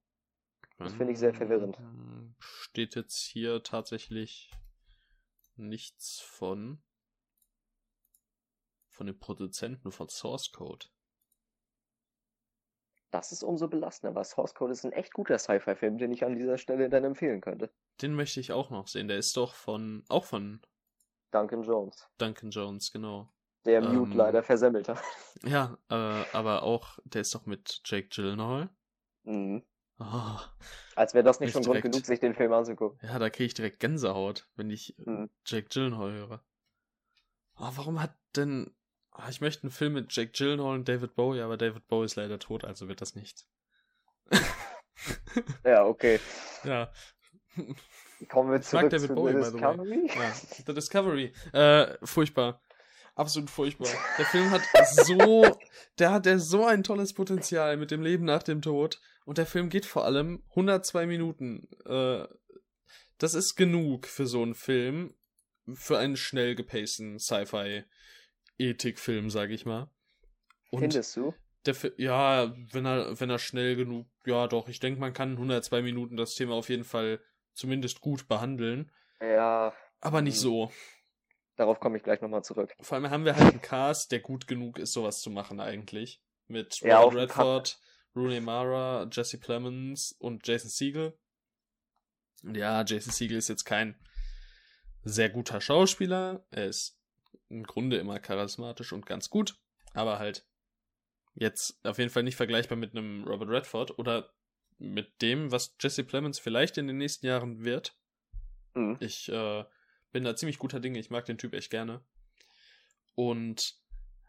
Das 0.78 0.94
finde 0.94 1.12
ich 1.12 1.18
sehr 1.18 1.34
verwirrend. 1.34 1.78
Ähm, 1.78 2.34
Steht 2.40 2.96
jetzt 2.96 3.18
hier 3.18 3.62
tatsächlich 3.62 4.50
nichts 5.56 6.20
von 6.20 6.82
von 8.88 9.06
den 9.06 9.18
Produzenten 9.18 9.90
von 9.90 10.08
Source 10.08 10.52
Code. 10.52 10.86
Das 13.10 13.30
ist 13.30 13.42
umso 13.42 13.68
belastender, 13.68 14.14
weil 14.14 14.24
Source 14.24 14.54
Code 14.54 14.72
ist 14.72 14.84
ein 14.84 14.92
echt 14.92 15.12
guter 15.12 15.38
Sci-Fi-Film, 15.38 15.98
den 15.98 16.12
ich 16.12 16.24
an 16.24 16.34
dieser 16.34 16.56
Stelle 16.56 16.88
dann 16.88 17.04
empfehlen 17.04 17.40
könnte. 17.40 17.70
Den 18.00 18.14
möchte 18.14 18.40
ich 18.40 18.52
auch 18.52 18.70
noch 18.70 18.88
sehen. 18.88 19.08
Der 19.08 19.18
ist 19.18 19.36
doch 19.36 19.54
von 19.54 20.02
auch 20.08 20.24
von 20.24 20.60
Duncan 21.32 21.62
Jones, 21.62 22.08
Duncan 22.18 22.50
Jones, 22.50 22.92
genau. 22.92 23.28
der 23.64 23.82
Ähm, 23.82 23.98
Mute 23.98 24.16
leider 24.16 24.42
versemmelt 24.42 24.88
hat. 24.88 25.02
Ja, 25.44 25.76
äh, 25.88 25.94
aber 26.32 26.62
auch 26.62 26.98
der 27.04 27.22
ist 27.22 27.34
doch 27.34 27.46
mit 27.46 27.80
Jake 27.84 28.08
Gyllenhaal. 28.08 28.68
Mhm. 29.24 29.64
Oh, 29.98 30.38
Als 30.94 31.14
wäre 31.14 31.24
das 31.24 31.40
nicht 31.40 31.52
schon 31.52 31.62
Grund 31.62 31.74
direkt. 31.76 31.90
genug, 31.92 32.06
sich 32.06 32.20
den 32.20 32.34
Film 32.34 32.52
anzugucken. 32.52 32.98
ja, 33.02 33.18
da 33.18 33.28
kriege 33.30 33.46
ich 33.46 33.54
direkt 33.54 33.80
Gänsehaut, 33.80 34.48
wenn 34.56 34.70
ich 34.70 34.94
Mhm. 34.98 35.30
Jake 35.46 35.68
Gyllenhaal 35.68 36.12
höre. 36.12 36.44
Oh, 37.56 37.70
warum 37.74 38.00
hat 38.00 38.14
denn 38.36 38.72
Ah, 39.14 39.28
ich 39.28 39.42
möchte 39.42 39.64
einen 39.64 39.70
Film 39.72 39.92
mit 39.92 40.14
Jake 40.16 40.32
Gyllenhaal 40.32 40.74
und 40.74 40.88
David 40.88 41.14
Bowie, 41.14 41.42
aber 41.42 41.58
David 41.58 41.86
Bowie 41.86 42.06
ist 42.06 42.16
leider 42.16 42.38
tot, 42.38 42.64
also 42.64 42.88
wird 42.88 43.00
das 43.02 43.14
nicht. 43.14 43.46
Ja, 45.64 45.84
okay. 45.86 46.20
Ja. 46.64 46.90
Kommen 48.28 48.50
wir 48.50 48.60
zurück 48.60 48.90
David 48.90 49.08
zu 49.08 49.14
Bowie, 49.14 49.32
The. 49.32 49.52
Discovery. 49.52 50.08
Ja, 50.08 50.34
The 50.66 50.74
Discovery. 50.74 51.32
Äh, 51.52 51.96
furchtbar. 52.02 52.60
Absolut 53.14 53.50
furchtbar. 53.50 53.88
Der 54.18 54.26
Film 54.26 54.50
hat 54.50 54.62
so, 55.04 55.56
der 55.98 56.12
hat 56.12 56.26
der 56.26 56.38
so 56.38 56.64
ein 56.64 56.82
tolles 56.82 57.12
Potenzial 57.12 57.76
mit 57.76 57.90
dem 57.90 58.00
Leben 58.02 58.24
nach 58.24 58.42
dem 58.42 58.62
Tod. 58.62 59.00
Und 59.24 59.38
der 59.38 59.46
Film 59.46 59.68
geht 59.68 59.86
vor 59.86 60.04
allem 60.04 60.42
102 60.50 61.06
Minuten. 61.06 61.68
Äh, 61.84 62.26
das 63.18 63.34
ist 63.34 63.56
genug 63.56 64.06
für 64.06 64.26
so 64.26 64.42
einen 64.42 64.54
Film. 64.54 65.14
Für 65.74 65.98
einen 65.98 66.16
schnell 66.16 66.56
gepaceden 66.56 67.20
Sci-Fi-Ethik-Film, 67.20 69.30
sag 69.30 69.50
ich 69.50 69.64
mal. 69.64 69.88
Und 70.70 70.80
Findest 70.80 71.16
du? 71.16 71.32
der 71.66 71.76
ja, 71.96 72.54
wenn 72.72 72.86
er, 72.86 73.20
wenn 73.20 73.30
er 73.30 73.38
schnell 73.38 73.76
genug, 73.76 74.06
ja 74.26 74.48
doch, 74.48 74.68
ich 74.68 74.80
denke, 74.80 75.00
man 75.00 75.12
kann 75.12 75.32
in 75.32 75.36
102 75.36 75.82
Minuten 75.82 76.16
das 76.16 76.34
Thema 76.34 76.54
auf 76.54 76.68
jeden 76.68 76.84
Fall 76.84 77.20
zumindest 77.54 78.00
gut 78.00 78.28
behandeln. 78.28 78.90
Ja, 79.20 79.72
Aber 80.00 80.20
nicht 80.22 80.36
Mhm. 80.36 80.40
so. 80.40 80.72
darauf 81.56 81.78
komme 81.80 81.96
ich 81.98 82.02
gleich 82.02 82.20
nochmal 82.20 82.42
zurück. 82.42 82.74
Vor 82.80 82.96
allem 82.96 83.10
haben 83.10 83.24
wir 83.24 83.36
halt 83.36 83.50
einen 83.52 83.60
Cast, 83.62 84.10
der 84.10 84.20
gut 84.20 84.46
genug 84.48 84.78
ist, 84.78 84.92
sowas 84.92 85.20
zu 85.20 85.30
machen 85.30 85.60
eigentlich. 85.60 86.20
Mit 86.48 86.80
Ja, 86.80 87.00
Robert 87.00 87.30
Redford, 87.30 87.78
Rooney 88.16 88.40
Mara, 88.40 89.08
Jesse 89.12 89.38
Plemons 89.38 90.12
und 90.18 90.46
Jason 90.46 90.70
Segel. 90.70 91.16
Und 92.42 92.56
ja, 92.56 92.82
Jason 92.84 93.12
Segel 93.12 93.38
ist 93.38 93.48
jetzt 93.48 93.64
kein 93.64 93.96
sehr 95.04 95.30
guter 95.30 95.60
Schauspieler. 95.60 96.44
Er 96.50 96.66
ist 96.66 96.98
im 97.48 97.62
Grunde 97.64 97.98
immer 97.98 98.18
charismatisch 98.18 98.92
und 98.92 99.06
ganz 99.06 99.30
gut. 99.30 99.56
Aber 99.94 100.18
halt 100.18 100.44
jetzt 101.34 101.78
auf 101.84 101.98
jeden 101.98 102.10
Fall 102.10 102.22
nicht 102.24 102.36
vergleichbar 102.36 102.76
mit 102.76 102.96
einem 102.96 103.24
Robert 103.24 103.48
Redford 103.50 103.98
oder 103.98 104.32
mit 104.82 105.22
dem, 105.22 105.50
was 105.52 105.74
Jesse 105.80 106.04
Plemons 106.04 106.38
vielleicht 106.38 106.78
in 106.78 106.86
den 106.86 106.98
nächsten 106.98 107.26
Jahren 107.26 107.64
wird. 107.64 107.96
Mhm. 108.74 108.96
Ich 109.00 109.30
äh, 109.30 109.64
bin 110.12 110.24
da 110.24 110.36
ziemlich 110.36 110.58
guter 110.58 110.80
Dinge. 110.80 110.98
Ich 110.98 111.10
mag 111.10 111.24
den 111.24 111.38
Typ 111.38 111.54
echt 111.54 111.70
gerne. 111.70 112.02
Und 113.14 113.76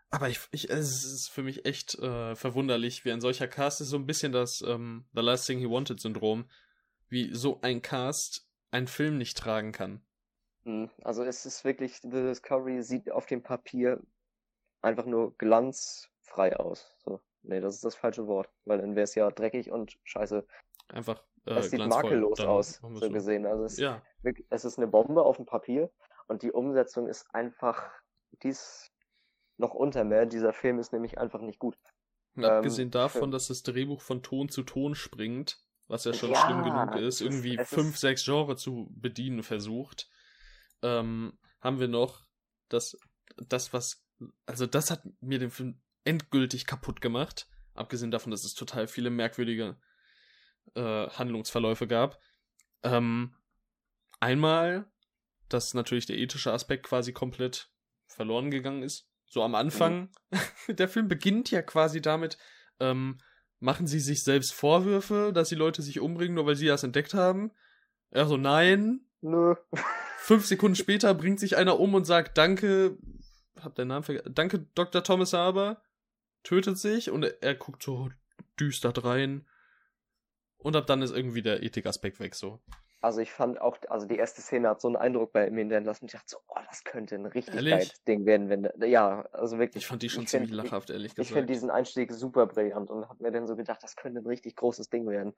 aber 0.09 0.29
ich, 0.29 0.39
ich 0.51 0.69
es 0.69 1.03
ist 1.03 1.29
für 1.29 1.41
mich 1.41 1.65
echt 1.65 1.95
äh, 1.95 2.35
verwunderlich, 2.35 3.03
wie 3.03 3.11
ein 3.11 3.21
solcher 3.21 3.47
Cast 3.47 3.81
ist 3.81 3.89
so 3.89 3.97
ein 3.97 4.05
bisschen 4.05 4.31
das 4.31 4.61
ähm, 4.61 5.05
The 5.13 5.21
Last 5.21 5.47
Thing 5.47 5.59
He 5.59 5.69
Wanted 5.69 5.99
Syndrom, 5.99 6.47
wie 7.09 7.33
so 7.33 7.59
ein 7.61 7.81
Cast 7.81 8.47
einen 8.69 8.87
Film 8.87 9.17
nicht 9.17 9.37
tragen 9.37 9.71
kann. 9.71 10.01
Mhm. 10.65 10.89
Also 11.01 11.23
es 11.23 11.45
ist 11.45 11.63
wirklich, 11.63 11.97
The 12.01 12.09
Discovery 12.09 12.83
sieht 12.83 13.11
auf 13.11 13.25
dem 13.25 13.41
Papier 13.41 14.01
einfach 14.81 15.05
nur 15.05 15.35
glanzfrei 15.37 16.55
aus. 16.57 16.95
So. 17.03 17.19
Nee, 17.43 17.59
das 17.59 17.75
ist 17.75 17.85
das 17.85 17.95
falsche 17.95 18.25
Wort, 18.27 18.49
weil 18.65 18.79
dann 18.79 18.95
wäre 18.95 19.03
es 19.03 19.15
ja 19.15 19.29
dreckig 19.29 19.71
und 19.71 19.97
scheiße. 20.03 20.45
Einfach 20.89 21.23
äh, 21.45 21.55
es 21.55 21.71
sieht 21.71 21.85
makellos 21.85 22.39
aus, 22.39 22.81
so 22.81 23.09
gesehen. 23.09 23.45
Also 23.45 23.65
es, 23.65 23.77
Ja, 23.77 24.01
wirklich, 24.21 24.47
es 24.49 24.63
ist 24.65 24.77
eine 24.77 24.87
Bombe 24.87 25.23
auf 25.23 25.37
dem 25.37 25.45
Papier 25.45 25.91
und 26.27 26.41
die 26.41 26.51
Umsetzung 26.51 27.07
ist 27.07 27.27
einfach, 27.33 27.91
dies 28.43 28.91
noch 29.57 29.73
unter 29.73 30.03
mehr. 30.03 30.25
Dieser 30.25 30.53
Film 30.53 30.79
ist 30.79 30.93
nämlich 30.93 31.17
einfach 31.17 31.41
nicht 31.41 31.59
gut. 31.59 31.75
und 32.35 32.43
ähm, 32.45 32.49
abgesehen 32.49 32.89
davon, 32.91 33.29
für- 33.29 33.33
dass 33.33 33.47
das 33.49 33.61
Drehbuch 33.63 34.01
von 34.01 34.23
Ton 34.23 34.49
zu 34.49 34.63
Ton 34.63 34.95
springt, 34.95 35.63
was 35.87 36.05
ja 36.05 36.13
schon 36.13 36.31
Ja, 36.31 36.37
schlimm 36.45 36.63
genug 36.63 36.95
ist, 36.95 37.21
irgendwie 37.21 37.55
es 37.57 37.61
ist- 37.63 37.69
fünf, 37.69 37.97
sechs 37.97 38.23
Genre 38.25 38.55
zu 38.55 38.87
bedienen 38.95 39.43
versucht, 39.43 40.09
ähm, 40.81 41.37
haben 41.61 41.79
wir 41.79 41.87
noch 41.89 42.25
das, 42.69 42.97
das, 43.35 43.73
was, 43.73 44.03
also 44.45 44.65
das 44.65 44.89
hat 44.91 45.03
mir 45.21 45.39
den 45.39 45.51
Film 45.51 45.81
endgültig 46.05 46.65
kaputt 46.65 47.01
gemacht, 47.01 47.47
abgesehen 47.73 48.11
davon, 48.11 48.31
dass 48.31 48.43
es 48.43 48.53
total 48.53 48.87
viele 48.87 49.09
merkwürdige 49.09 49.77
äh, 50.75 51.07
Handlungsverläufe 51.09 51.87
gab. 51.87 52.19
Ähm, 52.83 53.35
einmal, 54.19 54.85
dass 55.49 55.73
natürlich 55.73 56.05
der 56.05 56.17
ethische 56.17 56.51
Aspekt 56.51 56.85
quasi 56.85 57.13
komplett 57.13 57.69
verloren 58.07 58.51
gegangen 58.51 58.83
ist. 58.83 59.07
So 59.25 59.43
am 59.43 59.55
Anfang, 59.55 60.09
der 60.67 60.87
Film 60.87 61.07
beginnt 61.07 61.51
ja 61.51 61.61
quasi 61.61 62.01
damit, 62.01 62.37
ähm, 62.79 63.19
machen 63.59 63.87
sie 63.87 63.99
sich 63.99 64.23
selbst 64.23 64.53
Vorwürfe, 64.53 65.31
dass 65.33 65.49
die 65.49 65.55
Leute 65.55 65.81
sich 65.81 65.99
umbringen, 65.99 66.35
nur 66.35 66.45
weil 66.45 66.55
sie 66.55 66.67
das 66.67 66.83
entdeckt 66.83 67.13
haben? 67.13 67.51
Er 68.11 68.27
so, 68.27 68.37
nein. 68.37 69.05
Nö. 69.21 69.55
Fünf 70.17 70.45
Sekunden 70.45 70.75
später 70.75 71.13
bringt 71.13 71.39
sich 71.39 71.57
einer 71.57 71.79
um 71.79 71.93
und 71.95 72.05
sagt, 72.05 72.37
danke, 72.37 72.97
hab 73.59 73.75
den 73.75 73.87
Namen 73.87 74.03
vergessen, 74.03 74.33
danke 74.33 74.67
Dr. 74.75 75.03
Thomas 75.03 75.33
Haber, 75.33 75.81
tötet 76.43 76.77
sich 76.77 77.09
und 77.09 77.23
er, 77.23 77.41
er 77.41 77.55
guckt 77.55 77.83
so 77.83 78.09
düster 78.59 78.91
rein. 79.03 79.47
Und 80.57 80.75
ab 80.75 80.85
dann 80.87 81.01
ist 81.01 81.11
irgendwie 81.11 81.41
der 81.41 81.61
Ethikaspekt 81.63 82.19
weg, 82.19 82.35
so. 82.35 82.61
Also 83.01 83.19
ich 83.19 83.33
fand 83.33 83.59
auch, 83.59 83.77
also 83.89 84.07
die 84.07 84.15
erste 84.15 84.41
Szene 84.41 84.69
hat 84.69 84.79
so 84.79 84.87
einen 84.87 84.95
Eindruck 84.95 85.33
bei 85.33 85.49
mir 85.51 85.59
hinterlassen. 85.59 86.05
Ich 86.05 86.13
dachte 86.13 86.25
so, 86.27 86.37
oh, 86.47 86.59
das 86.69 86.85
könnte 86.85 87.15
ein 87.15 87.25
richtig 87.25 87.55
Ehrlich? 87.55 87.71
geiles 87.73 88.03
Ding 88.05 88.25
werden, 88.25 88.47
wenn, 88.47 88.69
ja, 88.89 89.23
also 89.33 89.59
wirklich. 89.59 89.83
Ich 89.83 89.87
fand 89.87 90.01
die 90.03 90.09
schon 90.09 90.23
ich 90.23 90.29
find- 90.29 90.47
ziemlich 90.47 90.51
lachhaft, 90.51 90.89
ehrlich 90.89 91.07
Ich, 91.07 91.11
ich 91.11 91.17
gesagt. 91.27 91.33
finde 91.33 91.51
diesen 91.51 91.69
Einstieg 91.69 92.13
super 92.13 92.45
brillant 92.45 92.89
und 92.89 93.09
habe 93.09 93.21
mir 93.21 93.31
dann 93.31 93.45
so 93.45 93.57
gedacht, 93.57 93.83
das 93.83 93.97
könnte 93.97 94.21
ein 94.21 94.25
richtig 94.25 94.55
großes 94.55 94.89
Ding 94.89 95.05
werden. 95.09 95.33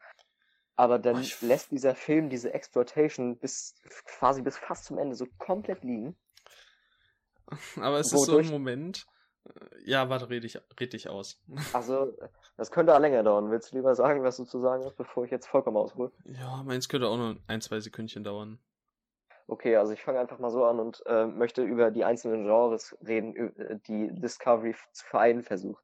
Aber 0.75 0.99
dann 0.99 1.15
Oh, 1.15 1.19
ich- 1.21 1.41
lässt 1.41 1.71
dieser 1.71 1.95
Film 1.95 2.29
diese 2.29 2.53
Exploitation 2.53 3.39
bis 3.39 3.73
quasi 4.05 4.43
bis 4.43 4.57
fast 4.57 4.85
zum 4.85 4.99
Ende 4.99 5.15
so 5.15 5.25
komplett 5.39 5.83
liegen. 5.83 6.15
Aber 7.77 7.99
es 7.99 8.11
ist 8.13 8.25
so 8.25 8.37
ein 8.37 8.47
Moment. 8.47 9.07
Ja, 9.85 10.09
warte, 10.09 10.29
red 10.29 10.43
ich, 10.43 10.59
red 10.79 10.93
dich 10.93 11.09
aus. 11.09 11.39
Also, 11.73 12.17
das 12.57 12.71
könnte 12.71 12.95
auch 12.95 12.99
länger 12.99 13.23
dauern. 13.23 13.51
Willst 13.51 13.71
du 13.71 13.77
lieber 13.77 13.93
sagen, 13.95 14.23
was 14.23 14.37
du 14.37 14.45
zu 14.45 14.59
sagen 14.59 14.83
hast, 14.83 14.95
bevor 14.95 15.25
ich 15.25 15.31
jetzt 15.31 15.47
vollkommen 15.47 15.77
aushole? 15.77 16.11
Ja, 16.25 16.63
meins 16.63 16.89
könnte 16.89 17.07
auch 17.07 17.17
nur 17.17 17.37
ein, 17.47 17.61
zwei 17.61 17.79
Sekündchen 17.79 18.23
dauern. 18.23 18.59
Okay, 19.47 19.75
also 19.75 19.93
ich 19.93 20.01
fange 20.01 20.19
einfach 20.19 20.39
mal 20.39 20.49
so 20.49 20.65
an 20.65 20.79
und 20.79 21.03
äh, 21.05 21.27
möchte 21.27 21.61
über 21.61 21.91
die 21.91 22.03
einzelnen 22.03 22.45
Genres 22.45 22.97
reden, 23.05 23.35
äh, 23.35 23.79
die 23.87 24.09
Discovery 24.19 24.75
zu 24.91 25.05
vereinen 25.05 25.43
versucht. 25.43 25.83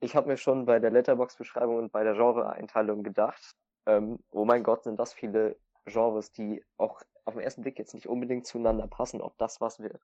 ich 0.00 0.14
habe 0.14 0.28
mir 0.28 0.36
schon 0.36 0.66
bei 0.66 0.78
der 0.80 0.90
Letterbox-Beschreibung 0.90 1.76
und 1.76 1.92
bei 1.92 2.04
der 2.04 2.12
Genre-Einteilung 2.14 3.02
gedacht, 3.02 3.56
ähm, 3.86 4.18
oh 4.30 4.44
mein 4.44 4.62
Gott, 4.62 4.84
sind 4.84 5.00
das 5.00 5.14
viele 5.14 5.56
Genres, 5.86 6.30
die 6.32 6.62
auch 6.76 7.00
auf 7.24 7.34
den 7.34 7.42
ersten 7.42 7.62
Blick 7.62 7.78
jetzt 7.78 7.94
nicht 7.94 8.06
unbedingt 8.06 8.46
zueinander 8.46 8.86
passen, 8.86 9.22
ob 9.22 9.38
das 9.38 9.62
was 9.62 9.80
wird. 9.80 10.02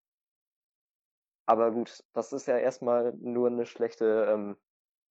Aber 1.51 1.73
gut, 1.73 2.05
das 2.13 2.33
ist 2.33 2.47
ja 2.47 2.59
erstmal 2.59 3.13
nur 3.19 3.49
eine 3.49 3.67
schlechte, 3.67 4.29
ähm, 4.31 4.57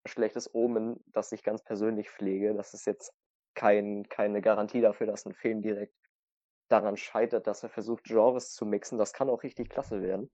schlechtes 0.05 0.55
Omen, 0.55 1.03
das 1.07 1.33
ich 1.33 1.43
ganz 1.43 1.61
persönlich 1.65 2.09
pflege. 2.09 2.53
Das 2.55 2.73
ist 2.73 2.85
jetzt 2.85 3.13
kein, 3.55 4.07
keine 4.07 4.39
Garantie 4.39 4.79
dafür, 4.79 5.05
dass 5.05 5.25
ein 5.25 5.33
Film 5.33 5.61
direkt 5.61 5.93
daran 6.69 6.95
scheitert, 6.95 7.45
dass 7.45 7.63
er 7.63 7.67
versucht, 7.67 8.05
Genres 8.05 8.53
zu 8.53 8.65
mixen. 8.65 8.97
Das 8.97 9.11
kann 9.11 9.29
auch 9.29 9.43
richtig 9.43 9.69
klasse 9.69 10.01
werden, 10.01 10.31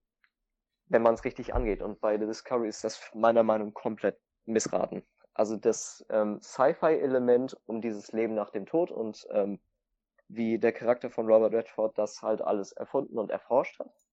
wenn 0.89 1.01
man 1.01 1.15
es 1.15 1.25
richtig 1.25 1.55
angeht. 1.55 1.81
Und 1.81 1.99
bei 2.01 2.19
The 2.19 2.27
Discovery 2.27 2.69
ist 2.69 2.83
das 2.83 3.01
meiner 3.15 3.41
Meinung 3.41 3.69
nach 3.69 3.81
komplett 3.81 4.19
missraten. 4.45 5.01
Also 5.33 5.57
das 5.57 6.05
ähm, 6.09 6.39
Sci-Fi-Element 6.39 7.57
um 7.65 7.81
dieses 7.81 8.11
Leben 8.11 8.35
nach 8.35 8.51
dem 8.51 8.67
Tod 8.67 8.91
und 8.91 9.25
ähm, 9.31 9.59
wie 10.27 10.59
der 10.59 10.71
Charakter 10.71 11.09
von 11.09 11.25
Robert 11.25 11.53
Redford 11.53 11.97
das 11.97 12.21
halt 12.21 12.43
alles 12.43 12.73
erfunden 12.73 13.17
und 13.17 13.31
erforscht 13.31 13.79
hat. 13.79 14.04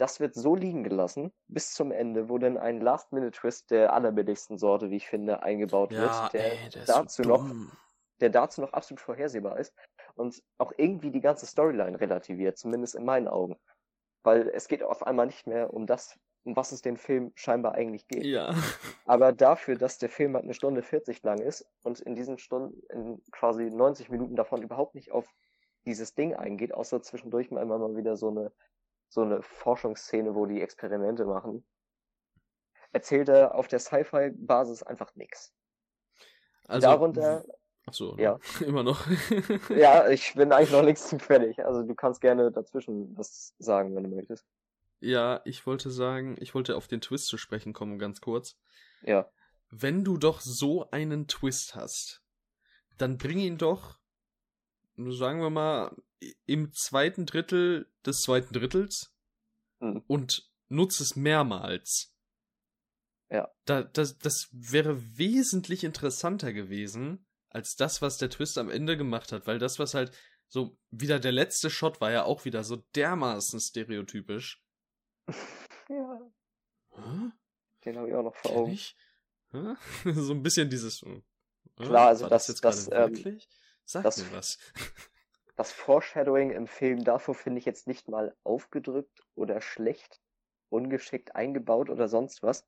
Das 0.00 0.18
wird 0.18 0.34
so 0.34 0.54
liegen 0.54 0.82
gelassen 0.82 1.30
bis 1.46 1.74
zum 1.74 1.92
Ende, 1.92 2.30
wo 2.30 2.38
dann 2.38 2.56
ein 2.56 2.80
Last-Minute-Twist 2.80 3.70
der 3.70 3.92
allerbilligsten 3.92 4.56
Sorte, 4.56 4.90
wie 4.90 4.96
ich 4.96 5.06
finde, 5.06 5.42
eingebaut 5.42 5.92
ja, 5.92 6.00
wird, 6.00 6.32
der, 6.32 6.52
ey, 6.52 6.70
dazu 6.86 7.22
so 7.22 7.28
noch, 7.28 7.44
der 8.20 8.30
dazu 8.30 8.62
noch 8.62 8.72
absolut 8.72 9.02
vorhersehbar 9.02 9.58
ist 9.58 9.74
und 10.14 10.42
auch 10.56 10.72
irgendwie 10.78 11.10
die 11.10 11.20
ganze 11.20 11.44
Storyline 11.44 12.00
relativiert, 12.00 12.56
zumindest 12.56 12.94
in 12.94 13.04
meinen 13.04 13.28
Augen. 13.28 13.56
Weil 14.22 14.48
es 14.48 14.68
geht 14.68 14.82
auf 14.82 15.06
einmal 15.06 15.26
nicht 15.26 15.46
mehr 15.46 15.74
um 15.74 15.86
das, 15.86 16.18
um 16.44 16.56
was 16.56 16.72
es 16.72 16.80
den 16.80 16.96
Film 16.96 17.32
scheinbar 17.34 17.74
eigentlich 17.74 18.08
geht. 18.08 18.24
Ja. 18.24 18.54
Aber 19.04 19.32
dafür, 19.32 19.76
dass 19.76 19.98
der 19.98 20.08
Film 20.08 20.32
halt 20.34 20.44
eine 20.44 20.54
Stunde 20.54 20.82
40 20.82 21.22
lang 21.22 21.40
ist 21.40 21.66
und 21.82 22.00
in 22.00 22.14
diesen 22.14 22.38
Stunden, 22.38 22.80
in 22.88 23.22
quasi 23.32 23.64
90 23.64 24.08
Minuten 24.08 24.34
davon 24.34 24.62
überhaupt 24.62 24.94
nicht 24.94 25.12
auf 25.12 25.30
dieses 25.84 26.14
Ding 26.14 26.34
eingeht, 26.34 26.72
außer 26.72 27.02
zwischendurch 27.02 27.50
mal 27.50 27.62
immer 27.62 27.78
mal 27.78 27.96
wieder 27.96 28.16
so 28.16 28.28
eine, 28.28 28.50
so 29.10 29.22
eine 29.22 29.42
Forschungsszene, 29.42 30.34
wo 30.34 30.46
die 30.46 30.62
Experimente 30.62 31.26
machen, 31.26 31.64
erzählt 32.92 33.28
er 33.28 33.54
auf 33.54 33.68
der 33.68 33.80
Sci-Fi-Basis 33.80 34.82
einfach 34.82 35.14
nichts. 35.16 35.52
Also, 36.66 36.86
Darunter. 36.86 37.44
Ach 37.86 37.92
so, 37.92 38.16
ja. 38.18 38.38
immer 38.60 38.84
noch. 38.84 39.06
ja, 39.68 40.08
ich 40.10 40.34
bin 40.34 40.52
eigentlich 40.52 40.70
noch 40.70 40.82
nichts 40.82 41.08
zufällig. 41.08 41.64
Also 41.64 41.82
du 41.82 41.94
kannst 41.94 42.20
gerne 42.20 42.52
dazwischen 42.52 43.16
was 43.18 43.54
sagen, 43.58 43.94
wenn 43.96 44.04
du 44.04 44.10
möchtest. 44.10 44.46
Ja, 45.00 45.40
ich 45.44 45.66
wollte 45.66 45.90
sagen, 45.90 46.36
ich 46.38 46.54
wollte 46.54 46.76
auf 46.76 46.86
den 46.86 47.00
Twist 47.00 47.26
zu 47.26 47.36
sprechen 47.36 47.72
kommen, 47.72 47.98
ganz 47.98 48.20
kurz. 48.20 48.56
Ja. 49.02 49.28
Wenn 49.70 50.04
du 50.04 50.18
doch 50.18 50.40
so 50.40 50.90
einen 50.90 51.26
Twist 51.26 51.74
hast, 51.74 52.22
dann 52.98 53.18
bring 53.18 53.38
ihn 53.38 53.56
doch, 53.56 53.98
sagen 54.96 55.40
wir 55.40 55.50
mal, 55.50 55.96
im 56.46 56.72
zweiten 56.72 57.26
Drittel 57.26 57.90
des 58.04 58.22
zweiten 58.22 58.52
Drittels 58.52 59.14
hm. 59.80 60.02
und 60.06 60.50
nutze 60.68 61.02
es 61.02 61.16
mehrmals. 61.16 62.14
Ja. 63.30 63.50
Da, 63.64 63.82
das, 63.82 64.18
das 64.18 64.48
wäre 64.52 65.18
wesentlich 65.18 65.84
interessanter 65.84 66.52
gewesen, 66.52 67.26
als 67.48 67.76
das, 67.76 68.02
was 68.02 68.18
der 68.18 68.30
Twist 68.30 68.58
am 68.58 68.70
Ende 68.70 68.96
gemacht 68.96 69.32
hat, 69.32 69.46
weil 69.46 69.58
das, 69.58 69.78
was 69.78 69.94
halt 69.94 70.12
so 70.48 70.76
wieder 70.90 71.20
der 71.20 71.32
letzte 71.32 71.70
Shot 71.70 72.00
war 72.00 72.10
ja 72.10 72.24
auch 72.24 72.44
wieder 72.44 72.64
so 72.64 72.76
dermaßen 72.94 73.60
stereotypisch. 73.60 74.62
ja. 75.88 76.32
Hä? 76.90 77.30
Den 77.84 77.96
habe 77.96 78.08
ich 78.08 78.14
auch 78.14 78.24
noch 78.24 78.36
vor 78.36 78.52
Augen. 78.52 78.78
So 80.04 80.32
ein 80.32 80.44
bisschen 80.44 80.70
dieses. 80.70 81.02
Äh, 81.02 81.22
Klar, 81.76 82.08
also 82.08 82.28
das, 82.28 82.46
das 82.46 82.48
jetzt 82.48 82.64
das, 82.64 82.86
ähm, 82.86 83.16
wirklich? 83.16 83.48
Sag 83.84 84.04
das, 84.04 84.18
mir 84.18 84.32
was. 84.32 84.58
das 85.60 85.72
Foreshadowing 85.72 86.52
im 86.52 86.66
Film 86.66 87.04
davor 87.04 87.34
finde 87.34 87.58
ich 87.58 87.66
jetzt 87.66 87.86
nicht 87.86 88.08
mal 88.08 88.34
aufgedrückt 88.44 89.20
oder 89.34 89.60
schlecht, 89.60 90.18
ungeschickt 90.70 91.36
eingebaut 91.36 91.90
oder 91.90 92.08
sonst 92.08 92.42
was. 92.42 92.66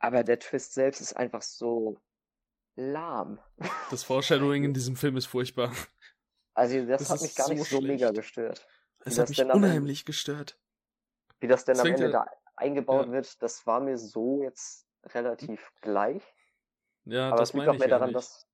Aber 0.00 0.24
der 0.24 0.40
Twist 0.40 0.74
selbst 0.74 1.00
ist 1.00 1.12
einfach 1.12 1.40
so 1.40 2.00
lahm. 2.74 3.38
Das 3.92 4.02
Foreshadowing 4.02 4.64
in 4.64 4.74
diesem 4.74 4.96
Film 4.96 5.16
ist 5.16 5.26
furchtbar. 5.26 5.72
Also 6.52 6.84
das, 6.84 7.02
das 7.02 7.10
hat 7.10 7.22
mich 7.22 7.36
gar 7.36 7.48
nicht 7.48 7.62
so, 7.62 7.76
so 7.76 7.80
mega 7.80 8.10
gestört. 8.10 8.66
Es 9.04 9.16
hat 9.16 9.28
mich 9.28 9.40
unheimlich 9.40 10.04
gestört. 10.04 10.58
Wie 11.38 11.46
das 11.46 11.64
denn 11.64 11.76
das 11.76 11.86
am 11.86 11.92
Ende 11.92 12.10
da 12.10 12.26
eingebaut 12.56 13.06
ja. 13.06 13.12
wird, 13.12 13.40
das 13.40 13.64
war 13.68 13.78
mir 13.78 13.96
so 13.96 14.42
jetzt 14.42 14.84
relativ 15.04 15.70
gleich. 15.80 16.24
Ja, 17.04 17.28
Aber 17.28 17.36
das 17.36 17.50
es 17.50 17.54
liegt 17.54 17.68
auch 17.68 17.78
mehr 17.78 17.86
daran, 17.86 18.12
dass. 18.12 18.48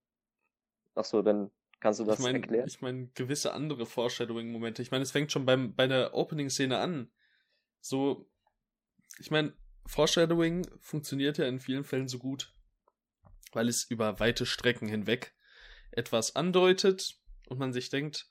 Ach 0.94 1.06
so, 1.06 1.22
dann 1.22 1.50
kannst 1.84 2.00
du 2.00 2.04
das 2.04 2.18
ich 2.18 2.24
mein, 2.24 2.36
erklären. 2.36 2.66
Ich 2.66 2.80
meine, 2.80 3.08
gewisse 3.14 3.52
andere 3.52 3.84
Foreshadowing-Momente. 3.84 4.80
Ich 4.80 4.90
meine, 4.90 5.02
es 5.02 5.10
fängt 5.10 5.30
schon 5.30 5.44
beim, 5.44 5.74
bei 5.74 5.86
der 5.86 6.14
Opening-Szene 6.14 6.78
an. 6.78 7.12
So, 7.80 8.28
ich 9.18 9.30
meine, 9.30 9.52
Foreshadowing 9.86 10.66
funktioniert 10.80 11.36
ja 11.36 11.46
in 11.46 11.60
vielen 11.60 11.84
Fällen 11.84 12.08
so 12.08 12.18
gut, 12.18 12.54
weil 13.52 13.68
es 13.68 13.84
über 13.84 14.18
weite 14.18 14.46
Strecken 14.46 14.88
hinweg 14.88 15.36
etwas 15.90 16.34
andeutet 16.34 17.20
und 17.48 17.58
man 17.58 17.74
sich 17.74 17.90
denkt, 17.90 18.30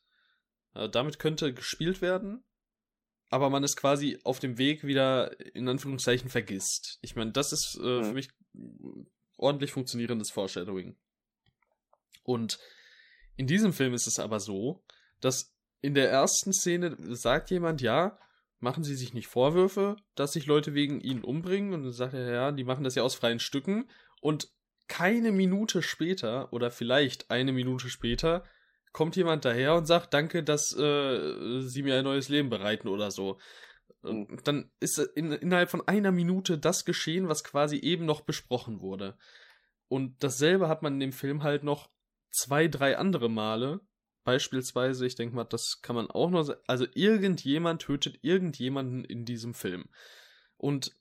äh, 0.73 0.89
damit 0.89 1.19
könnte 1.19 1.53
gespielt 1.53 2.01
werden 2.01 2.43
aber 3.29 3.49
man 3.49 3.63
ist 3.63 3.77
quasi 3.77 4.19
auf 4.23 4.37
dem 4.37 4.59
Weg 4.59 4.83
wieder 4.83 5.39
in 5.55 5.67
Anführungszeichen 5.67 6.29
vergisst. 6.29 6.99
Ich 7.01 7.15
meine, 7.15 7.31
das 7.31 7.51
ist 7.51 7.75
äh, 7.77 7.79
mhm. 7.79 8.03
für 8.03 8.13
mich 8.13 8.29
ordentlich 9.37 9.71
funktionierendes 9.71 10.29
Foreshadowing. 10.29 10.95
Und 12.21 12.59
in 13.35 13.47
diesem 13.47 13.73
Film 13.73 13.93
ist 13.93 14.07
es 14.07 14.19
aber 14.19 14.39
so, 14.39 14.83
dass 15.21 15.53
in 15.81 15.93
der 15.93 16.09
ersten 16.09 16.53
Szene 16.53 16.95
sagt 16.99 17.51
jemand, 17.51 17.81
ja, 17.81 18.17
machen 18.59 18.83
Sie 18.83 18.95
sich 18.95 19.13
nicht 19.13 19.27
Vorwürfe, 19.27 19.97
dass 20.15 20.33
sich 20.33 20.45
Leute 20.45 20.73
wegen 20.73 21.01
Ihnen 21.01 21.23
umbringen. 21.23 21.73
Und 21.73 21.83
dann 21.83 21.91
sagt 21.91 22.13
er, 22.13 22.31
ja, 22.31 22.51
die 22.51 22.63
machen 22.63 22.83
das 22.83 22.95
ja 22.95 23.03
aus 23.03 23.15
freien 23.15 23.39
Stücken. 23.39 23.89
Und 24.21 24.49
keine 24.87 25.31
Minute 25.31 25.81
später, 25.81 26.51
oder 26.53 26.71
vielleicht 26.71 27.29
eine 27.29 27.51
Minute 27.51 27.89
später, 27.89 28.43
kommt 28.93 29.15
jemand 29.15 29.43
daher 29.43 29.75
und 29.75 29.85
sagt, 29.85 30.13
danke, 30.13 30.43
dass 30.43 30.71
äh, 30.77 31.61
sie 31.61 31.83
mir 31.83 31.97
ein 31.97 32.03
neues 32.03 32.29
Leben 32.29 32.49
bereiten 32.49 32.87
oder 32.87 33.11
so. 33.11 33.39
Und 34.01 34.29
mhm. 34.29 34.43
dann 34.43 34.71
ist 34.79 34.97
in, 35.15 35.31
innerhalb 35.31 35.69
von 35.69 35.85
einer 35.87 36.11
Minute 36.11 36.57
das 36.57 36.85
geschehen, 36.85 37.27
was 37.27 37.43
quasi 37.43 37.77
eben 37.77 38.05
noch 38.05 38.21
besprochen 38.21 38.79
wurde. 38.81 39.17
Und 39.87 40.23
dasselbe 40.23 40.69
hat 40.69 40.81
man 40.81 40.93
in 40.93 40.99
dem 40.99 41.13
Film 41.13 41.43
halt 41.43 41.63
noch 41.63 41.89
zwei, 42.33 42.67
drei 42.67 42.97
andere 42.97 43.29
Male. 43.29 43.81
Beispielsweise, 44.23 45.05
ich 45.05 45.15
denke 45.15 45.35
mal, 45.35 45.43
das 45.43 45.81
kann 45.81 45.95
man 45.95 46.09
auch 46.09 46.29
noch 46.29 46.43
sagen. 46.43 46.61
Also 46.67 46.85
irgendjemand 46.93 47.81
tötet 47.81 48.19
irgendjemanden 48.21 49.03
in 49.03 49.25
diesem 49.25 49.53
Film. 49.53 49.89
Und 50.57 50.91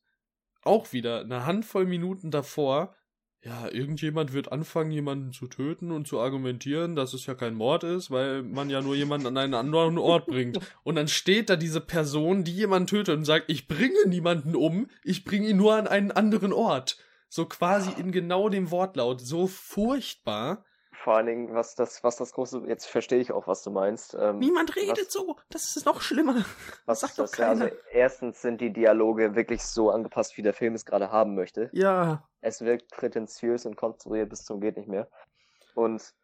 auch 0.63 0.93
wieder 0.93 1.21
eine 1.21 1.47
Handvoll 1.47 1.87
Minuten 1.87 2.31
davor 2.31 2.97
ja, 3.45 3.69
irgendjemand 3.69 4.33
wird 4.33 4.53
anfangen, 4.53 4.93
jemanden 4.93 5.33
zu 5.33 5.49
töten 5.49 5.91
und 5.91 6.07
zu 6.07 6.21
argumentieren, 6.21 6.95
dass 6.95 7.13
es 7.13 7.27
ja 7.27 7.35
kein 7.35 7.55
Mord 7.55 7.83
ist, 7.83 8.13
weil 8.13 8.45
man 8.45 8.71
ja 8.71 8.81
nur 8.81 8.95
jemanden 8.95 9.27
an 9.27 9.37
einen 9.37 9.55
anderen 9.55 9.99
Ort 9.99 10.27
bringt. 10.27 10.61
Und 10.85 10.95
dann 10.95 11.09
steht 11.09 11.51
da 11.51 11.57
diese 11.57 11.81
Person, 11.81 12.45
die 12.45 12.53
jemanden 12.53 12.87
tötet 12.87 13.17
und 13.17 13.25
sagt, 13.25 13.51
ich 13.51 13.67
bringe 13.67 14.07
niemanden 14.07 14.55
um, 14.55 14.87
ich 15.03 15.25
bringe 15.25 15.49
ihn 15.49 15.57
nur 15.57 15.75
an 15.75 15.89
einen 15.89 16.13
anderen 16.13 16.53
Ort. 16.53 16.99
So 17.29 17.47
quasi 17.47 17.91
in 17.99 18.13
genau 18.13 18.49
dem 18.49 18.71
Wortlaut. 18.71 19.21
So 19.21 19.49
furchtbar. 19.49 20.65
Vor 21.03 21.17
allen 21.17 21.27
Dingen, 21.27 21.53
was 21.53 21.75
das, 21.75 22.05
was 22.05 22.15
das 22.15 22.31
große, 22.31 22.63
jetzt 22.69 22.87
verstehe 22.87 23.19
ich 23.19 23.33
auch, 23.33 23.49
was 23.49 23.65
du 23.65 23.73
meinst. 23.73 24.15
Ähm, 24.17 24.39
Niemand 24.39 24.77
redet 24.77 25.07
was, 25.07 25.13
so, 25.13 25.37
das 25.51 25.75
ist 25.75 25.85
noch 25.85 26.01
schlimmer. 26.01 26.45
Was 26.87 27.01
sagt 27.01 27.19
doch 27.19 27.29
keiner. 27.29 27.65
Also 27.65 27.77
erstens 27.91 28.41
sind 28.41 28.61
die 28.61 28.73
Dialoge 28.73 29.35
wirklich 29.35 29.65
so 29.65 29.91
angepasst, 29.91 30.37
wie 30.37 30.43
der 30.43 30.55
Film 30.55 30.75
es 30.75 30.85
gerade 30.85 31.11
haben 31.11 31.35
möchte. 31.35 31.71
Ja. 31.73 32.29
Es 32.41 32.61
wirkt 32.61 32.93
prätentiös 32.93 33.67
und 33.67 33.75
konstruiert 33.75 34.31
bis 34.31 34.45
zum 34.45 34.61
geht 34.61 34.77
nicht 34.77 34.89
mehr. 34.89 35.09
Und 35.75 36.15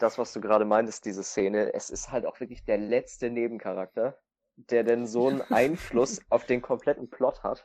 das, 0.00 0.18
was 0.18 0.32
du 0.32 0.40
gerade 0.40 0.64
meintest, 0.64 1.04
diese 1.04 1.22
Szene, 1.22 1.72
es 1.72 1.88
ist 1.88 2.10
halt 2.10 2.26
auch 2.26 2.40
wirklich 2.40 2.64
der 2.64 2.78
letzte 2.78 3.30
Nebencharakter, 3.30 4.18
der 4.56 4.82
denn 4.82 5.06
so 5.06 5.28
einen 5.28 5.42
Einfluss 5.42 6.20
auf 6.28 6.44
den 6.44 6.60
kompletten 6.60 7.08
Plot 7.08 7.44
hat. 7.44 7.64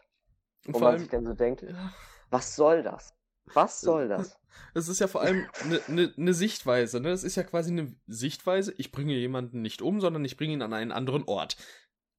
Und 0.68 0.76
wo 0.76 0.80
man 0.80 0.90
allem, 0.90 1.00
sich 1.00 1.10
dann 1.10 1.26
so 1.26 1.34
denkt, 1.34 1.64
ja. 1.64 1.92
was 2.30 2.56
soll 2.56 2.84
das? 2.84 3.16
Was 3.54 3.82
soll 3.82 4.08
das? 4.08 4.38
Es 4.76 4.88
ist 4.88 5.00
ja 5.00 5.08
vor 5.08 5.22
allem 5.22 5.48
eine 5.64 5.82
ne, 5.88 6.14
ne 6.16 6.34
Sichtweise, 6.34 7.00
ne? 7.00 7.10
Es 7.10 7.24
ist 7.24 7.36
ja 7.36 7.44
quasi 7.44 7.72
eine 7.72 7.96
Sichtweise, 8.06 8.72
ich 8.78 8.92
bringe 8.92 9.16
jemanden 9.16 9.64
nicht 9.64 9.82
um, 9.82 10.00
sondern 10.00 10.24
ich 10.26 10.38
bringe 10.38 10.54
ihn 10.54 10.62
an 10.62 10.74
einen 10.74 10.92
anderen 10.92 11.24
Ort. 11.24 11.58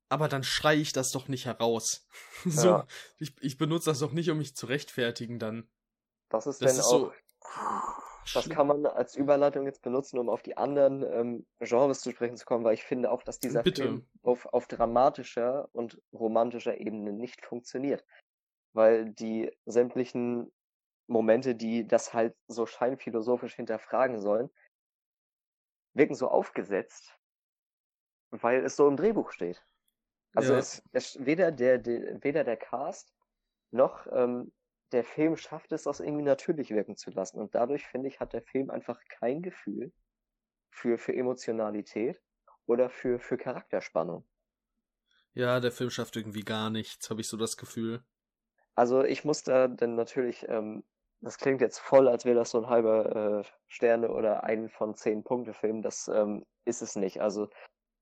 Aber 0.09 0.29
dann 0.29 0.43
schreie 0.43 0.81
ich 0.81 0.93
das 0.93 1.13
doch 1.13 1.29
nicht 1.29 1.47
heraus. 1.47 2.09
so, 2.45 2.69
ja. 2.69 2.87
ich, 3.19 3.35
ich 3.41 3.57
benutze 3.57 3.91
das 3.91 4.01
doch 4.01 4.13
nicht, 4.13 4.31
um 4.31 4.39
mich 4.39 4.57
zu 4.57 4.67
rechtfertigen 4.67 5.39
dann. 5.39 5.69
Das 6.29 6.49
ist 6.49 6.61
das 6.61 6.73
denn 6.73 6.81
ist 6.81 6.87
auch. 6.87 6.91
So, 6.91 7.13
das 8.33 8.49
kann 8.49 8.67
man 8.67 8.87
als 8.87 9.17
Überleitung 9.17 9.67
jetzt 9.67 9.83
benutzen, 9.83 10.19
um 10.19 10.29
auf 10.29 10.43
die 10.43 10.57
anderen 10.57 11.03
ähm, 11.03 11.47
Genres 11.61 12.01
zu 12.01 12.11
sprechen 12.11 12.37
zu 12.37 12.47
kommen, 12.47 12.65
weil 12.65 12.75
ich 12.75 12.85
finde 12.85 13.11
auch, 13.11 13.23
dass 13.23 13.39
dieser 13.39 13.63
Bitte. 13.63 13.83
Film 13.83 14.07
auf, 14.23 14.47
auf 14.47 14.67
dramatischer 14.67 15.69
und 15.73 16.01
romantischer 16.13 16.79
Ebene 16.81 17.13
nicht 17.13 17.45
funktioniert. 17.45 18.05
Weil 18.73 19.11
die 19.11 19.53
sämtlichen 19.67 20.51
Momente, 21.07 21.55
die 21.55 21.87
das 21.87 22.15
halt 22.15 22.37
so 22.49 22.67
scheinphilosophisch 22.67 23.55
hinterfragen 23.57 24.21
sollen, 24.21 24.51
wirken 25.93 26.15
so 26.15 26.29
aufgesetzt, 26.29 27.19
weil 28.31 28.65
es 28.65 28.77
so 28.77 28.89
im 28.89 28.97
Drehbuch 28.97 29.31
steht. 29.33 29.65
Also 30.35 30.55
Ja. 30.55 30.57
es, 30.57 30.83
es 30.93 31.25
weder 31.27 31.53
der, 31.53 31.79
der 31.79 32.23
weder 32.25 32.45
der 32.45 32.57
Cast 32.59 33.15
noch 33.73 34.07
ähm, 34.13 34.53
der 34.93 35.05
Film 35.05 35.37
schafft 35.37 35.73
es, 35.73 35.85
das 35.85 36.01
irgendwie 36.01 36.25
natürlich 36.25 36.71
wirken 36.71 36.97
zu 36.97 37.11
lassen. 37.13 37.41
Und 37.41 37.55
dadurch, 37.55 37.87
finde 37.87 38.09
ich, 38.09 38.21
hat 38.21 38.33
der 38.35 38.43
Film 38.43 38.71
einfach 38.71 39.01
kein 39.09 39.43
Gefühl 39.43 39.93
für, 40.71 40.99
für 40.99 41.15
Emotionalität 41.15 42.23
oder 42.67 42.91
für, 42.91 43.19
für 43.21 43.39
Charakterspannung. 43.39 44.27
Ja, 45.33 45.61
der 45.61 45.71
Film 45.71 45.91
schafft 45.91 46.17
irgendwie 46.17 46.41
gar 46.41 46.71
nichts, 46.71 47.09
habe 47.11 47.21
ich 47.21 47.29
so 47.29 47.37
das 47.37 47.57
Gefühl. 47.57 48.05
Also 48.77 49.03
ich 49.05 49.25
muss 49.25 49.43
da 49.43 49.67
dann 49.69 49.95
natürlich, 49.97 50.47
ähm, 50.49 50.85
das 51.25 51.39
klingt 51.39 51.61
jetzt 51.61 51.79
voll, 51.79 52.07
als 52.09 52.25
wäre 52.25 52.37
das 52.37 52.51
so 52.51 52.59
ein 52.59 52.69
halber 52.69 53.41
äh, 53.41 53.45
Sterne 53.67 54.11
oder 54.11 54.45
ein 54.45 54.69
von 54.69 54.95
zehn 54.95 55.25
Punkte 55.25 55.55
Film. 55.55 55.83
Das 55.83 56.07
ähm, 56.09 56.45
ist 56.65 56.83
es 56.83 56.97
nicht. 56.97 57.21
Also 57.23 57.49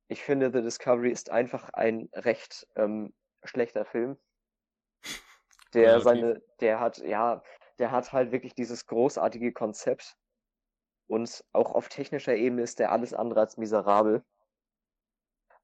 ich 0.09 0.23
finde, 0.23 0.51
The 0.53 0.61
Discovery 0.63 1.11
ist 1.11 1.31
einfach 1.31 1.71
ein 1.73 2.09
recht 2.15 2.67
ähm, 2.77 3.15
schlechter 3.45 3.85
Film. 3.85 4.19
Der 5.75 6.03
Relativ. 6.03 6.05
seine, 6.05 6.43
der 6.61 6.81
hat, 6.81 6.99
ja, 6.99 7.43
der 7.79 7.93
hat 7.93 8.13
halt 8.13 8.31
wirklich 8.31 8.55
dieses 8.55 8.87
großartige 8.87 9.53
Konzept. 9.55 10.17
Und 11.07 11.43
auch 11.53 11.75
auf 11.75 11.89
technischer 11.89 12.35
Ebene 12.35 12.63
ist 12.63 12.79
der 12.79 12.93
alles 12.93 13.15
andere 13.15 13.41
als 13.41 13.57
miserabel. 13.57 14.23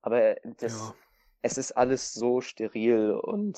Aber 0.00 0.36
das, 0.44 0.72
Ja. 0.78 0.94
es 1.42 1.59
ist 1.59 1.72
alles 1.72 2.14
so 2.14 2.40
steril 2.40 3.12
und 3.12 3.56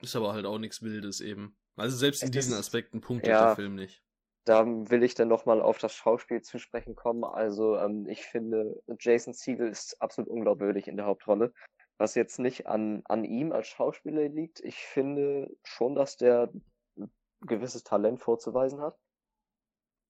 Ist 0.00 0.14
aber 0.16 0.32
halt 0.32 0.46
auch 0.46 0.58
nichts 0.58 0.82
Wildes 0.82 1.20
eben. 1.20 1.56
Also 1.80 1.96
selbst 1.96 2.22
in 2.22 2.28
Es 2.28 2.32
diesen 2.32 2.54
Aspekten 2.54 3.00
punktet 3.00 3.30
ja. 3.32 3.46
der 3.46 3.56
Film 3.56 3.74
nicht. 3.74 4.02
da 4.44 4.64
will 4.66 5.02
ich 5.02 5.14
dann 5.14 5.28
nochmal 5.28 5.60
auf 5.62 5.78
das 5.78 5.94
Schauspiel 5.94 6.42
zu 6.42 6.58
sprechen 6.58 6.94
kommen. 6.96 7.24
Also 7.24 7.76
ähm, 7.76 8.06
ich 8.08 8.24
finde, 8.24 8.82
Jason 8.98 9.32
Segel 9.34 9.68
ist 9.68 10.00
absolut 10.00 10.30
unglaubwürdig 10.30 10.88
in 10.88 10.96
der 10.96 11.06
Hauptrolle. 11.06 11.52
Was 11.98 12.14
jetzt 12.14 12.38
nicht 12.38 12.66
an, 12.66 13.02
an 13.04 13.24
ihm 13.24 13.52
als 13.52 13.68
Schauspieler 13.68 14.28
liegt. 14.28 14.60
Ich 14.60 14.76
finde 14.78 15.50
schon, 15.64 15.94
dass 15.94 16.16
der 16.16 16.50
ein 16.96 17.10
gewisses 17.42 17.82
Talent 17.84 18.20
vorzuweisen 18.20 18.80
hat. 18.80 18.96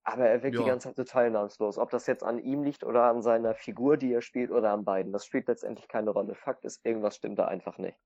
Aber 0.04 0.26
er 0.28 0.42
wirkt 0.42 0.58
die 0.58 0.62
Ja. 0.62 0.68
ganze 0.68 0.88
Zeit 0.88 0.96
so 0.96 1.04
teilnahmslos. 1.04 1.76
Ob 1.78 1.90
das 1.90 2.06
jetzt 2.06 2.22
an 2.22 2.38
ihm 2.38 2.62
liegt 2.62 2.84
oder 2.84 3.04
an 3.04 3.22
seiner 3.22 3.54
Figur, 3.54 3.96
die 3.96 4.12
er 4.12 4.22
spielt, 4.22 4.50
oder 4.50 4.70
an 4.72 4.84
beiden. 4.84 5.12
Das 5.12 5.26
spielt 5.26 5.48
letztendlich 5.48 5.88
keine 5.88 6.10
Rolle. 6.10 6.34
Fakt 6.34 6.64
ist, 6.64 6.84
irgendwas 6.84 7.16
stimmt 7.16 7.38
da 7.38 7.46
einfach 7.46 7.76
nicht. 7.78 7.98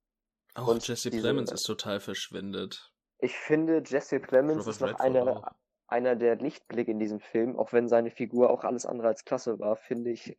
Auch 0.55 0.69
Und 0.69 0.87
Jesse 0.87 1.11
Plemons 1.11 1.53
ist 1.53 1.65
total 1.65 2.01
verschwendet. 2.01 2.94
Ich 3.25 3.39
finde, 3.39 3.83
Jesse 3.87 4.21
Plemons 4.21 4.59
Robert 4.59 4.69
ist 4.69 4.81
noch 4.83 5.01
einer, 5.01 5.37
auch. 5.39 5.51
einer 5.87 6.15
der 6.15 6.37
Lichtblicke 6.37 6.91
in 6.91 6.99
diesem 6.99 7.21
Film, 7.21 7.59
auch 7.59 7.73
wenn 7.73 7.89
seine 7.89 8.11
Figur 8.11 8.51
auch 8.51 8.65
alles 8.65 8.85
andere 8.85 9.09
als 9.09 9.25
klasse 9.25 9.59
war, 9.59 9.77
finde 9.77 10.11
ich, 10.11 10.37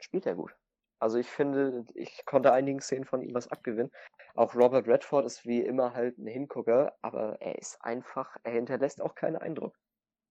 spielt 0.00 0.26
er 0.26 0.34
gut. 0.34 0.52
Also 0.98 1.18
ich 1.18 1.28
finde, 1.28 1.84
ich 1.94 2.24
konnte 2.24 2.52
einigen 2.52 2.80
Szenen 2.80 3.04
von 3.04 3.22
ihm 3.22 3.34
was 3.34 3.46
abgewinnen. 3.46 3.92
Auch 4.34 4.56
Robert 4.56 4.88
Redford 4.88 5.26
ist 5.26 5.46
wie 5.46 5.60
immer 5.60 5.94
halt 5.94 6.18
ein 6.18 6.26
Hingucker, 6.26 6.96
aber 7.02 7.40
er 7.40 7.56
ist 7.60 7.80
einfach, 7.84 8.36
er 8.42 8.52
hinterlässt 8.52 9.00
auch 9.00 9.14
keinen 9.14 9.36
Eindruck. 9.36 9.78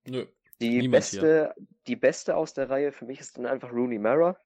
Nö. 0.05 0.25
Die 0.59 0.81
hier. 0.81 0.91
beste, 0.91 1.55
die 1.87 1.95
beste 1.95 2.35
aus 2.35 2.53
der 2.53 2.69
Reihe 2.69 2.91
für 2.91 3.05
mich 3.05 3.21
ist 3.21 3.37
dann 3.37 3.45
einfach 3.45 3.71
Rooney 3.71 3.97
Mara. 3.97 4.37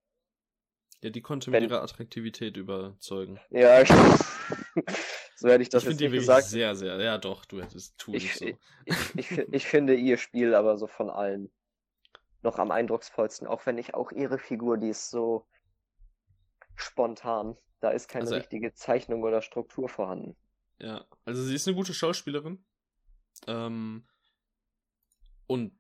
Ja, 1.01 1.09
die 1.09 1.21
konnte 1.21 1.51
Wenn- 1.51 1.63
mit 1.63 1.71
ihrer 1.71 1.82
Attraktivität 1.82 2.55
überzeugen. 2.55 3.39
Ja, 3.49 3.82
ich, 3.82 3.89
so 5.36 5.49
hätte 5.49 5.61
ich 5.63 5.69
das 5.69 5.83
ich 5.83 5.89
jetzt 5.91 5.99
nicht 5.99 6.11
gesagt. 6.11 6.45
sehr, 6.47 6.75
sehr. 6.75 6.99
Ja, 7.01 7.17
doch, 7.17 7.45
du 7.45 7.61
hättest 7.61 7.97
tu 7.97 8.13
Ich, 8.13 8.36
so. 8.36 8.45
ich, 8.45 8.55
ich, 9.15 9.31
ich 9.51 9.65
finde 9.65 9.95
ihr 9.95 10.17
Spiel 10.17 10.55
aber 10.55 10.77
so 10.77 10.88
von 10.88 11.09
allen 11.09 11.51
noch 12.41 12.57
am 12.59 12.71
eindrucksvollsten, 12.71 13.47
auch 13.47 13.65
wenn 13.65 13.77
ich 13.77 13.93
auch 13.95 14.11
ihre 14.11 14.38
Figur, 14.38 14.77
die 14.77 14.89
ist 14.89 15.09
so 15.09 15.47
spontan. 16.75 17.57
Da 17.79 17.89
ist 17.91 18.07
keine 18.07 18.23
Also- 18.25 18.36
richtige 18.36 18.73
Zeichnung 18.73 19.23
oder 19.23 19.41
Struktur 19.41 19.89
vorhanden. 19.89 20.36
Ja, 20.79 21.05
also 21.23 21.41
sie 21.43 21.55
ist 21.55 21.67
eine 21.67 21.75
gute 21.75 21.93
Schauspielerin. 21.93 22.63
Ähm, 23.47 24.05
und 25.47 25.77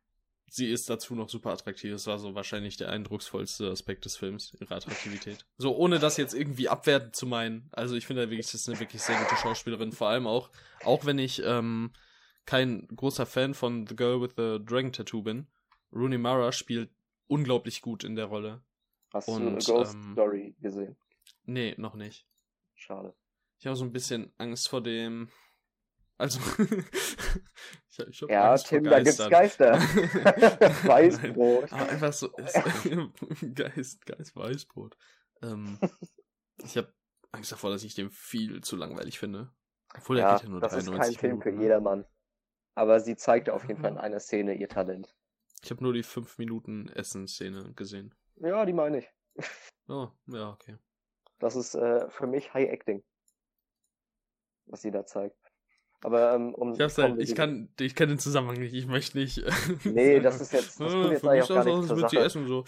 sie 0.47 0.69
ist 0.69 0.89
dazu 0.89 1.15
noch 1.15 1.29
super 1.29 1.51
attraktiv. 1.51 1.91
Das 1.91 2.07
war 2.07 2.19
so 2.19 2.35
wahrscheinlich 2.35 2.77
der 2.77 2.89
eindrucksvollste 2.89 3.69
Aspekt 3.69 4.05
des 4.05 4.17
Films, 4.17 4.55
ihre 4.59 4.75
Attraktivität. 4.75 5.45
So, 5.57 5.75
ohne 5.75 5.99
das 5.99 6.17
jetzt 6.17 6.33
irgendwie 6.33 6.69
abwertend 6.69 7.15
zu 7.15 7.25
meinen. 7.25 7.69
Also 7.71 7.95
ich 7.95 8.05
finde 8.05 8.29
wirklich, 8.29 8.47
das 8.47 8.55
ist 8.55 8.69
eine 8.69 8.79
wirklich 8.79 9.01
sehr 9.01 9.17
gute 9.17 9.35
Schauspielerin. 9.35 9.91
Vor 9.91 10.07
allem 10.07 10.27
auch, 10.27 10.49
auch 10.83 11.05
wenn 11.05 11.19
ich 11.19 11.41
ähm, 11.43 11.91
kein 12.45 12.87
großer 12.87 13.25
Fan 13.25 13.53
von 13.53 13.87
The 13.87 13.95
Girl 13.95 14.21
with 14.21 14.33
the 14.37 14.63
Dragon 14.63 14.91
Tattoo 14.91 15.21
bin. 15.21 15.47
Rooney 15.91 16.17
Mara 16.17 16.51
spielt 16.51 16.91
unglaublich 17.27 17.81
gut 17.81 18.03
in 18.03 18.15
der 18.15 18.25
Rolle. 18.25 18.63
Hast 19.13 19.27
Und, 19.27 19.45
du 19.45 19.73
A 19.73 19.77
Ghost 19.77 19.95
ähm, 19.95 20.13
Story 20.13 20.55
gesehen? 20.59 20.97
Nee, 21.45 21.73
noch 21.77 21.95
nicht. 21.95 22.27
Schade. 22.75 23.15
Ich 23.59 23.65
habe 23.65 23.75
so 23.75 23.85
ein 23.85 23.91
bisschen 23.91 24.33
Angst 24.37 24.67
vor 24.67 24.81
dem. 24.81 25.29
Also, 26.17 26.39
ich, 27.89 27.99
hab- 27.99 28.07
ich 28.09 28.21
hab 28.21 28.29
Ja, 28.29 28.51
Angst 28.51 28.67
Tim, 28.67 28.83
da 28.85 28.99
gibt's. 29.01 29.17
Geister. 29.29 29.73
Weißbrot. 30.85 31.73
Aber 31.73 31.89
einfach 31.89 32.13
so. 32.13 32.29
Geist, 33.53 34.05
Geist, 34.05 34.35
Weißbrot. 34.35 34.97
Ähm, 35.41 35.77
ich 36.63 36.77
habe 36.77 36.93
Angst 37.31 37.51
davor, 37.51 37.69
dass 37.71 37.83
ich 37.83 37.95
den 37.95 38.09
viel 38.11 38.61
zu 38.61 38.75
langweilig 38.77 39.19
finde. 39.19 39.51
Obwohl 39.97 40.17
er 40.19 40.23
Ja, 40.23 40.33
geht 40.35 40.43
ja 40.43 40.49
nur 40.49 40.61
das 40.61 40.73
ist 40.73 40.85
93 40.87 41.15
kein 41.17 41.19
Film 41.19 41.31
Minuten. 41.39 41.49
für 41.49 41.55
ne? 41.57 41.61
jedermann. 41.63 42.05
Aber 42.75 42.99
sie 42.99 43.15
zeigte 43.15 43.53
auf 43.53 43.67
jeden 43.67 43.81
Fall 43.81 43.91
in 43.91 43.97
einer 43.97 44.19
Szene 44.19 44.53
ihr 44.55 44.67
Talent. 44.69 45.15
Ich 45.63 45.71
habe 45.71 45.83
nur 45.83 45.93
die 45.93 46.03
5 46.03 46.37
Minuten 46.37 46.89
Essen-Szene 46.89 47.73
gesehen. 47.73 48.13
Ja, 48.37 48.65
die 48.65 48.73
meine 48.73 48.99
ich. 48.99 49.09
Oh, 49.87 50.09
ja, 50.27 50.51
okay. 50.51 50.77
Das 51.39 51.55
ist 51.55 51.75
äh, 51.75 52.09
für 52.09 52.27
mich 52.27 52.53
High 52.53 52.69
Acting, 52.69 53.03
was 54.65 54.81
sie 54.81 54.91
da 54.91 55.05
zeigt. 55.05 55.37
Aber 56.05 56.35
ähm, 56.35 56.53
um 56.53 56.73
Ich, 56.73 56.81
hab's 56.81 56.99
halt, 56.99 57.19
ich, 57.19 57.33
kann, 57.33 57.67
ich 57.79 57.95
kann 57.95 58.09
den 58.09 58.19
Zusammenhang 58.19 58.57
nicht. 58.59 58.75
Ich 58.75 58.85
möchte 58.85 59.17
nicht. 59.17 59.41
Nee, 59.85 60.19
das 60.19 60.39
ist 60.39 60.53
jetzt- 60.53 60.79
das 60.79 60.91
tut 60.93 61.09
jetzt 61.09 61.21
für 61.21 61.31
eigentlich 61.31 61.43
auch 61.45 61.55
gar 61.55 61.65
nichts 61.65 61.87
zur 61.87 61.97
Sache. 61.97 62.19
essen 62.19 62.47
so. 62.47 62.63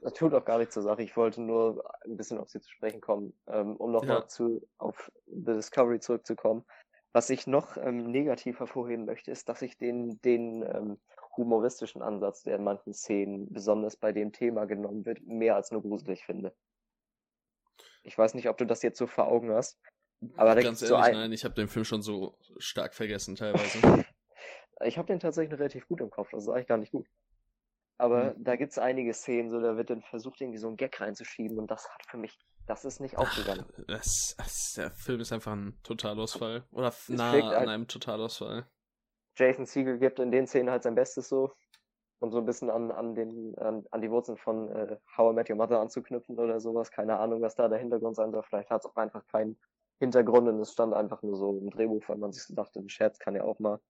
Das 0.00 0.14
tut 0.14 0.32
auch 0.32 0.44
gar 0.46 0.56
nichts 0.56 0.72
zur 0.72 0.82
Sache. 0.82 1.02
Ich 1.02 1.14
wollte 1.18 1.42
nur 1.42 1.84
ein 2.06 2.16
bisschen 2.16 2.38
auf 2.38 2.48
sie 2.48 2.58
zu 2.62 2.70
sprechen 2.70 3.02
kommen, 3.02 3.34
ähm, 3.48 3.76
um 3.76 3.92
nochmal 3.92 4.20
Ja. 4.20 4.26
zu 4.28 4.66
auf 4.78 5.12
The 5.26 5.52
Discovery 5.52 6.00
zurückzukommen. 6.00 6.64
Was 7.12 7.28
ich 7.28 7.46
noch 7.46 7.76
ähm, 7.76 8.10
negativ 8.10 8.60
hervorheben 8.60 9.04
möchte, 9.04 9.30
ist, 9.30 9.50
dass 9.50 9.60
ich 9.60 9.76
den, 9.76 10.18
den 10.22 10.62
ähm, 10.62 10.98
humoristischen 11.36 12.00
Ansatz, 12.00 12.44
der 12.44 12.56
in 12.56 12.64
manchen 12.64 12.94
Szenen 12.94 13.52
besonders 13.52 13.96
bei 13.96 14.12
dem 14.12 14.32
Thema 14.32 14.64
genommen 14.64 15.04
wird, 15.04 15.20
mehr 15.26 15.54
als 15.54 15.70
nur 15.70 15.82
gruselig 15.82 16.24
finde. 16.24 16.54
Ich 18.04 18.16
weiß 18.16 18.32
nicht, 18.32 18.48
ob 18.48 18.56
du 18.56 18.64
das 18.64 18.82
jetzt 18.82 18.96
so 18.98 19.06
vor 19.06 19.26
Augen 19.28 19.50
hast, 19.52 19.78
aber 20.36 20.54
Ganz 20.60 20.80
so 20.80 20.86
ehrlich, 20.94 21.06
ein, 21.08 21.14
nein, 21.14 21.32
ich 21.32 21.44
habe 21.44 21.54
den 21.54 21.68
Film 21.68 21.84
schon 21.84 22.02
so 22.02 22.36
stark 22.58 22.94
vergessen 22.94 23.36
teilweise. 23.36 23.78
Ich 24.84 24.98
habe 24.98 25.06
den 25.06 25.20
tatsächlich 25.20 25.58
relativ 25.58 25.88
gut 25.88 26.02
im 26.02 26.10
Kopf, 26.10 26.28
das 26.32 26.42
ist 26.42 26.50
eigentlich 26.50 26.66
gar 26.66 26.76
nicht 26.76 26.92
gut. 26.92 27.06
Aber 27.96 28.34
Hm. 28.34 28.44
da 28.44 28.56
gibt's 28.56 28.76
einige 28.76 29.14
Szenen, 29.14 29.48
so 29.48 29.58
da 29.58 29.78
wird 29.78 29.88
dann 29.88 30.02
versucht, 30.02 30.38
irgendwie 30.42 30.58
so 30.58 30.68
einen 30.68 30.76
Gag 30.76 31.00
reinzuschieben 31.00 31.58
und 31.58 31.70
das 31.70 31.88
hat 31.88 32.04
für 32.10 32.18
mich, 32.18 32.38
das 32.66 32.84
ist 32.84 33.00
nicht 33.00 33.16
aufgegangen. 33.16 33.64
Das, 33.88 34.34
das, 34.36 34.74
der 34.76 34.90
Film 34.90 35.20
ist 35.20 35.32
einfach 35.32 35.52
ein 35.54 35.80
Totalausfall. 35.82 36.64
Oder 36.72 36.88
Es 36.88 37.08
nah 37.08 37.32
an 37.32 37.54
ein- 37.54 37.68
einem 37.70 37.88
Totalausfall. 37.88 38.66
Jason 39.38 39.64
Siegel 39.64 39.98
gibt 39.98 40.18
in 40.18 40.30
den 40.30 40.46
Szenen 40.46 40.68
halt 40.68 40.82
sein 40.82 40.94
Bestes 40.94 41.26
so. 41.30 41.54
Und 42.18 42.32
so 42.32 42.38
ein 42.38 42.44
bisschen 42.44 42.68
an, 42.68 42.90
an, 42.90 43.14
den, 43.14 43.54
an, 43.56 43.86
an 43.90 44.00
die 44.02 44.10
Wurzeln 44.10 44.36
von 44.36 44.68
äh, 44.76 44.98
How 45.16 45.32
I 45.32 45.34
Met 45.36 45.48
Your 45.48 45.56
Mother 45.56 45.80
anzuknüpfen 45.80 46.38
oder 46.38 46.60
sowas. 46.60 46.90
Keine 46.90 47.18
Ahnung, 47.18 47.40
was 47.40 47.54
da 47.54 47.68
der 47.68 47.78
Hintergrund 47.78 48.16
sein 48.16 48.30
soll. 48.30 48.42
Vielleicht 48.42 48.68
hat 48.68 48.82
es 48.82 48.86
auch 48.90 48.96
einfach 48.96 49.26
keinen 49.28 49.58
Hintergrund 49.98 50.48
und 50.48 50.60
es 50.60 50.72
stand 50.72 50.92
einfach 50.94 51.22
nur 51.22 51.36
so 51.36 51.58
im 51.58 51.70
Drehbuch, 51.70 52.02
weil 52.08 52.18
man 52.18 52.32
sich 52.32 52.42
so 52.44 52.54
dachte, 52.54 52.80
ein 52.80 52.88
Scherz 52.88 53.18
kann 53.18 53.34
ja 53.34 53.44
auch 53.44 53.58
mal 53.58 53.80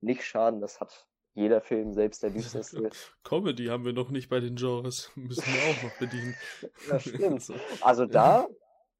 nicht 0.00 0.24
schaden. 0.24 0.60
Das 0.60 0.80
hat 0.80 1.06
jeder 1.34 1.60
Film, 1.60 1.92
selbst 1.92 2.22
der 2.22 2.30
düsterste. 2.30 2.90
Comedy 3.24 3.66
haben 3.66 3.84
wir 3.84 3.92
noch 3.92 4.10
nicht 4.10 4.28
bei 4.28 4.40
den 4.40 4.56
Genres. 4.56 5.10
Müssen 5.16 5.44
wir 5.44 5.60
auch 5.70 5.82
noch 5.84 5.98
bedienen. 5.98 6.34
Das 6.88 7.02
stimmt. 7.02 7.42
So. 7.42 7.54
Also 7.82 8.06
da 8.06 8.48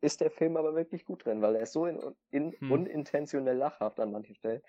ist 0.02 0.20
der 0.20 0.30
Film 0.30 0.56
aber 0.56 0.74
wirklich 0.74 1.04
gut 1.04 1.24
drin, 1.24 1.42
weil 1.42 1.56
er 1.56 1.62
ist 1.62 1.72
so 1.72 1.86
in, 1.86 1.98
in, 2.30 2.52
Hm. 2.52 2.72
unintentionell 2.72 3.56
lachhaft 3.56 3.98
an 4.00 4.12
manchen 4.12 4.34
Stellen. 4.34 4.62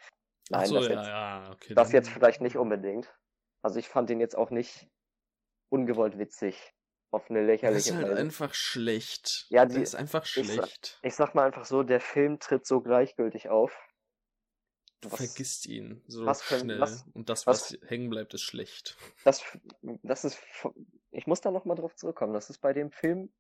Nein, 0.50 0.66
so, 0.68 0.76
das, 0.76 0.88
ja, 0.88 0.94
jetzt, 0.96 1.08
ja, 1.08 1.52
okay. 1.54 1.74
das 1.74 1.88
dann- 1.89 1.96
jetzt 1.96 2.10
vielleicht 2.10 2.42
nicht 2.42 2.58
unbedingt. 2.58 3.14
Also 3.62 3.80
ich 3.80 3.88
fand 3.88 4.10
ihn 4.10 4.20
jetzt 4.20 4.36
auch 4.38 4.50
nicht 4.50 4.89
ungewollt 5.70 6.18
witzig. 6.18 6.74
Auf 7.12 7.30
eine 7.30 7.39
Das 7.39 7.47
lächerliche 7.47 7.89
ist 7.89 7.95
halt 7.95 8.07
Weise. 8.12 8.20
einfach 8.22 8.53
schlecht. 8.53 9.45
Ja, 9.49 9.66
das 9.66 9.76
die- 9.76 9.82
ist 9.82 9.95
einfach 9.95 10.24
ich 10.26 10.32
schlecht. 10.32 10.99
Ich 11.03 11.14
sag 11.16 11.36
mal 11.36 11.45
einfach 11.45 11.66
so, 11.66 11.84
der 11.84 11.99
Film 11.99 12.39
tritt 12.39 12.66
so 12.66 12.80
gleichgültig 12.82 13.49
auf. 13.49 13.78
Du 15.01 15.12
was- 15.12 15.18
vergisst 15.18 15.66
ihn 15.66 16.01
so 16.07 16.26
was 16.26 16.49
ein- 16.51 16.59
schnell. 16.62 16.80
was- 16.80 17.05
Und 17.14 17.28
das, 17.30 17.45
was- 17.47 17.74
was, 17.74 17.89
hängen 17.89 18.09
bleibt, 18.09 18.34
ist 18.34 18.43
schlecht. 18.43 18.97
Das, 19.26 19.43
das 19.82 20.24
ist, 20.24 20.39
ich 21.12 21.28
muss 21.28 21.41
da 21.41 21.51
nochmal 21.51 21.76
drauf 21.76 21.95
zurückkommen. 21.95 22.34
Das 22.34 22.49
ist 22.49 22.59
bei 22.59 22.72
dem 22.72 22.91
Film 22.91 23.34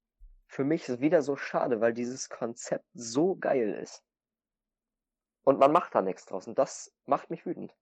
für 0.47 0.65
mich 0.65 0.89
wieder 0.99 1.21
so 1.21 1.37
schade, 1.37 1.79
weil 1.79 1.93
dieses 1.93 2.29
Konzept 2.29 2.85
so 2.93 3.35
geil 3.35 3.73
ist. 3.81 4.03
und 5.43 5.57
man 5.57 5.71
macht 5.71 5.95
da 5.95 6.03
nichts 6.03 6.25
draus. 6.25 6.45
Und 6.47 6.59
das 6.59 6.93
macht 7.05 7.31
mich 7.31 7.45
wütend. 7.47 7.73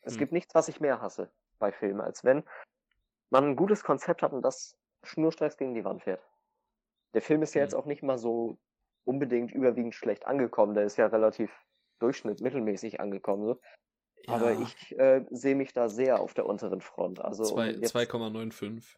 Es 0.00 0.14
Hm. 0.14 0.18
gibt 0.20 0.32
nichts, 0.32 0.54
was 0.54 0.68
ich 0.68 0.80
mehr 0.80 1.02
hasse 1.02 1.30
bei 1.58 1.70
Filmen, 1.70 2.00
als 2.00 2.24
wenn 2.24 2.44
man 3.30 3.44
ein 3.44 3.56
gutes 3.56 3.82
Konzept 3.84 4.22
hat 4.22 4.32
und 4.32 4.42
das 4.42 4.76
schnurstracks 5.02 5.56
gegen 5.56 5.74
die 5.74 5.84
Wand 5.84 6.02
fährt. 6.02 6.22
Der 7.14 7.22
Film 7.22 7.42
ist 7.42 7.54
ja 7.54 7.60
Hm. 7.60 7.64
jetzt 7.66 7.74
auch 7.74 7.86
nicht 7.86 8.02
mal 8.02 8.18
so 8.18 8.58
unbedingt 9.04 9.52
überwiegend 9.52 9.94
schlecht 9.94 10.26
angekommen. 10.26 10.74
Der 10.74 10.84
ist 10.84 10.96
ja 10.96 11.06
relativ 11.06 11.52
Durchschnitt, 11.98 12.40
mittelmäßig 12.40 13.00
angekommen. 13.00 13.44
So. 13.46 13.60
Aber 14.28 14.52
Ja, 14.52 14.60
ich 14.60 14.98
äh, 14.98 15.24
sehe 15.30 15.54
mich 15.54 15.72
da 15.72 15.88
sehr 15.88 16.20
auf 16.20 16.34
der 16.34 16.46
unteren 16.46 16.80
Front. 16.80 17.20
Also 17.20 17.44
um 17.44 17.48
zwei- 17.50 17.70
jetzt, 17.70 17.94
2,95. 17.94 18.96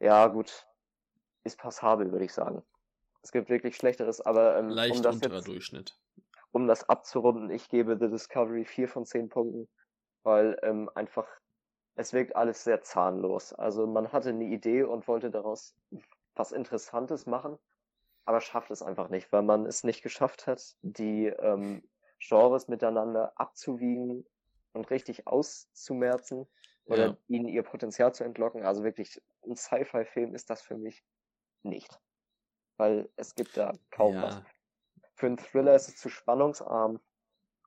ja 0.00 0.26
gut, 0.28 0.66
ist 1.44 1.58
passabel, 1.58 2.12
würde 2.12 2.24
ich 2.24 2.32
sagen. 2.32 2.62
Es 3.22 3.32
gibt 3.32 3.48
wirklich 3.48 3.76
Schlechteres, 3.76 4.20
aber 4.20 4.56
ähm, 4.58 4.68
Leicht 4.68 4.96
um 4.96 5.02
das 5.02 5.16
unterer 5.16 5.36
jetzt 5.36 5.48
Durchschnitt. 5.48 5.98
um 6.52 6.66
das 6.68 6.88
abzurunden, 6.88 7.50
ich 7.50 7.68
gebe 7.68 7.98
The 7.98 8.08
Discovery 8.08 8.64
4 8.64 8.88
von 8.88 9.04
10 9.04 9.28
Punkten, 9.28 9.68
weil 10.22 10.58
ähm, 10.62 10.88
einfach, 10.94 11.26
es 11.98 12.12
wirkt 12.12 12.36
alles 12.36 12.62
sehr 12.64 12.80
zahnlos. 12.82 13.52
Also 13.52 13.86
man 13.86 14.12
hatte 14.12 14.30
eine 14.30 14.44
Idee 14.44 14.84
und 14.84 15.08
wollte 15.08 15.30
daraus 15.30 15.74
was 16.36 16.52
Interessantes 16.52 17.26
machen, 17.26 17.58
aber 18.24 18.40
schafft 18.40 18.70
es 18.70 18.82
einfach 18.82 19.08
nicht, 19.08 19.32
weil 19.32 19.42
man 19.42 19.66
es 19.66 19.82
nicht 19.82 20.02
geschafft 20.02 20.46
hat, 20.46 20.76
die 20.82 21.26
ähm, 21.26 21.82
Genres 22.20 22.68
miteinander 22.68 23.32
abzuwiegen 23.36 24.24
und 24.74 24.90
richtig 24.90 25.26
auszumerzen 25.26 26.46
oder 26.84 27.08
Ja. 27.08 27.16
ihnen 27.26 27.48
ihr 27.48 27.64
Potenzial 27.64 28.14
zu 28.14 28.22
entlocken. 28.22 28.64
Also 28.64 28.84
wirklich, 28.84 29.20
ein 29.44 29.56
Sci-Fi-Film 29.56 30.34
ist 30.36 30.50
das 30.50 30.62
für 30.62 30.76
mich 30.76 31.04
nicht. 31.64 32.00
Weil 32.76 33.08
es 33.16 33.34
gibt 33.34 33.56
da 33.56 33.72
kaum 33.90 34.22
was. 34.22 34.36
Ja, 34.36 34.44
Für 35.14 35.26
einen 35.26 35.36
Thriller 35.36 35.74
ist 35.74 35.88
es 35.88 35.96
zu 35.96 36.08
spannungsarm 36.08 37.00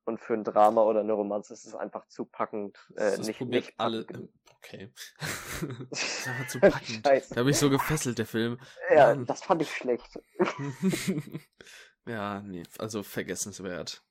und 0.05 0.19
für 0.19 0.33
ein 0.33 0.43
Drama 0.43 0.81
oder 0.83 1.01
eine 1.01 1.13
Romanze 1.13 1.53
ist 1.53 1.65
es 1.65 1.75
einfach 1.75 2.07
zu 2.07 2.25
packend. 2.25 2.77
Äh, 2.95 3.17
das 3.17 3.27
nicht, 3.27 3.37
probiert 3.37 3.65
nicht 3.65 3.79
alle. 3.79 4.03
packend. 4.05 4.31
Okay. 4.57 4.91
das 5.89 6.27
aber 6.27 6.47
zu 6.47 6.59
packend. 6.59 7.05
Scheiße. 7.05 7.33
Da 7.35 7.39
habe 7.41 7.49
ich 7.51 7.57
so 7.57 7.69
gefesselt, 7.69 8.17
der 8.17 8.25
Film. 8.25 8.59
Ja, 8.93 9.07
Mann. 9.15 9.25
das 9.25 9.43
fand 9.43 9.61
ich 9.61 9.71
schlecht. 9.71 10.19
ja, 12.05 12.41
nee, 12.41 12.63
also 12.79 13.03
vergessenswert. 13.03 14.03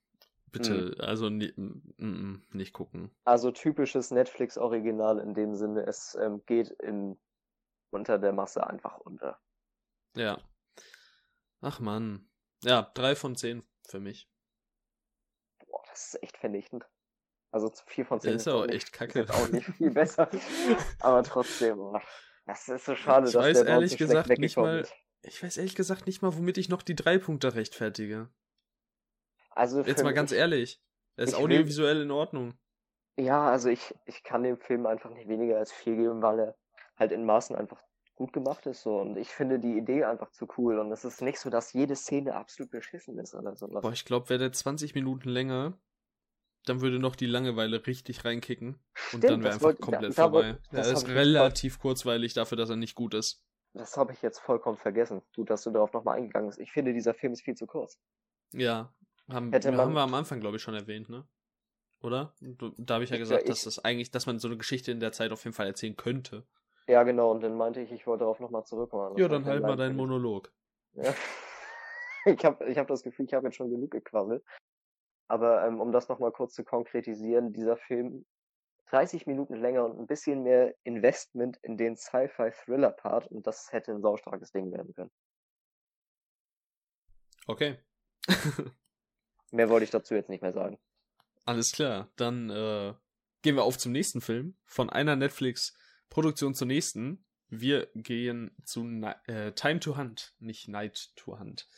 Bitte, 0.52 0.94
Hm. 0.96 1.00
also 1.00 1.28
ni- 1.30 1.52
mm, 1.54 1.82
mm, 1.98 2.42
nicht 2.52 2.72
gucken. 2.72 3.10
Also 3.24 3.52
typisches 3.52 4.10
Netflix-Original 4.10 5.20
in 5.20 5.34
dem 5.34 5.54
Sinne, 5.54 5.86
es 5.86 6.16
ähm, 6.20 6.42
geht 6.46 6.70
in, 6.70 7.16
unter 7.90 8.18
der 8.18 8.32
Masse 8.32 8.66
einfach 8.66 8.98
unter. 8.98 9.38
Ja. 10.16 10.40
Ach 11.60 11.78
man. 11.78 12.28
Ja, 12.64 12.90
drei 12.94 13.14
von 13.14 13.36
zehn 13.36 13.62
für 13.88 14.00
mich. 14.00 14.28
Das 16.00 16.14
ist 16.14 16.22
echt 16.22 16.38
vernichtend. 16.38 16.86
Also 17.52 17.70
4 17.86 18.06
von 18.06 18.20
10 18.20 18.28
Der 18.30 18.36
ist 18.36 18.48
auch 18.48 18.64
nicht, 18.64 18.74
echt 18.76 18.84
ist 18.84 18.92
kacke. 18.92 19.18
jetzt 19.20 19.32
auch 19.34 19.48
nicht 19.48 19.66
viel 19.66 19.90
besser. 19.90 20.30
Aber 21.00 21.22
trotzdem, 21.22 21.78
das 22.46 22.68
ist 22.68 22.86
so 22.86 22.94
schade, 22.96 23.26
Ich 23.26 23.34
dass 23.34 23.44
weiß 23.44 23.58
der 23.58 23.66
ehrlich 23.68 23.90
so 23.92 23.96
gesagt 23.98 24.38
nicht 24.38 24.56
mal- 24.56 24.80
ist. 24.80 24.94
Ich 25.22 25.42
weiß 25.42 25.58
ehrlich 25.58 25.74
gesagt 25.74 26.06
nicht 26.06 26.22
mal, 26.22 26.34
womit 26.34 26.56
ich 26.56 26.70
noch 26.70 26.80
die 26.82 26.94
drei 26.96 27.18
Punkte 27.18 27.54
rechtfertige. 27.54 28.30
Also 29.50 29.82
Jetzt 29.82 30.02
mal 30.02 30.14
ganz 30.14 30.32
ehrlich. 30.32 30.80
Er 31.16 31.24
ist 31.24 31.32
ich 31.32 31.36
will- 31.36 31.44
audiovisuell 31.44 32.00
in 32.00 32.10
Ordnung. 32.10 32.54
Ja, 33.18 33.50
also 33.50 33.68
ich, 33.68 33.94
ich 34.06 34.22
kann 34.22 34.42
dem 34.42 34.56
Film 34.58 34.86
einfach 34.86 35.10
nicht 35.10 35.28
weniger 35.28 35.58
als 35.58 35.72
vier 35.72 35.96
geben, 35.96 36.22
weil 36.22 36.38
er 36.38 36.56
halt 36.96 37.12
in 37.12 37.26
Maßen 37.26 37.54
einfach 37.56 37.82
gut 38.14 38.32
gemacht 38.32 38.64
ist 38.66 38.82
so 38.82 39.00
und 39.00 39.16
ich 39.16 39.28
finde 39.30 39.58
die 39.58 39.76
Idee 39.78 40.04
einfach 40.04 40.30
zu 40.30 40.46
cool 40.58 40.78
und 40.78 40.92
es 40.92 41.04
ist 41.04 41.20
nicht 41.22 41.38
so, 41.38 41.48
dass 41.50 41.72
jede 41.72 41.96
Szene 41.96 42.34
absolut 42.34 42.70
beschissen 42.70 43.18
ist 43.18 43.34
oder 43.34 43.56
sowas. 43.56 43.82
Boah, 43.82 43.92
ich 43.92 44.04
glaube, 44.04 44.28
wäre 44.28 44.38
der 44.38 44.52
20 44.52 44.94
Minuten 44.94 45.28
länger, 45.30 45.78
dann 46.66 46.80
würde 46.80 46.98
noch 46.98 47.16
die 47.16 47.26
Langeweile 47.26 47.86
richtig 47.86 48.24
reinkicken. 48.24 48.68
Und 48.74 48.80
Stimmt, 48.94 49.24
dann 49.24 49.42
wäre 49.42 49.52
einfach 49.54 49.64
wollte- 49.66 49.80
komplett 49.80 50.02
da- 50.04 50.08
da 50.08 50.22
vorbei. 50.30 50.46
Er 50.48 50.58
das 50.72 50.86
ist 50.88 51.02
ich 51.02 51.08
jetzt 51.08 51.16
relativ 51.16 51.78
kurzweilig 51.78 52.34
dafür, 52.34 52.56
dass 52.58 52.70
er 52.70 52.76
nicht 52.76 52.94
gut 52.94 53.14
ist. 53.14 53.42
Das 53.72 53.96
habe 53.96 54.12
ich 54.12 54.20
jetzt 54.22 54.40
vollkommen 54.40 54.76
vergessen. 54.76 55.22
Gut, 55.36 55.48
dass 55.50 55.62
du 55.62 55.70
darauf 55.70 55.92
nochmal 55.92 56.18
eingegangen 56.18 56.48
bist. 56.48 56.58
Ich 56.60 56.72
finde, 56.72 56.92
dieser 56.92 57.14
Film 57.14 57.32
ist 57.32 57.42
viel 57.42 57.54
zu 57.54 57.66
kurz. 57.66 57.98
Ja, 58.52 58.92
haben, 59.30 59.52
Hätte 59.52 59.68
haben 59.68 59.76
man- 59.76 59.92
wir 59.94 60.00
am 60.00 60.14
Anfang, 60.14 60.40
glaube 60.40 60.56
ich, 60.56 60.62
schon 60.62 60.74
erwähnt, 60.74 61.08
ne? 61.08 61.26
Oder? 62.02 62.34
Du- 62.40 62.72
Da 62.78 62.94
habe 62.94 63.04
ich 63.04 63.10
ja 63.10 63.16
gesagt, 63.18 63.42
ich- 63.42 63.48
dass 63.48 63.62
das 63.64 63.78
eigentlich, 63.84 64.10
dass 64.10 64.26
man 64.26 64.38
so 64.38 64.48
eine 64.48 64.56
Geschichte 64.56 64.90
in 64.90 65.00
der 65.00 65.12
Zeit 65.12 65.30
auf 65.32 65.44
jeden 65.44 65.54
Fall 65.54 65.66
erzählen 65.66 65.96
könnte. 65.96 66.46
Ja, 66.88 67.04
genau, 67.04 67.30
und 67.30 67.42
dann 67.42 67.56
meinte 67.56 67.80
ich, 67.80 67.92
ich 67.92 68.06
wollte 68.06 68.20
darauf 68.24 68.40
nochmal 68.40 68.64
zurückkommen. 68.64 69.16
Ja, 69.16 69.28
dann 69.28 69.44
halt 69.44 69.62
mal 69.62 69.76
deinen 69.76 69.96
Monolog. 69.96 70.52
Ja. 70.94 71.14
Ich 72.26 72.44
habe 72.44 72.66
ich 72.66 72.76
hab 72.76 72.86
das 72.86 73.02
Gefühl, 73.02 73.24
ich 73.24 73.32
habe 73.32 73.46
jetzt 73.46 73.56
schon 73.56 73.70
genug 73.70 73.92
gequasselt. 73.92 74.44
Aber 75.30 75.64
ähm, 75.64 75.80
um 75.80 75.92
das 75.92 76.08
nochmal 76.08 76.32
kurz 76.32 76.54
zu 76.54 76.64
konkretisieren, 76.64 77.52
dieser 77.52 77.76
Film 77.76 78.26
30 78.86 79.26
Minuten 79.26 79.54
länger 79.54 79.84
und 79.84 79.96
ein 79.96 80.08
bisschen 80.08 80.42
mehr 80.42 80.74
Investment 80.82 81.56
in 81.62 81.76
den 81.76 81.96
Sci-Fi-Thriller-Part 81.96 83.28
und 83.28 83.46
das 83.46 83.70
hätte 83.70 83.92
ein 83.92 84.02
saustarkes 84.02 84.50
Ding 84.50 84.72
werden 84.72 84.92
können. 84.92 85.12
Okay. 87.46 87.78
Mehr 89.52 89.68
wollte 89.68 89.84
ich 89.84 89.90
dazu 89.90 90.14
jetzt 90.14 90.30
nicht 90.30 90.42
mehr 90.42 90.52
sagen. 90.52 90.80
Alles 91.46 91.70
klar. 91.70 92.10
Dann 92.16 92.50
äh, 92.50 92.94
gehen 93.42 93.54
wir 93.54 93.62
auf 93.62 93.78
zum 93.78 93.92
nächsten 93.92 94.20
Film. 94.20 94.56
Von 94.64 94.90
einer 94.90 95.14
Netflix-Produktion 95.14 96.54
zur 96.54 96.66
nächsten. 96.66 97.24
Wir 97.48 97.88
gehen 97.94 98.56
zu 98.64 98.82
Ni 98.82 99.12
äh, 99.28 99.52
Time 99.52 99.78
to 99.78 99.96
Hunt, 99.96 100.34
nicht 100.40 100.66
Night 100.66 101.12
to 101.14 101.38
Hunt. 101.38 101.68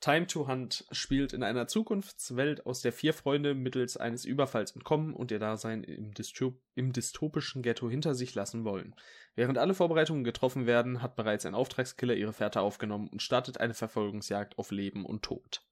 Time 0.00 0.28
to 0.28 0.46
Hunt 0.46 0.84
spielt 0.92 1.32
in 1.32 1.42
einer 1.42 1.66
Zukunftswelt, 1.66 2.66
aus 2.66 2.82
der 2.82 2.92
vier 2.92 3.12
Freunde 3.12 3.54
mittels 3.54 3.96
eines 3.96 4.24
Überfalls 4.24 4.70
entkommen 4.70 5.12
und 5.12 5.32
ihr 5.32 5.40
Dasein 5.40 5.82
im, 5.82 6.14
Dystop 6.14 6.60
im 6.74 6.92
dystopischen 6.92 7.62
Ghetto 7.62 7.90
hinter 7.90 8.14
sich 8.14 8.34
lassen 8.34 8.64
wollen. 8.64 8.94
Während 9.34 9.58
alle 9.58 9.74
Vorbereitungen 9.74 10.22
getroffen 10.22 10.66
werden, 10.66 11.02
hat 11.02 11.16
bereits 11.16 11.46
ein 11.46 11.54
Auftragskiller 11.54 12.14
ihre 12.14 12.32
Fährte 12.32 12.60
aufgenommen 12.60 13.08
und 13.08 13.22
startet 13.22 13.58
eine 13.58 13.74
Verfolgungsjagd 13.74 14.56
auf 14.56 14.70
Leben 14.70 15.04
und 15.04 15.22
Tod. 15.22 15.62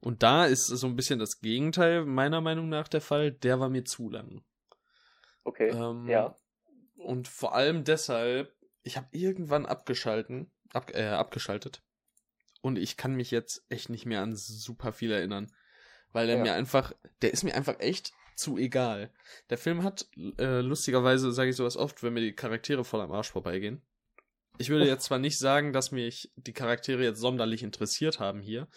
Und 0.00 0.22
da 0.22 0.44
ist 0.46 0.66
so 0.66 0.86
ein 0.86 0.96
bisschen 0.96 1.18
das 1.18 1.40
Gegenteil 1.40 2.04
meiner 2.04 2.40
Meinung 2.40 2.68
nach 2.68 2.88
der 2.88 3.00
Fall. 3.00 3.32
Der 3.32 3.60
war 3.60 3.70
mir 3.70 3.84
zu 3.84 4.10
lang. 4.10 4.42
Okay, 5.44 5.70
Ähm, 5.70 6.08
ja. 6.08 6.36
Und 6.96 7.26
vor 7.28 7.54
allem 7.54 7.84
deshalb, 7.84 8.54
ich 8.82 8.96
habe 8.96 9.08
irgendwann 9.12 9.64
abgeschalten, 9.64 10.52
ab, 10.72 10.90
äh, 10.94 11.06
abgeschaltet. 11.06 11.82
Und 12.62 12.78
ich 12.78 12.96
kann 12.96 13.14
mich 13.14 13.30
jetzt 13.30 13.66
echt 13.68 13.90
nicht 13.90 14.06
mehr 14.06 14.22
an 14.22 14.34
super 14.34 14.92
viel 14.92 15.12
erinnern. 15.12 15.52
Weil 16.12 16.26
der 16.26 16.36
Ja. 16.36 16.42
mir 16.42 16.54
einfach, 16.54 16.94
der 17.20 17.32
ist 17.32 17.42
mir 17.42 17.54
einfach 17.54 17.78
echt 17.80 18.12
zu 18.36 18.56
egal. 18.56 19.12
Der 19.50 19.58
Film 19.58 19.82
hat, 19.82 20.06
äh, 20.38 20.60
lustigerweise 20.60 21.32
sage 21.32 21.50
ich 21.50 21.56
sowas 21.56 21.76
oft, 21.76 22.02
wenn 22.02 22.14
mir 22.14 22.20
die 22.20 22.34
Charaktere 22.34 22.84
voll 22.84 23.00
am 23.00 23.12
Arsch 23.12 23.30
vorbeigehen. 23.30 23.82
Ich 24.58 24.68
würde 24.68 24.86
jetzt 24.86 25.04
zwar 25.04 25.18
nicht 25.18 25.38
sagen, 25.38 25.72
dass 25.72 25.92
mich 25.92 26.30
die 26.36 26.52
Charaktere 26.52 27.02
jetzt 27.02 27.20
sonderlich 27.20 27.62
interessiert 27.62 28.20
haben 28.20 28.40
hier, 28.40 28.68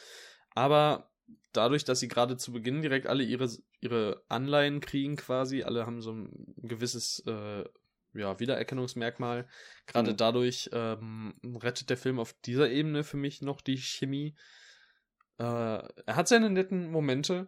aber 0.51 1.11
dadurch, 1.51 1.83
dass 1.83 1.99
sie 1.99 2.07
gerade 2.07 2.37
zu 2.37 2.51
Beginn 2.51 2.81
direkt 2.81 3.07
alle 3.07 3.23
ihre, 3.23 3.49
ihre 3.81 4.23
Anleihen 4.29 4.79
kriegen 4.79 5.15
quasi, 5.15 5.63
alle 5.63 5.85
haben 5.85 6.01
so 6.01 6.11
ein 6.11 6.55
gewisses 6.57 7.19
äh, 7.27 7.65
ja, 8.15 8.39
Wiedererkennungsmerkmal, 8.39 9.47
gerade 9.85 10.11
Mhm. 10.11 10.17
dadurch 10.17 10.69
ähm, 10.73 11.35
rettet 11.61 11.89
der 11.89 11.97
Film 11.97 12.19
auf 12.19 12.33
dieser 12.45 12.69
Ebene 12.69 13.03
für 13.03 13.17
mich 13.17 13.41
noch 13.41 13.61
die 13.61 13.77
Chemie. 13.77 14.35
Äh, 15.37 15.43
er 15.43 16.15
hat 16.15 16.27
seine 16.27 16.49
netten 16.49 16.89
Momente, 16.89 17.47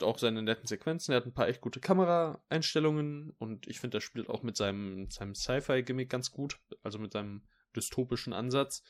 auch 0.00 0.18
seine 0.18 0.42
netten 0.42 0.66
Sequenzen, 0.66 1.12
er 1.12 1.16
hat 1.16 1.26
ein 1.26 1.34
paar 1.34 1.48
echt 1.48 1.60
gute 1.60 1.80
Kameraeinstellungen 1.80 3.30
und 3.38 3.66
ich 3.66 3.80
finde, 3.80 3.98
er 3.98 4.02
spielt 4.02 4.28
auch 4.28 4.42
mit 4.42 4.56
seinem, 4.56 5.10
seinem 5.10 5.34
Sci-Fi-Gimmick 5.34 6.10
ganz 6.10 6.30
gut, 6.30 6.58
also 6.82 6.98
mit 6.98 7.12
seinem 7.12 7.46
dystopischen 7.74 8.32
Ansatz. 8.32 8.82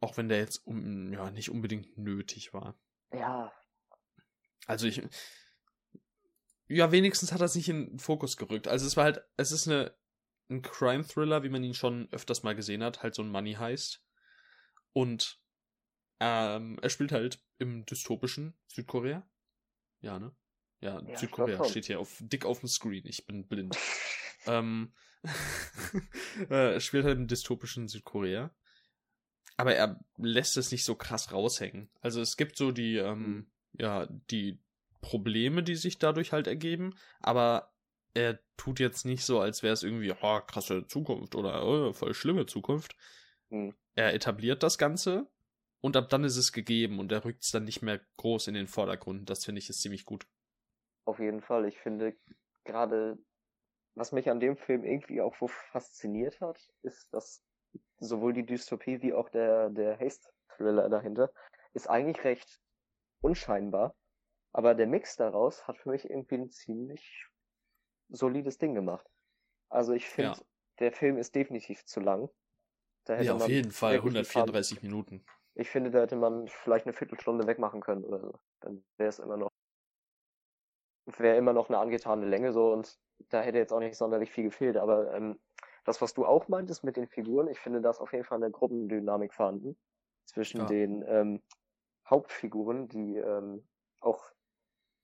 Auch 0.00 0.16
wenn 0.16 0.28
der 0.28 0.38
jetzt 0.38 0.64
um, 0.66 1.12
ja, 1.12 1.30
nicht 1.30 1.50
unbedingt 1.50 1.98
nötig 1.98 2.54
war. 2.54 2.78
Ja, 3.12 3.52
Also 4.66 4.86
ich. 4.86 5.02
Ja, 6.68 6.92
wenigstens 6.92 7.32
hat 7.32 7.40
er 7.40 7.46
es 7.46 7.54
nicht 7.54 7.68
in 7.68 7.90
den 7.90 7.98
Fokus 7.98 8.36
gerückt. 8.36 8.68
Also 8.68 8.86
es 8.86 8.96
war 8.96 9.04
halt, 9.04 9.22
es 9.36 9.52
ist 9.52 9.66
eine, 9.66 9.94
ein 10.50 10.62
Crime-Thriller, 10.62 11.42
wie 11.42 11.48
man 11.48 11.64
ihn 11.64 11.74
schon 11.74 12.08
öfters 12.12 12.42
mal 12.42 12.54
gesehen 12.54 12.82
hat, 12.82 13.02
halt 13.02 13.14
so 13.14 13.22
ein 13.22 13.30
Money 13.30 13.54
Heist. 13.54 14.02
Und 14.92 15.40
ähm, 16.20 16.78
er 16.82 16.90
spielt 16.90 17.12
halt 17.12 17.42
im 17.58 17.86
dystopischen 17.86 18.54
Südkorea. 18.66 19.28
Ja, 20.00 20.18
ne? 20.18 20.34
Ja, 20.80 21.02
ich 21.06 21.18
Südkorea 21.18 21.64
steht 21.64 21.86
hier 21.86 22.00
auf, 22.00 22.16
dick 22.20 22.44
auf 22.44 22.60
dem 22.60 22.68
Screen. 22.68 23.04
Ich 23.06 23.26
bin 23.26 23.46
blind. 23.46 23.76
ähm, 24.46 24.92
äh, 26.50 26.74
er 26.74 26.80
spielt 26.80 27.04
halt 27.04 27.18
im 27.18 27.26
dystopischen 27.26 27.88
Südkorea. 27.88 28.54
Aber 29.56 29.74
er 29.74 29.98
lässt 30.16 30.56
es 30.56 30.70
nicht 30.70 30.84
so 30.84 30.94
krass 30.94 31.32
raushängen. 31.32 31.90
Also 32.00 32.20
es 32.20 32.36
gibt 32.36 32.56
so 32.56 32.70
die, 32.70 32.96
ähm, 32.96 33.50
ja, 33.72 34.06
die 34.30 34.60
Probleme, 35.00 35.62
die 35.62 35.76
sich 35.76 35.98
dadurch 35.98 36.32
halt 36.32 36.46
ergeben, 36.46 36.94
aber 37.20 37.72
er 38.14 38.38
tut 38.56 38.80
jetzt 38.80 39.04
nicht 39.04 39.24
so, 39.24 39.40
als 39.40 39.62
wäre 39.62 39.72
es 39.72 39.82
irgendwie, 39.82 40.12
oh, 40.12 40.40
krasse 40.40 40.86
Zukunft 40.86 41.34
oder 41.34 41.64
oh, 41.66 41.92
voll 41.92 42.14
schlimme 42.14 42.46
Zukunft. 42.46 42.96
Hm. 43.50 43.74
Er 43.94 44.14
etabliert 44.14 44.62
das 44.62 44.78
Ganze 44.78 45.28
und 45.80 45.96
ab 45.96 46.08
dann 46.08 46.24
ist 46.24 46.36
es 46.36 46.52
gegeben 46.52 46.98
und 46.98 47.12
er 47.12 47.24
rückt 47.24 47.44
es 47.44 47.50
dann 47.50 47.64
nicht 47.64 47.82
mehr 47.82 48.00
groß 48.16 48.48
in 48.48 48.54
den 48.54 48.66
Vordergrund. 48.66 49.30
Das 49.30 49.44
finde 49.44 49.60
ich 49.60 49.68
ist 49.68 49.82
ziemlich 49.82 50.04
gut. 50.04 50.26
Auf 51.04 51.18
jeden 51.20 51.40
Fall. 51.40 51.66
Ich 51.66 51.78
finde 51.78 52.16
gerade, 52.64 53.18
was 53.94 54.12
mich 54.12 54.28
an 54.30 54.40
dem 54.40 54.56
Film 54.56 54.84
irgendwie 54.84 55.20
auch 55.20 55.36
so 55.38 55.48
fasziniert 55.48 56.40
hat, 56.40 56.58
ist, 56.82 57.12
dass 57.12 57.42
sowohl 57.98 58.32
die 58.32 58.46
Dystopie 58.46 59.02
wie 59.02 59.12
auch 59.12 59.28
der, 59.30 59.70
der 59.70 59.98
Haste-Thriller 59.98 60.88
dahinter 60.88 61.30
ist 61.72 61.88
eigentlich 61.88 62.24
recht 62.24 62.60
unscheinbar. 63.20 63.94
Aber 64.52 64.74
der 64.74 64.86
Mix 64.86 65.16
daraus 65.16 65.66
hat 65.66 65.78
für 65.78 65.90
mich 65.90 66.08
irgendwie 66.08 66.36
ein 66.36 66.50
ziemlich 66.50 67.26
solides 68.08 68.58
Ding 68.58 68.74
gemacht. 68.74 69.06
Also 69.68 69.92
ich 69.92 70.08
finde, 70.08 70.38
ja. 70.38 70.44
der 70.78 70.92
Film 70.92 71.18
ist 71.18 71.34
definitiv 71.34 71.84
zu 71.84 72.00
lang. 72.00 72.30
ja, 73.06 73.34
auf 73.34 73.48
jeden 73.48 73.70
Fall, 73.70 73.96
134 73.96 74.82
Minuten. 74.82 75.24
Ich 75.54 75.68
finde, 75.68 75.90
da 75.90 76.00
hätte 76.00 76.16
man 76.16 76.48
vielleicht 76.48 76.86
eine 76.86 76.92
Viertelstunde 76.92 77.46
wegmachen 77.46 77.80
können 77.80 78.04
oder 78.04 78.20
so. 78.20 78.38
Dann 78.60 78.84
wäre 78.96 79.08
es 79.08 79.18
immer 79.18 79.36
noch, 79.36 79.50
wäre 81.06 81.36
immer 81.36 81.52
noch 81.52 81.68
eine 81.68 81.78
angetane 81.78 82.26
Länge 82.26 82.52
so 82.52 82.72
und 82.72 82.98
da 83.28 83.40
hätte 83.42 83.58
jetzt 83.58 83.72
auch 83.72 83.80
nicht 83.80 83.96
sonderlich 83.96 84.30
viel 84.30 84.44
gefehlt. 84.44 84.76
Aber 84.76 85.12
ähm, 85.14 85.38
das, 85.84 86.00
was 86.00 86.14
du 86.14 86.24
auch 86.24 86.48
meintest 86.48 86.84
mit 86.84 86.96
den 86.96 87.08
Figuren, 87.08 87.48
ich 87.48 87.58
finde, 87.58 87.80
da 87.80 87.90
ist 87.90 88.00
auf 88.00 88.12
jeden 88.12 88.24
Fall 88.24 88.42
eine 88.42 88.50
Gruppendynamik 88.50 89.34
vorhanden 89.34 89.76
zwischen 90.26 90.60
ja. 90.60 90.66
den 90.66 91.04
ähm, 91.08 91.42
Hauptfiguren, 92.08 92.88
die 92.88 93.16
ähm, 93.16 93.66
auch 94.00 94.30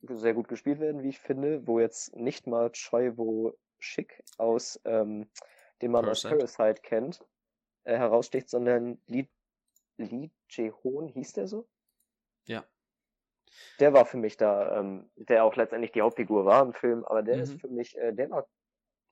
sehr 0.08 0.34
gut 0.34 0.48
gespielt 0.48 0.80
werden, 0.80 1.02
wie 1.02 1.10
ich 1.10 1.18
finde, 1.18 1.66
wo 1.66 1.80
jetzt 1.80 2.14
nicht 2.16 2.46
mal 2.46 2.70
Choivo 2.70 3.56
Schick 3.78 4.22
aus, 4.38 4.80
ähm, 4.84 5.28
den 5.82 5.90
man 5.90 6.04
Parasite. 6.04 6.34
aus 6.34 6.56
Parasite 6.56 6.82
kennt, 6.82 7.24
äh, 7.84 7.96
heraussticht, 7.96 8.48
sondern 8.48 8.98
Lee 9.06 9.28
Lee 9.96 10.30
Jae-hoon, 10.48 11.08
hieß 11.08 11.34
der 11.34 11.46
so? 11.46 11.68
Ja. 12.46 12.64
Der 13.78 13.92
war 13.92 14.06
für 14.06 14.16
mich 14.16 14.36
da, 14.36 14.80
ähm, 14.80 15.10
der 15.14 15.44
auch 15.44 15.54
letztendlich 15.56 15.92
die 15.92 16.02
Hauptfigur 16.02 16.44
war 16.44 16.62
im 16.62 16.72
Film, 16.72 17.04
aber 17.04 17.22
der 17.22 17.36
mhm. 17.36 17.42
ist 17.42 17.60
für 17.60 17.68
mich, 17.68 17.96
äh, 17.96 18.12
der 18.12 18.30
war 18.30 18.48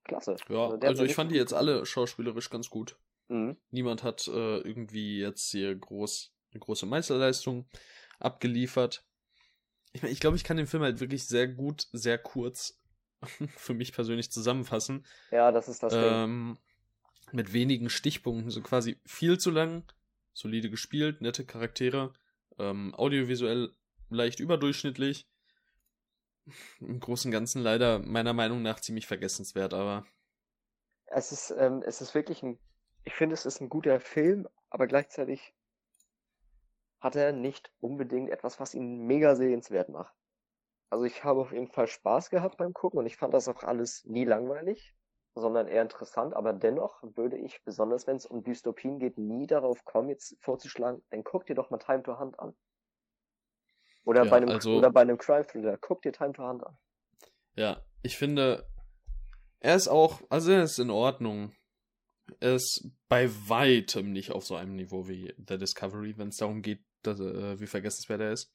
klasse. 0.05 0.37
Ja, 0.49 0.71
also, 0.71 0.87
also 0.87 1.05
ich 1.05 1.15
fand 1.15 1.31
die 1.31 1.37
jetzt 1.37 1.55
alle 1.55 1.87
schauspielerisch 1.87 2.51
ganz 2.51 2.69
gut. 2.69 2.99
Mhm. 3.29 3.57
Niemand 3.71 4.03
hat 4.03 4.27
äh, 4.27 4.59
irgendwie 4.59 5.21
jetzt 5.21 5.51
hier 5.51 5.75
groß, 5.75 6.35
eine 6.53 6.61
große 6.61 6.87
Meisterleistung 6.87 7.69
abgeliefert. 8.19 9.07
Ich 9.93 10.03
meine, 10.03 10.13
ich 10.13 10.21
glaube, 10.21 10.37
ich 10.37 10.45
kann 10.45 10.57
den 10.57 10.67
Film 10.67 10.83
halt 10.83 11.01
wirklich 11.01 11.27
sehr 11.27 11.49
gut, 11.49 11.87
sehr 11.93 12.19
kurz 12.19 12.81
für 13.57 13.75
mich 13.75 13.93
persönlich 13.93 14.31
zusammenfassen. 14.31 15.05
Ja, 15.31 15.53
das 15.53 15.69
ist 15.69 15.83
das 15.83 15.93
ähm, 15.95 16.59
Ding. 16.59 17.35
Mit 17.35 17.53
wenigen 17.53 17.89
Stichpunkten, 17.89 18.51
so 18.51 18.61
quasi 18.63 18.99
viel 19.07 19.39
zu 19.39 19.51
lang, 19.51 19.85
solide 20.33 20.71
gespielt, 20.71 21.21
nette 21.21 21.45
Charaktere, 21.45 22.13
ähm, 22.59 22.95
audiovisuell 22.95 23.73
leicht 24.11 24.41
überdurchschnittlich. 24.41 25.27
Im 26.81 26.99
Großen 27.01 27.29
und 27.29 27.33
Ganzen 27.33 27.63
leider 27.63 28.01
meiner 28.01 28.33
Meinung 28.33 28.63
nach 28.63 28.81
ziemlich 28.81 29.07
vergessenswert, 29.07 29.75
aber. 29.75 30.05
Es 31.07 31.31
ist, 31.33 31.55
ähm, 31.57 31.83
es 31.87 32.01
ist 32.01 32.15
wirklich 32.15 32.43
ein, 32.43 32.59
ich 33.05 33.15
finde, 33.15 33.35
es 33.35 33.47
ist 33.47 33.61
ein 33.61 33.69
guter 33.69 34.01
Film, 34.01 34.49
aber 34.71 34.87
gleichzeitig 34.87 35.55
hat 37.03 37.17
er 37.17 37.33
nicht 37.33 37.71
unbedingt 37.81 38.31
etwas, 38.31 38.61
was 38.61 38.75
ihn 38.75 39.07
mega 39.07 39.35
sehenswert 39.35 39.89
macht. 39.89 40.15
Also 40.91 41.05
ich 41.05 41.25
habe 41.25 41.41
auf 41.41 41.53
jeden 41.53 41.69
Fall 41.69 41.87
Spaß 41.87 42.31
gehabt 42.31 42.57
beim 42.57 42.73
Gucken 42.73 42.99
und 42.99 43.07
ich 43.07 43.17
fand 43.17 43.35
das 43.35 43.49
auch 43.49 43.63
alles 43.63 44.05
nie 44.05 44.25
langweilig 44.25 44.95
sondern 45.35 45.67
eher 45.67 45.83
interessant. 45.83 46.35
Aber 46.35 46.53
dennoch 46.53 47.03
würde 47.03 47.39
ich, 47.39 47.63
besonders 47.65 48.07
wenn 48.07 48.17
es 48.17 48.27
um 48.27 48.43
Dystopien 48.43 48.99
geht, 48.99 49.19
nie 49.19 49.47
darauf 49.47 49.85
kommen, 49.85 50.09
jetzt 50.09 50.37
vorzuschlagen, 50.41 51.03
dann 51.11 51.25
guck 51.25 51.47
dir 51.47 51.55
doch 51.55 51.71
mal 51.71 51.79
Time 51.79 52.03
to 52.03 52.19
Hunt 52.19 52.39
an. 52.39 52.55
Oder, 54.05 54.25
ja, 54.25 54.31
bei, 54.31 54.37
einem, 54.39 54.49
also, 54.49 54.77
oder 54.77 54.91
bei 54.91 55.03
einem 55.03 55.19
Crime 55.19 55.47
Thriller, 55.47 55.79
guck 55.79 56.03
dir 56.03 56.13
Time 56.13 56.33
to 56.33 56.43
Hunt 56.43 56.65
an. 56.65 56.77
Ja, 57.57 57.83
ich 58.03 58.17
finde, 58.17 58.67
er 59.61 59.77
ist 59.77 59.89
auch, 59.89 60.21
also 60.29 60.51
er 60.51 60.65
ist 60.65 60.79
in 60.79 60.91
Ordnung. 60.91 61.53
Er 62.41 62.55
ist 62.55 62.91
bei 63.09 63.29
weitem 63.49 64.13
nicht 64.13 64.33
auf 64.33 64.45
so 64.45 64.57
einem 64.57 64.75
Niveau 64.75 65.09
wie 65.09 65.35
The 65.37 65.59
Discovery, 65.59 66.17
wenn 66.19 66.29
es 66.29 66.37
darum 66.37 66.63
geht, 66.63 66.85
dass, 67.03 67.21
äh, 67.21 67.61
wie 67.61 67.67
vergessenswert 67.67 68.21
er 68.21 68.33
ist. 68.33 68.55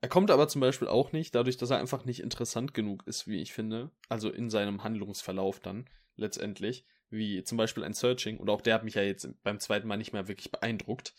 Er 0.00 0.08
kommt 0.08 0.30
aber 0.30 0.48
zum 0.48 0.60
Beispiel 0.60 0.88
auch 0.88 1.12
nicht, 1.12 1.34
dadurch, 1.34 1.56
dass 1.56 1.70
er 1.70 1.78
einfach 1.78 2.04
nicht 2.04 2.20
interessant 2.20 2.74
genug 2.74 3.06
ist, 3.06 3.26
wie 3.26 3.40
ich 3.40 3.54
finde. 3.54 3.90
Also 4.10 4.30
in 4.30 4.50
seinem 4.50 4.84
Handlungsverlauf 4.84 5.60
dann 5.60 5.88
letztendlich. 6.16 6.84
Wie 7.08 7.42
zum 7.42 7.56
Beispiel 7.56 7.84
ein 7.84 7.94
Searching. 7.94 8.38
Und 8.38 8.50
auch 8.50 8.60
der 8.60 8.74
hat 8.74 8.84
mich 8.84 8.94
ja 8.94 9.02
jetzt 9.02 9.26
beim 9.42 9.60
zweiten 9.60 9.88
Mal 9.88 9.96
nicht 9.96 10.12
mehr 10.12 10.28
wirklich 10.28 10.50
beeindruckt. 10.50 11.14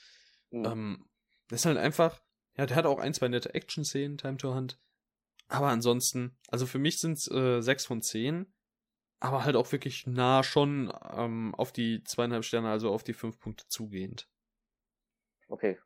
Mhm. 0.51 0.65
Ähm, 0.65 1.09
das 1.47 1.61
ist 1.61 1.65
halt 1.65 1.77
einfach. 1.77 2.21
Ja, 2.57 2.65
der 2.65 2.75
hat 2.75 2.85
auch 2.85 2.99
ein, 2.99 3.13
zwei 3.13 3.27
nette 3.27 3.53
Action-Szenen, 3.53 4.17
Time 4.17 4.37
to 4.37 4.53
Hunt. 4.53 4.79
Aber 5.47 5.69
ansonsten, 5.69 6.37
also 6.49 6.65
für 6.65 6.79
mich 6.79 6.99
sind 6.99 7.17
es 7.17 7.29
äh, 7.29 7.61
sechs 7.61 7.85
von 7.85 8.01
zehn. 8.01 8.53
Aber 9.19 9.45
halt 9.45 9.55
auch 9.55 9.71
wirklich 9.71 10.05
nah 10.05 10.43
schon 10.43 10.93
ähm, 11.11 11.55
auf 11.55 11.71
die 11.71 12.03
zweieinhalb 12.03 12.43
Sterne, 12.43 12.69
also 12.69 12.91
auf 12.91 13.03
die 13.03 13.13
fünf 13.13 13.39
Punkte 13.39 13.67
zugehend. 13.67 14.29
Okay, 15.47 15.79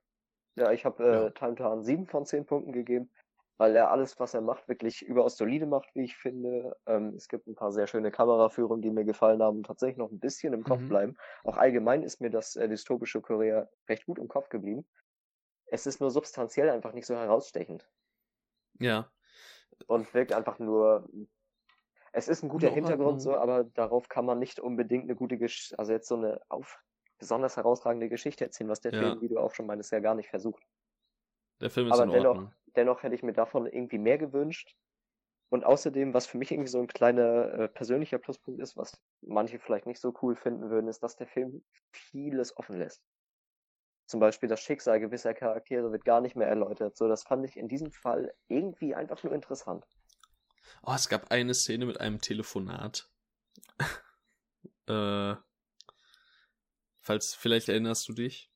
ja, 0.60 0.72
ich 0.72 0.86
habe 0.86 1.03
äh, 1.03 1.24
ja. 1.24 1.30
Time 1.32 1.55
to 1.55 1.64
Hunt 1.64 1.86
7 1.86 2.07
von 2.07 2.26
10 2.26 2.45
Punkten 2.45 2.72
gegeben, 2.72 3.10
weil 3.57 3.76
er 3.76 3.91
alles, 3.91 4.20
was 4.20 4.34
er 4.34 4.41
macht, 4.41 4.68
wirklich 4.68 5.01
überaus 5.01 5.38
solide 5.38 5.66
macht, 5.66 5.89
wie 5.95 6.03
ich 6.03 6.16
finde. 6.16 6.76
Ähm, 6.86 7.14
es 7.16 7.28
gibt 7.28 7.47
ein 7.47 7.55
paar 7.55 7.72
sehr 7.72 7.88
schöne 7.88 8.12
Kameraführungen, 8.12 8.82
die 8.82 8.91
mir 8.91 9.05
gefallen 9.05 9.41
haben 9.41 9.57
und 9.57 9.66
tatsächlich 9.66 9.97
noch 9.97 10.12
ein 10.12 10.20
bisschen 10.20 10.53
im 10.53 10.64
Kopf 10.64 10.82
mhm. 10.82 10.89
bleiben. 10.89 11.18
Auch 11.43 11.57
allgemein 11.57 12.03
ist 12.03 12.22
mir 12.22 12.30
das 12.30 12.55
äh, 12.55 12.68
dystopische 12.68 13.22
Korea 13.22 13.70
recht 13.88 14.05
gut 14.05 14.20
im 14.20 14.28
Kopf 14.28 14.49
geblieben. 14.49 14.86
Es 15.68 15.86
ist 15.86 16.01
nur 16.01 16.12
substanziell 16.12 16.70
einfach 16.70 16.93
nicht 16.93 17.05
so 17.05 17.16
herausstechend. 17.16 17.88
Ja. 18.80 19.12
Und 19.88 20.14
wirkt 20.14 20.34
einfach 20.34 20.60
nur. 20.60 21.07
Es 22.12 22.28
ist 22.28 22.41
ein 22.41 22.49
guter 22.49 22.70
Hintergrund 22.70 23.22
so, 23.22 23.36
aber 23.36 23.66
darauf 23.66 24.10
kann 24.10 24.26
man 24.26 24.39
nicht 24.39 24.60
unbedingt 24.60 25.03
eine 25.03 25.16
gute 25.16 25.38
Gesch 25.38 25.76
also 25.78 25.91
jetzt 25.91 26.07
so 26.07 26.16
eine 26.16 26.41
auf 26.49 26.80
besonders 27.20 27.58
herausragende 27.58 28.10
Geschichte 28.10 28.46
erzählen, 28.46 28.70
was 28.70 28.82
der 28.82 28.94
ja. 28.94 29.00
Film, 29.00 29.22
wie 29.22 29.28
du 29.28 29.38
auch 29.38 29.54
schon 29.54 29.68
meinst, 29.68 29.92
ja 29.92 30.00
gar 30.00 30.16
nicht 30.16 30.30
versucht. 30.30 30.64
Der 31.62 31.70
Film 31.70 31.88
ist 31.88 31.94
Aber 31.94 32.06
in 32.06 32.12
dennoch, 32.12 32.36
Ordnung. 32.36 32.54
dennoch 32.76 33.04
hätte 33.04 33.16
ich 33.16 33.24
mir 33.24 33.34
davon 33.34 33.68
irgendwie 33.68 33.98
mehr 33.98 34.18
gewünscht. 34.18 34.76
Und 35.50 35.66
außerdem, 35.66 36.14
was 36.14 36.28
für 36.28 36.38
mich 36.38 36.52
irgendwie 36.52 36.70
so 36.70 36.80
ein 36.80 36.88
kleiner 36.88 37.54
äh, 37.54 37.68
persönlicher 37.68 38.20
Pluspunkt 38.20 38.62
ist, 38.62 38.78
was 38.78 39.02
manche 39.22 39.60
vielleicht 39.60 39.88
nicht 39.88 40.00
so 40.00 40.14
cool 40.22 40.36
finden 40.36 40.70
würden, 40.70 40.88
ist, 40.88 41.02
dass 41.02 41.16
der 41.16 41.28
Film 41.28 41.64
vieles 41.92 42.56
offen 42.56 42.78
lässt. 42.78 43.02
Zum 44.06 44.20
Beispiel 44.20 44.48
das 44.48 44.62
Schicksal 44.62 45.00
gewisser 45.00 45.34
Charaktere 45.34 45.92
wird 45.92 46.06
gar 46.06 46.22
nicht 46.22 46.36
mehr 46.36 46.48
erläutert. 46.48 46.96
So, 46.98 47.08
das 47.08 47.24
fand 47.24 47.46
ich 47.46 47.58
in 47.58 47.68
diesem 47.68 47.92
Fall 47.92 48.34
irgendwie 48.48 48.96
einfach 48.96 49.22
nur 49.24 49.34
interessant. 49.34 49.86
Oh, 50.84 50.94
es 50.94 51.10
gab 51.10 51.32
eine 51.32 51.54
Szene 51.54 51.86
mit 51.86 52.00
einem 52.00 52.22
Telefonat. 52.22 53.12
äh, 54.88 55.36
Falls, 57.10 57.34
vielleicht 57.34 57.70
erinnerst 57.70 58.07
du 58.07 58.14
dich. 58.14 58.51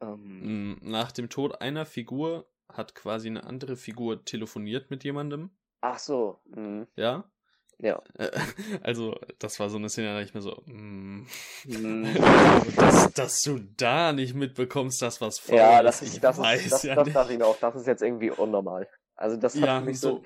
Ähm. 0.00 0.78
Nach 0.80 1.12
dem 1.12 1.28
Tod 1.28 1.60
einer 1.60 1.84
Figur 1.84 2.48
hat 2.66 2.94
quasi 2.94 3.28
eine 3.28 3.44
andere 3.44 3.76
Figur 3.76 4.24
telefoniert 4.24 4.90
mit 4.90 5.04
jemandem. 5.04 5.50
Ach 5.82 5.98
so. 5.98 6.40
Mhm. 6.46 6.86
Ja? 6.96 7.30
Ja. 7.78 8.02
Also, 8.80 9.20
das 9.38 9.60
war 9.60 9.68
so 9.68 9.76
eine 9.76 9.90
Szene, 9.90 10.14
da 10.14 10.22
ich 10.22 10.32
mir 10.32 10.40
so, 10.40 10.62
mm, 10.64 11.26
mm. 11.66 12.04
dass, 12.76 13.12
dass, 13.12 13.42
du 13.42 13.58
da 13.76 14.14
nicht 14.14 14.34
mitbekommst, 14.34 15.02
dass 15.02 15.20
was 15.20 15.38
voll 15.38 15.56
ja, 15.56 15.82
das 15.82 16.00
ist, 16.00 16.14
ich 16.14 16.20
das 16.20 16.38
weiß 16.38 16.64
ist, 16.64 16.72
das, 16.72 16.82
ja 16.84 16.94
das 16.94 17.12
dachte 17.12 17.34
ich 17.34 17.42
auch, 17.42 17.58
das 17.58 17.76
ist 17.76 17.86
jetzt 17.86 18.00
irgendwie 18.00 18.30
unnormal. 18.30 18.88
Also 19.14 19.36
das 19.36 19.56
hat 19.56 19.62
ja, 19.62 19.80
mich 19.82 20.00
so, 20.00 20.08
so 20.08 20.24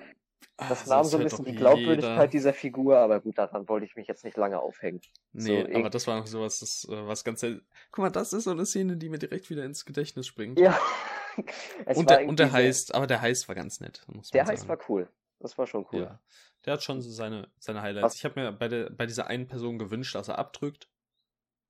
das 0.67 0.87
nahm 0.87 1.03
so 1.03 1.17
ein 1.17 1.23
bisschen 1.23 1.45
die 1.45 1.55
Glaubwürdigkeit 1.55 2.17
jeder. 2.17 2.27
dieser 2.27 2.53
Figur, 2.53 2.97
aber 2.97 3.21
gut, 3.21 3.37
daran 3.37 3.67
wollte 3.69 3.85
ich 3.85 3.95
mich 3.95 4.07
jetzt 4.07 4.25
nicht 4.25 4.35
lange 4.35 4.59
aufhängen. 4.59 5.01
Nee, 5.31 5.65
so, 5.71 5.79
aber 5.79 5.89
das 5.89 6.05
war 6.07 6.17
noch 6.17 6.27
sowas, 6.27 6.59
das, 6.59 6.85
äh, 6.89 7.07
was 7.07 7.23
ganz. 7.23 7.41
Guck 7.41 8.03
mal, 8.03 8.09
das 8.09 8.33
ist 8.33 8.43
so 8.43 8.51
eine 8.51 8.65
Szene, 8.65 8.97
die 8.97 9.09
mir 9.09 9.19
direkt 9.19 9.49
wieder 9.49 9.63
ins 9.63 9.85
Gedächtnis 9.85 10.27
springt. 10.27 10.59
Ja. 10.59 10.77
und, 11.85 12.09
der, 12.09 12.27
und 12.27 12.39
der 12.39 12.51
heißt, 12.51 12.93
aber 12.93 13.07
der 13.07 13.21
heißt 13.21 13.47
war 13.47 13.55
ganz 13.55 13.79
nett. 13.79 14.05
der 14.33 14.45
heißt 14.45 14.67
war 14.67 14.77
cool. 14.89 15.07
Das 15.39 15.57
war 15.57 15.67
schon 15.67 15.85
cool. 15.93 16.01
Ja. 16.01 16.19
Der 16.65 16.73
hat 16.73 16.83
schon 16.83 17.01
so 17.01 17.09
seine, 17.09 17.49
seine 17.59 17.81
Highlights. 17.81 18.03
Was? 18.03 18.15
Ich 18.15 18.25
habe 18.25 18.41
mir 18.41 18.51
bei, 18.51 18.67
der, 18.67 18.89
bei 18.89 19.05
dieser 19.05 19.27
einen 19.27 19.47
Person 19.47 19.79
gewünscht, 19.79 20.13
dass 20.15 20.27
er 20.27 20.37
abdrückt. 20.37 20.89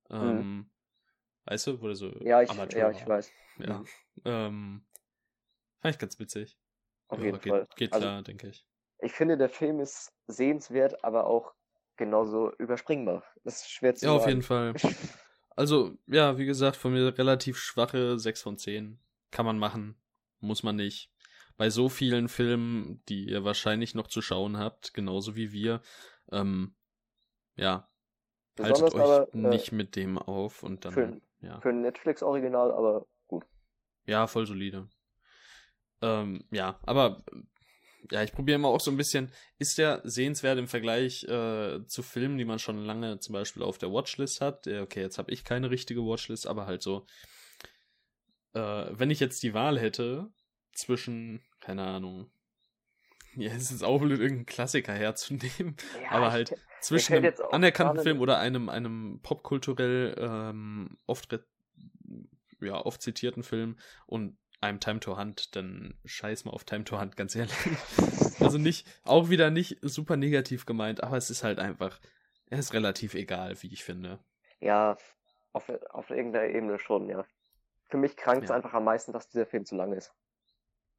Mhm. 0.08 0.16
Ähm, 0.16 0.36
mhm. 0.36 0.70
Weißt 1.44 1.66
du, 1.68 1.80
wurde 1.80 1.94
so. 1.94 2.08
Ja, 2.20 2.42
ich, 2.42 2.52
ja, 2.52 2.90
ich 2.90 3.06
weiß. 3.06 3.30
Ja. 3.58 3.78
Mhm. 3.78 3.86
Ähm, 4.24 4.86
fand 5.80 5.94
ich 5.94 6.00
ganz 6.00 6.18
witzig. 6.18 6.58
Auf 7.06 7.20
ja, 7.20 7.26
jeden 7.26 7.40
geht, 7.40 7.52
Fall. 7.52 7.68
Geht 7.76 7.92
also 7.92 8.04
klar, 8.04 8.16
also, 8.16 8.24
denke 8.24 8.48
ich 8.48 8.66
ich 9.02 9.12
finde, 9.12 9.36
der 9.36 9.48
Film 9.48 9.80
ist 9.80 10.12
sehenswert, 10.26 11.04
aber 11.04 11.26
auch 11.26 11.52
genauso 11.96 12.52
überspringbar. 12.56 13.22
Das 13.44 13.62
ist 13.62 13.70
schwer 13.70 13.94
zu 13.94 14.06
Ja, 14.06 14.12
sagen. 14.12 14.22
auf 14.22 14.28
jeden 14.28 14.42
Fall. 14.42 14.74
Also, 15.56 15.98
ja, 16.06 16.38
wie 16.38 16.46
gesagt, 16.46 16.76
von 16.76 16.92
mir 16.92 17.18
relativ 17.18 17.58
schwache 17.58 18.18
6 18.18 18.40
von 18.40 18.56
10. 18.56 18.98
Kann 19.30 19.44
man 19.44 19.58
machen. 19.58 19.94
Muss 20.38 20.62
man 20.62 20.76
nicht. 20.76 21.12
Bei 21.58 21.68
so 21.68 21.90
vielen 21.90 22.28
Filmen, 22.28 23.02
die 23.10 23.28
ihr 23.28 23.44
wahrscheinlich 23.44 23.94
noch 23.94 24.06
zu 24.06 24.22
schauen 24.22 24.56
habt, 24.56 24.94
genauso 24.94 25.36
wie 25.36 25.52
wir, 25.52 25.82
ähm, 26.32 26.74
ja, 27.56 27.90
Besonders 28.56 28.80
haltet 28.80 28.94
euch 28.94 29.04
aber, 29.04 29.34
äh, 29.34 29.36
nicht 29.36 29.72
mit 29.72 29.96
dem 29.96 30.16
auf 30.16 30.62
und 30.62 30.84
dann, 30.86 30.92
für, 30.92 31.20
ja. 31.42 31.60
Für 31.60 31.68
ein 31.70 31.82
Netflix-Original, 31.82 32.72
aber 32.72 33.06
gut. 33.28 33.44
Ja, 34.06 34.26
voll 34.26 34.46
solide. 34.46 34.88
Ähm, 36.00 36.44
ja, 36.50 36.78
aber 36.84 37.22
ja, 38.10 38.22
ich 38.22 38.32
probiere 38.32 38.56
immer 38.56 38.68
auch 38.68 38.80
so 38.80 38.90
ein 38.90 38.96
bisschen, 38.96 39.30
ist 39.58 39.78
der 39.78 40.00
sehenswert 40.04 40.58
im 40.58 40.68
Vergleich 40.68 41.24
äh, 41.24 41.84
zu 41.86 42.02
Filmen, 42.02 42.38
die 42.38 42.44
man 42.44 42.58
schon 42.58 42.84
lange 42.84 43.18
zum 43.20 43.32
Beispiel 43.34 43.62
auf 43.62 43.78
der 43.78 43.92
Watchlist 43.92 44.40
hat? 44.40 44.66
Okay, 44.66 45.00
jetzt 45.00 45.18
habe 45.18 45.32
ich 45.32 45.44
keine 45.44 45.70
richtige 45.70 46.00
Watchlist, 46.00 46.46
aber 46.46 46.66
halt 46.66 46.82
so, 46.82 47.06
äh, 48.54 48.86
wenn 48.90 49.10
ich 49.10 49.20
jetzt 49.20 49.42
die 49.42 49.54
Wahl 49.54 49.78
hätte 49.78 50.28
zwischen, 50.72 51.42
keine 51.60 51.82
Ahnung, 51.82 52.30
ja, 53.36 53.52
es 53.52 53.70
ist 53.70 53.82
auch 53.82 54.00
blöd, 54.00 54.20
irgendeinen 54.20 54.46
Klassiker 54.46 54.92
herzunehmen, 54.92 55.76
ja, 56.02 56.10
aber 56.10 56.32
halt 56.32 56.56
zwischen 56.80 57.14
einem 57.14 57.34
anerkannten 57.50 58.02
Film 58.02 58.20
oder 58.20 58.38
einem, 58.38 58.68
einem 58.68 59.20
popkulturell 59.22 60.16
ähm, 60.18 60.96
oft, 61.06 61.38
ja, 62.60 62.84
oft 62.84 63.02
zitierten 63.02 63.42
Film 63.42 63.78
und 64.06 64.36
einem 64.60 64.80
Time 64.80 65.00
to 65.00 65.16
Hunt, 65.16 65.56
dann 65.56 65.94
scheiß 66.04 66.44
mal 66.44 66.52
auf 66.52 66.64
Time 66.64 66.84
to 66.84 67.00
Hunt, 67.00 67.16
ganz 67.16 67.34
ehrlich. 67.34 67.54
also 68.40 68.58
nicht, 68.58 68.86
auch 69.04 69.30
wieder 69.30 69.50
nicht 69.50 69.78
super 69.82 70.16
negativ 70.16 70.66
gemeint, 70.66 71.02
aber 71.02 71.16
es 71.16 71.30
ist 71.30 71.42
halt 71.42 71.58
einfach, 71.58 71.98
es 72.50 72.58
ist 72.58 72.74
relativ 72.74 73.14
egal, 73.14 73.60
wie 73.62 73.72
ich 73.72 73.84
finde. 73.84 74.18
Ja, 74.60 74.96
auf, 75.52 75.70
auf 75.90 76.10
irgendeiner 76.10 76.48
Ebene 76.48 76.78
schon, 76.78 77.08
ja. 77.08 77.24
Für 77.88 77.96
mich 77.96 78.16
krankt 78.16 78.44
es 78.44 78.50
ja. 78.50 78.56
einfach 78.56 78.74
am 78.74 78.84
meisten, 78.84 79.12
dass 79.12 79.28
dieser 79.28 79.46
Film 79.46 79.64
zu 79.64 79.76
lang 79.76 79.92
ist. 79.92 80.14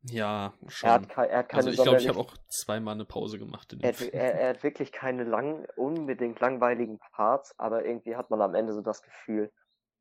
Ja, 0.04 0.54
schon. 0.68 0.90
Er 0.90 0.94
hat, 0.94 1.18
er 1.30 1.38
hat 1.38 1.50
keine 1.50 1.58
also 1.60 1.70
ich 1.70 1.82
glaube, 1.82 2.00
ich 2.00 2.10
habe 2.10 2.20
auch 2.20 2.36
zweimal 2.48 2.96
eine 2.96 3.06
Pause 3.06 3.38
gemacht. 3.38 3.76
Er 3.82 3.90
hat, 3.90 4.02
er, 4.02 4.40
er, 4.40 4.50
hat 4.50 4.64
wirklich 4.64 4.92
keine 4.92 5.24
lang, 5.24 5.68
unbedingt 5.76 6.40
langweiligen 6.40 7.00
Parts, 7.12 7.54
aber 7.60 7.86
irgendwie 7.86 8.16
hat 8.16 8.32
man 8.32 8.42
am 8.42 8.56
Ende 8.56 8.74
so 8.74 8.82
das 8.82 9.04
Gefühl, 9.04 9.52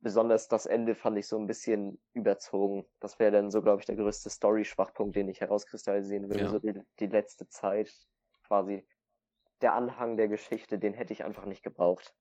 besonders 0.01 0.49
das 0.49 0.67
Ende 0.67 0.95
fand 0.95 1.19
ich 1.19 1.27
so 1.27 1.39
ein 1.39 1.47
bisschen 1.47 2.01
überzogen. 2.13 2.87
Das 3.01 3.19
wäre 3.19 3.33
dann 3.33 3.51
so, 3.51 3.63
glaube 3.63 3.81
ich, 3.81 3.87
der 3.87 3.97
größte 3.97 4.31
Story-Schwachpunkt, 4.31 5.17
den 5.17 5.29
ich 5.29 5.41
herauskristallisieren 5.41 6.29
würde. 6.29 6.45
Ja. 6.45 6.51
So 6.51 6.59
die, 6.59 6.75
die 6.99 7.07
letzte 7.07 7.49
Zeit 7.49 7.93
quasi. 8.47 8.87
Der 9.61 9.75
Anhang 9.75 10.17
der 10.17 10.29
Geschichte, 10.29 10.79
den 10.79 10.95
hätte 10.95 11.13
ich 11.13 11.25
einfach 11.25 11.45
nicht 11.45 11.63
gebraucht. 11.63 12.15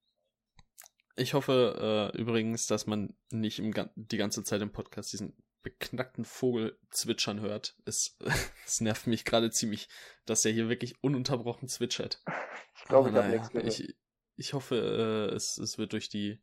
Ich 1.15 1.33
hoffe 1.33 2.11
äh, 2.13 2.17
übrigens, 2.17 2.67
dass 2.67 2.85
man 2.85 3.15
nicht 3.31 3.59
im, 3.59 3.73
die 3.95 4.17
ganze 4.17 4.43
Zeit 4.43 4.61
im 4.61 4.71
Podcast 4.71 5.11
diesen 5.13 5.35
beknackten 5.61 6.25
Vogel 6.25 6.77
zwitschern 6.91 7.41
hört. 7.41 7.75
Es, 7.85 8.17
es 8.65 8.81
nervt 8.81 9.07
mich 9.07 9.25
gerade 9.25 9.51
ziemlich, 9.51 9.87
dass 10.25 10.45
er 10.45 10.51
hier 10.51 10.69
wirklich 10.69 11.01
ununterbrochen 11.01 11.67
zwitschert. 11.67 12.23
Ich 12.81 12.85
glaube, 12.85 13.09
ich 13.09 13.15
habe 13.15 13.27
nichts 13.27 13.49
gehört. 13.49 13.67
Ich, 13.67 13.93
ich 14.37 14.53
hoffe, 14.53 15.29
äh, 15.31 15.35
es, 15.35 15.57
es 15.57 15.77
wird 15.77 15.91
durch 15.91 16.07
die 16.07 16.41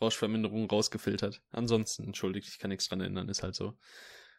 Rauschverminderung 0.00 0.68
rausgefiltert. 0.68 1.42
Ansonsten, 1.50 2.04
entschuldigt, 2.04 2.48
ich 2.48 2.58
kann 2.58 2.70
nichts 2.70 2.88
dran 2.88 3.00
erinnern, 3.00 3.28
ist 3.28 3.42
halt 3.42 3.54
so. 3.54 3.74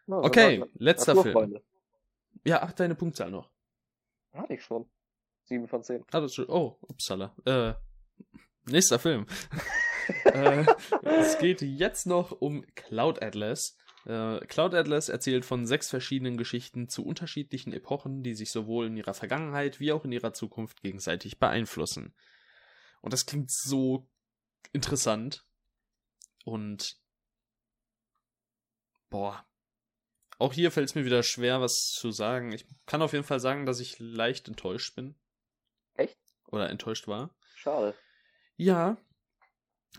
Ja, 0.07 0.17
okay, 0.17 0.63
letzter 0.75 1.15
Film. 1.21 1.33
Freunde. 1.33 1.63
Ja, 2.43 2.61
ach, 2.63 2.73
deine 2.73 2.95
Punktzahl 2.95 3.29
noch. 3.29 3.51
Hatte 4.33 4.53
ich 4.53 4.63
schon. 4.63 4.89
Sieben 5.43 5.67
von 5.67 5.83
zehn. 5.83 6.03
Ah, 6.11 6.21
das, 6.21 6.37
oh, 6.39 6.77
upsala. 6.81 7.35
Äh, 7.45 7.73
nächster 8.65 8.99
Film. 8.99 9.25
äh, 10.25 10.65
es 11.03 11.37
geht 11.39 11.61
jetzt 11.61 12.07
noch 12.07 12.31
um 12.31 12.65
Cloud 12.75 13.21
Atlas. 13.21 13.77
Äh, 14.05 14.39
Cloud 14.47 14.73
Atlas 14.73 15.09
erzählt 15.09 15.45
von 15.45 15.65
sechs 15.65 15.89
verschiedenen 15.89 16.37
Geschichten 16.37 16.87
zu 16.87 17.05
unterschiedlichen 17.05 17.73
Epochen, 17.73 18.23
die 18.23 18.33
sich 18.33 18.51
sowohl 18.51 18.87
in 18.87 18.97
ihrer 18.97 19.13
Vergangenheit 19.13 19.79
wie 19.79 19.91
auch 19.91 20.05
in 20.05 20.11
ihrer 20.11 20.33
Zukunft 20.33 20.81
gegenseitig 20.81 21.39
beeinflussen. 21.39 22.15
Und 23.01 23.13
das 23.13 23.25
klingt 23.25 23.51
so 23.51 24.07
interessant. 24.73 25.45
Und 26.45 26.97
boah. 29.09 29.45
Auch 30.37 30.53
hier 30.53 30.71
fällt 30.71 30.89
es 30.89 30.95
mir 30.95 31.05
wieder 31.05 31.21
schwer, 31.21 31.61
was 31.61 31.91
zu 31.91 32.11
sagen. 32.11 32.51
Ich 32.51 32.65
kann 32.87 33.01
auf 33.03 33.13
jeden 33.13 33.25
Fall 33.25 33.39
sagen, 33.39 33.65
dass 33.65 33.79
ich 33.79 33.99
leicht 33.99 34.47
enttäuscht 34.47 34.95
bin. 34.95 35.15
Echt? 35.93 36.17
Oder 36.47 36.69
enttäuscht 36.69 37.07
war. 37.07 37.35
Schade. 37.55 37.95
Ja, 38.55 38.97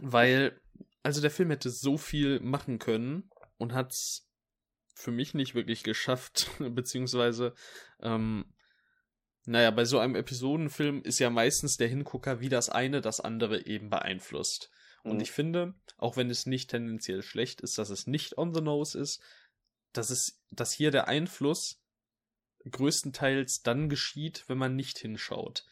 weil, 0.01 0.61
also 1.03 1.21
der 1.21 1.31
Film 1.31 1.51
hätte 1.51 1.71
so 1.71 1.97
viel 1.97 2.41
machen 2.41 2.79
können 2.79 3.31
und 3.59 3.73
hat 3.73 3.93
es 3.93 4.29
für 4.95 5.11
mich 5.11 5.35
nicht 5.35 5.55
wirklich 5.55 5.83
geschafft, 5.83 6.51
beziehungsweise, 6.59 7.55
ähm, 8.01 8.53
naja, 9.45 9.71
bei 9.71 9.85
so 9.85 9.99
einem 9.99 10.15
Episodenfilm 10.15 11.03
ist 11.03 11.19
ja 11.19 11.31
meistens 11.31 11.77
der 11.77 11.89
Hingucker, 11.89 12.41
wie 12.41 12.49
das 12.49 12.69
eine 12.69 13.01
das 13.01 13.21
andere 13.21 13.67
eben 13.67 13.91
beeinflusst. 13.91 14.71
Und 15.03 15.17
mhm. 15.17 15.21
ich 15.21 15.33
finde, 15.33 15.75
auch 15.97 16.17
wenn 16.17 16.31
es 16.31 16.47
nicht 16.47 16.71
tendenziell 16.71 17.23
schlecht 17.23 17.61
ist, 17.61 17.79
dass 17.79 17.91
es 17.91 18.07
nicht 18.07 18.39
on 18.39 18.55
the 18.55 18.61
nose 18.61 18.99
ist, 18.99 19.23
dass 19.93 20.11
es, 20.11 20.43
dass 20.51 20.73
hier 20.73 20.91
der 20.91 21.09
Einfluss 21.09 21.83
größtenteils 22.71 23.63
dann 23.63 23.89
geschieht, 23.89 24.45
wenn 24.49 24.59
man 24.59 24.77
nicht 24.77 24.99
hinschaut. 24.99 25.67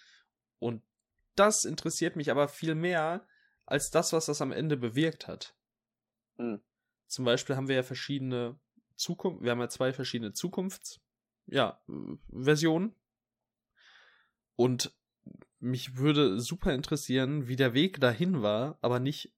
Und 0.58 0.82
das 1.36 1.64
interessiert 1.64 2.16
mich 2.16 2.30
aber 2.30 2.48
viel 2.48 2.74
mehr 2.74 3.26
als 3.66 3.90
das, 3.90 4.12
was 4.12 4.26
das 4.26 4.42
am 4.42 4.52
Ende 4.52 4.76
bewirkt 4.76 5.28
hat. 5.28 5.54
Mhm. 6.36 6.60
Zum 7.06 7.24
Beispiel 7.24 7.56
haben 7.56 7.68
wir 7.68 7.76
ja 7.76 7.82
verschiedene 7.82 8.58
Zukunft, 8.96 9.42
wir 9.42 9.52
haben 9.52 9.60
ja 9.60 9.68
zwei 9.68 9.92
verschiedene 9.92 10.32
Zukunfts, 10.32 11.00
ja, 11.46 11.82
Versionen. 12.30 12.94
Und 14.56 14.92
mich 15.60 15.96
würde 15.96 16.40
super 16.40 16.72
interessieren, 16.72 17.46
wie 17.46 17.56
der 17.56 17.74
Weg 17.74 18.00
dahin 18.00 18.42
war, 18.42 18.78
aber 18.80 18.98
nicht 18.98 19.32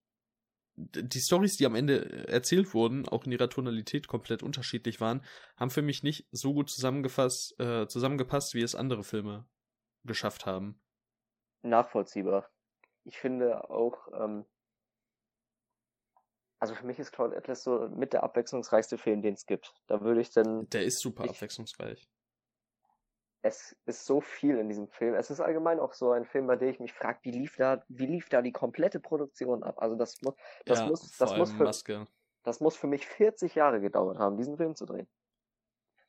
die 0.76 1.20
Stories, 1.20 1.56
die 1.56 1.66
am 1.66 1.74
Ende 1.74 2.28
erzählt 2.28 2.72
wurden, 2.72 3.06
auch 3.06 3.24
in 3.24 3.32
ihrer 3.32 3.50
Tonalität 3.50 4.08
komplett 4.08 4.42
unterschiedlich 4.42 5.00
waren, 5.00 5.22
haben 5.56 5.70
für 5.70 5.82
mich 5.82 6.02
nicht 6.02 6.26
so 6.30 6.54
gut 6.54 6.70
zusammengefasst, 6.70 7.58
äh, 7.60 7.86
zusammengepasst, 7.86 8.54
wie 8.54 8.62
es 8.62 8.74
andere 8.74 9.04
Filme 9.04 9.46
geschafft 10.04 10.46
haben. 10.46 10.80
Nachvollziehbar. 11.62 12.50
Ich 13.04 13.18
finde 13.18 13.68
auch, 13.68 14.08
ähm, 14.14 14.46
also 16.58 16.74
für 16.74 16.86
mich 16.86 16.98
ist 16.98 17.12
Cloud 17.12 17.34
Atlas 17.34 17.64
so 17.64 17.88
mit 17.88 18.12
der 18.12 18.22
abwechslungsreichste 18.22 18.96
Film, 18.96 19.20
den 19.20 19.34
es 19.34 19.46
gibt. 19.46 19.74
Da 19.88 20.00
würde 20.00 20.20
ich 20.20 20.30
dann. 20.30 20.68
Der 20.70 20.84
ist 20.84 21.00
super 21.00 21.24
ich, 21.24 21.30
abwechslungsreich 21.30 22.08
es 23.42 23.76
ist 23.86 24.06
so 24.06 24.20
viel 24.20 24.56
in 24.58 24.68
diesem 24.68 24.88
Film. 24.88 25.14
Es 25.14 25.30
ist 25.30 25.40
allgemein 25.40 25.80
auch 25.80 25.92
so 25.92 26.12
ein 26.12 26.24
Film, 26.24 26.46
bei 26.46 26.56
dem 26.56 26.68
ich 26.68 26.78
mich 26.78 26.92
frage, 26.92 27.18
wie 27.22 27.32
lief 27.32 27.56
da, 27.56 27.84
wie 27.88 28.06
lief 28.06 28.28
da 28.28 28.40
die 28.40 28.52
komplette 28.52 29.00
Produktion 29.00 29.64
ab? 29.64 29.82
Also 29.82 29.96
das 29.96 30.22
muss, 30.22 30.34
das 30.64 30.78
ja, 30.78 30.86
muss, 30.86 31.16
das 31.18 31.36
muss 31.36 31.52
für, 31.52 31.64
Maske. 31.64 32.06
das 32.44 32.60
muss 32.60 32.76
für 32.76 32.86
mich 32.86 33.06
40 33.06 33.56
Jahre 33.56 33.80
gedauert 33.80 34.18
haben, 34.18 34.36
diesen 34.36 34.56
Film 34.56 34.76
zu 34.76 34.86
drehen. 34.86 35.08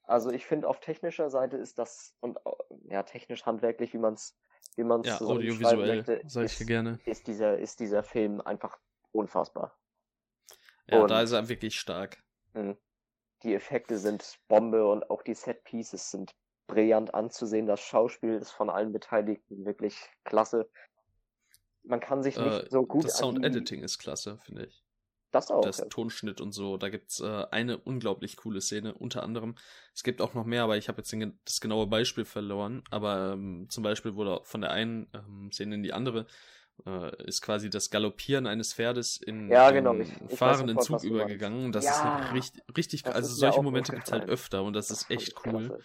Also 0.03 0.31
ich 0.31 0.45
finde, 0.45 0.67
auf 0.67 0.79
technischer 0.79 1.29
Seite 1.29 1.57
ist 1.57 1.79
das 1.79 2.15
und 2.19 2.37
ja 2.85 3.01
technisch 3.03 3.45
handwerklich, 3.45 3.93
wie 3.93 3.99
man 3.99 4.13
es, 4.13 4.37
wie 4.75 4.83
man 4.83 5.01
es 5.01 5.07
ja, 5.07 5.17
so 5.17 5.29
audiovisuell 5.29 5.95
möchte, 5.95 6.21
sag 6.27 6.45
ich 6.45 6.59
ist, 6.59 6.67
gerne. 6.67 6.99
ist 7.05 7.25
dieser, 7.25 7.57
ist 7.57 7.79
dieser 7.79 8.03
Film 8.03 8.41
einfach 8.41 8.77
unfassbar. 9.11 9.75
Ja, 10.87 11.01
und, 11.01 11.09
da 11.09 11.21
ist 11.21 11.31
er 11.31 11.49
wirklich 11.49 11.79
stark. 11.79 12.21
Mh, 12.53 12.75
die 13.41 13.55
Effekte 13.55 13.97
sind 13.97 14.39
Bombe 14.47 14.85
und 14.85 15.09
auch 15.09 15.23
die 15.23 15.33
Set 15.33 15.63
Pieces 15.63 16.11
sind 16.11 16.35
brillant 16.67 17.13
anzusehen. 17.13 17.67
Das 17.67 17.81
Schauspiel 17.81 18.33
ist 18.33 18.51
von 18.51 18.69
allen 18.69 18.91
Beteiligten 18.91 19.65
wirklich 19.65 19.97
klasse. 20.23 20.69
Man 21.83 21.99
kann 21.99 22.23
sich 22.23 22.37
nicht 22.37 22.65
äh, 22.65 22.69
so 22.69 22.85
gut. 22.85 23.05
Das 23.05 23.17
Sound 23.17 23.43
Editing 23.43 23.83
ist 23.83 23.99
klasse, 23.99 24.37
finde 24.39 24.65
ich. 24.65 24.83
Das 25.31 25.49
auch. 25.49 25.61
Das 25.61 25.79
ja. 25.79 25.85
Tonschnitt 25.85 26.39
und 26.39 26.51
so. 26.51 26.77
Da 26.77 26.89
gibt's 26.89 27.19
äh, 27.19 27.45
eine 27.51 27.77
unglaublich 27.77 28.37
coole 28.37 28.61
Szene. 28.61 28.93
Unter 28.93 29.23
anderem, 29.23 29.55
es 29.93 30.03
gibt 30.03 30.21
auch 30.21 30.33
noch 30.33 30.45
mehr, 30.45 30.63
aber 30.63 30.77
ich 30.77 30.87
habe 30.87 30.99
jetzt 30.99 31.11
den, 31.11 31.39
das 31.43 31.59
genaue 31.59 31.87
Beispiel 31.87 32.23
verloren. 32.23 32.83
Aber 32.91 33.33
ähm, 33.33 33.67
zum 33.69 33.83
Beispiel 33.83 34.15
wurde 34.15 34.41
von 34.43 34.61
der 34.61 34.71
einen 34.71 35.07
ähm, 35.13 35.51
Szene 35.51 35.75
in 35.75 35.83
die 35.83 35.91
andere 35.91 36.27
äh, 36.85 37.23
ist 37.23 37.41
quasi 37.41 37.69
das 37.69 37.89
Galoppieren 37.89 38.47
eines 38.47 38.73
Pferdes 38.73 39.17
in 39.17 39.49
ja, 39.49 39.71
genau. 39.71 39.95
ich, 39.95 40.09
ich 40.29 40.37
fahrenden 40.37 40.79
sofort, 40.79 41.01
Zug 41.01 41.09
übergegangen. 41.09 41.71
Das 41.71 41.85
ja, 41.85 42.19
ist 42.19 42.33
richtig, 42.33 42.63
richtig, 42.77 43.05
also 43.07 43.33
solche 43.33 43.61
Momente 43.61 43.93
gibt's 43.93 44.11
halt 44.11 44.29
öfter 44.29 44.63
und 44.63 44.73
das, 44.73 44.87
das 44.87 45.03
ist 45.03 45.11
echt 45.11 45.35
cool. 45.45 45.67
Klasse. 45.67 45.83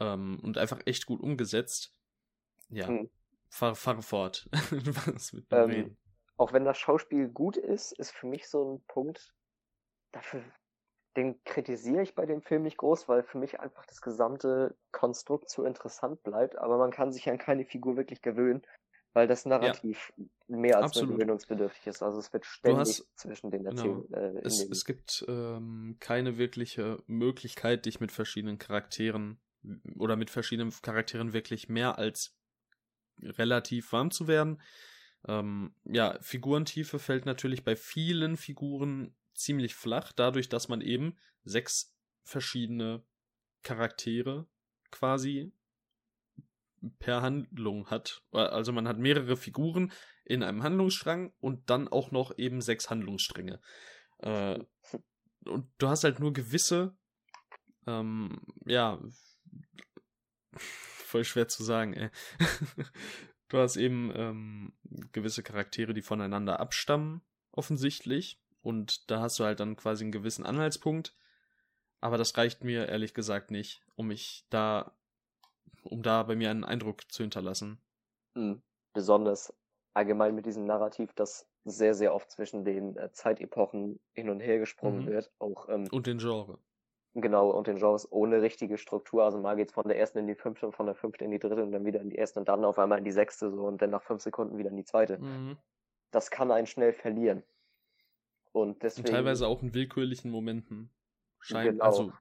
Ähm, 0.00 0.40
und 0.42 0.58
einfach 0.58 0.80
echt 0.86 1.06
gut 1.06 1.20
umgesetzt. 1.20 1.94
Ja, 2.68 2.88
hm. 2.88 3.10
fahre 3.50 3.74
fahr 3.74 4.02
fort. 4.02 4.48
Was 4.52 5.32
mit 5.32 5.46
ähm, 5.50 5.96
auch 6.36 6.52
wenn 6.52 6.64
das 6.64 6.78
Schauspiel 6.78 7.28
gut 7.28 7.56
ist, 7.56 7.92
ist 7.92 8.10
für 8.10 8.26
mich 8.26 8.48
so 8.48 8.74
ein 8.74 8.84
Punkt, 8.88 9.32
dafür, 10.12 10.42
den 11.16 11.42
kritisiere 11.44 12.02
ich 12.02 12.14
bei 12.14 12.26
dem 12.26 12.42
Film 12.42 12.62
nicht 12.62 12.78
groß, 12.78 13.08
weil 13.08 13.22
für 13.22 13.38
mich 13.38 13.60
einfach 13.60 13.86
das 13.86 14.00
gesamte 14.00 14.74
Konstrukt 14.92 15.50
zu 15.50 15.64
interessant 15.64 16.22
bleibt, 16.22 16.56
aber 16.56 16.78
man 16.78 16.90
kann 16.90 17.12
sich 17.12 17.28
an 17.28 17.38
keine 17.38 17.64
Figur 17.64 17.96
wirklich 17.96 18.22
gewöhnen, 18.22 18.62
weil 19.12 19.28
das 19.28 19.44
Narrativ 19.44 20.12
ja, 20.16 20.24
mehr 20.56 20.76
als 20.78 20.86
absolut. 20.86 21.16
gewöhnungsbedürftig 21.16 21.86
ist. 21.86 22.02
Also 22.02 22.18
es 22.18 22.32
wird 22.32 22.46
ständig 22.46 22.80
hast, 22.80 23.08
zwischen 23.14 23.50
den 23.50 23.66
Erzählungen. 23.66 24.08
Genau. 24.08 24.38
Äh, 24.38 24.40
es, 24.42 24.64
es, 24.64 24.84
gibt 24.84 25.24
ähm, 25.28 25.96
keine 26.00 26.38
wirkliche 26.38 27.02
Möglichkeit, 27.06 27.84
dich 27.84 28.00
mit 28.00 28.10
verschiedenen 28.10 28.58
Charakteren 28.58 29.38
oder 29.96 30.16
mit 30.16 30.30
verschiedenen 30.30 30.72
Charakteren 30.82 31.32
wirklich 31.32 31.68
mehr 31.68 31.98
als 31.98 32.36
relativ 33.22 33.92
warm 33.92 34.10
zu 34.10 34.26
werden. 34.26 34.60
Ähm, 35.26 35.74
ja, 35.84 36.18
Figurentiefe 36.20 36.98
fällt 36.98 37.26
natürlich 37.26 37.64
bei 37.64 37.76
vielen 37.76 38.36
Figuren 38.36 39.14
ziemlich 39.34 39.74
flach, 39.74 40.12
dadurch, 40.12 40.48
dass 40.48 40.68
man 40.68 40.80
eben 40.80 41.16
sechs 41.44 41.94
verschiedene 42.24 43.04
Charaktere 43.62 44.46
quasi 44.90 45.52
per 46.98 47.22
Handlung 47.22 47.88
hat. 47.88 48.22
Also 48.32 48.72
man 48.72 48.88
hat 48.88 48.98
mehrere 48.98 49.36
Figuren 49.36 49.92
in 50.24 50.42
einem 50.42 50.62
Handlungsstrang 50.62 51.32
und 51.40 51.70
dann 51.70 51.88
auch 51.88 52.10
noch 52.10 52.36
eben 52.38 52.60
sechs 52.60 52.90
Handlungsstränge. 52.90 53.60
Äh, 54.18 54.58
und 55.44 55.70
du 55.78 55.88
hast 55.88 56.04
halt 56.04 56.20
nur 56.20 56.32
gewisse, 56.32 56.96
ähm, 57.86 58.40
ja, 58.64 59.00
voll 60.56 61.24
schwer 61.24 61.48
zu 61.48 61.62
sagen, 61.62 61.94
ey. 61.94 62.10
du 63.48 63.58
hast 63.58 63.76
eben 63.76 64.12
ähm, 64.14 64.72
gewisse 65.12 65.42
Charaktere, 65.42 65.94
die 65.94 66.02
voneinander 66.02 66.60
abstammen, 66.60 67.22
offensichtlich. 67.52 68.40
Und 68.62 69.10
da 69.10 69.20
hast 69.20 69.38
du 69.38 69.44
halt 69.44 69.60
dann 69.60 69.76
quasi 69.76 70.04
einen 70.04 70.12
gewissen 70.12 70.46
Anhaltspunkt. 70.46 71.14
Aber 72.00 72.18
das 72.18 72.36
reicht 72.36 72.64
mir 72.64 72.88
ehrlich 72.88 73.14
gesagt 73.14 73.50
nicht, 73.50 73.82
um 73.94 74.08
mich 74.08 74.46
da, 74.50 74.92
um 75.84 76.02
da 76.02 76.22
bei 76.22 76.34
mir 76.34 76.50
einen 76.50 76.64
Eindruck 76.64 77.10
zu 77.10 77.22
hinterlassen. 77.22 77.80
Mhm. 78.34 78.62
Besonders 78.92 79.54
allgemein 79.94 80.34
mit 80.34 80.46
diesem 80.46 80.64
Narrativ, 80.64 81.12
das 81.14 81.48
sehr, 81.64 81.94
sehr 81.94 82.14
oft 82.14 82.30
zwischen 82.30 82.64
den 82.64 82.96
äh, 82.96 83.12
Zeitepochen 83.12 84.00
hin 84.12 84.30
und 84.30 84.40
her 84.40 84.58
gesprungen 84.58 85.04
mhm. 85.04 85.06
wird. 85.08 85.30
Auch, 85.38 85.68
ähm, 85.68 85.86
und 85.90 86.06
den 86.06 86.18
Genre. 86.18 86.58
Genau, 87.14 87.50
und 87.50 87.66
den 87.66 87.76
Genres 87.76 88.10
ohne 88.10 88.40
richtige 88.40 88.78
Struktur. 88.78 89.24
Also 89.24 89.38
mal 89.38 89.56
geht's 89.56 89.74
von 89.74 89.86
der 89.86 89.98
ersten 89.98 90.18
in 90.18 90.26
die 90.26 90.34
fünfte 90.34 90.66
und 90.66 90.74
von 90.74 90.86
der 90.86 90.94
fünften 90.94 91.24
in 91.24 91.30
die 91.30 91.38
dritte 91.38 91.62
und 91.62 91.72
dann 91.72 91.84
wieder 91.84 92.00
in 92.00 92.08
die 92.08 92.16
erste 92.16 92.40
und 92.40 92.48
dann 92.48 92.64
auf 92.64 92.78
einmal 92.78 92.98
in 92.98 93.04
die 93.04 93.12
sechste 93.12 93.50
so 93.50 93.64
und 93.64 93.82
dann 93.82 93.90
nach 93.90 94.02
fünf 94.02 94.22
Sekunden 94.22 94.56
wieder 94.56 94.70
in 94.70 94.76
die 94.76 94.84
zweite. 94.84 95.18
Mhm. 95.18 95.58
Das 96.10 96.30
kann 96.30 96.50
einen 96.50 96.66
schnell 96.66 96.94
verlieren. 96.94 97.42
Und 98.52 98.82
deswegen. 98.82 99.08
Und 99.08 99.14
teilweise 99.14 99.46
auch 99.46 99.62
in 99.62 99.74
willkürlichen 99.74 100.30
Momenten. 100.30 100.90
Schein, 101.40 101.72
genau, 101.72 101.84
also, 101.84 102.12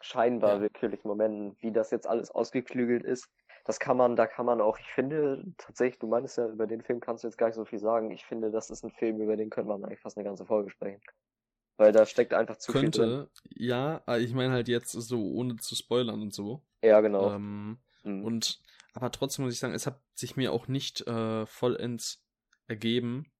scheinbar 0.00 0.54
ja. 0.54 0.60
willkürlichen 0.62 1.08
Momenten, 1.08 1.56
wie 1.60 1.72
das 1.72 1.90
jetzt 1.90 2.06
alles 2.06 2.30
ausgeklügelt 2.30 3.04
ist. 3.04 3.28
Das 3.64 3.78
kann 3.78 3.98
man, 3.98 4.16
da 4.16 4.26
kann 4.26 4.46
man 4.46 4.62
auch, 4.62 4.78
ich 4.78 4.90
finde 4.92 5.44
tatsächlich, 5.58 5.98
du 5.98 6.06
meinst 6.06 6.38
ja, 6.38 6.48
über 6.48 6.66
den 6.66 6.80
Film 6.80 7.00
kannst 7.00 7.22
du 7.22 7.28
jetzt 7.28 7.36
gar 7.36 7.48
nicht 7.48 7.56
so 7.56 7.66
viel 7.66 7.78
sagen. 7.78 8.10
Ich 8.12 8.24
finde, 8.24 8.50
das 8.50 8.70
ist 8.70 8.82
ein 8.82 8.92
Film, 8.92 9.20
über 9.20 9.36
den 9.36 9.50
könnte 9.50 9.68
man 9.68 9.84
eigentlich 9.84 10.00
fast 10.00 10.16
eine 10.16 10.24
ganze 10.24 10.46
Folge 10.46 10.70
sprechen. 10.70 11.02
Weil 11.78 11.92
da 11.92 12.04
steckt 12.06 12.34
einfach 12.34 12.56
zu 12.56 12.72
Könnte, 12.72 13.00
viel 13.00 13.08
drin. 13.08 13.28
ja, 13.54 14.02
ich 14.18 14.34
meine 14.34 14.52
halt 14.52 14.68
jetzt 14.68 14.92
so, 14.92 15.32
ohne 15.32 15.56
zu 15.56 15.76
spoilern 15.76 16.20
und 16.20 16.34
so. 16.34 16.62
Ja, 16.82 17.00
genau. 17.00 17.32
Ähm, 17.32 17.78
mhm. 18.02 18.24
Und, 18.24 18.60
aber 18.94 19.12
trotzdem 19.12 19.44
muss 19.44 19.54
ich 19.54 19.60
sagen, 19.60 19.74
es 19.74 19.86
hat 19.86 20.02
sich 20.14 20.36
mir 20.36 20.52
auch 20.52 20.66
nicht 20.66 21.06
äh, 21.06 21.46
vollends 21.46 22.26
ergeben, 22.66 23.32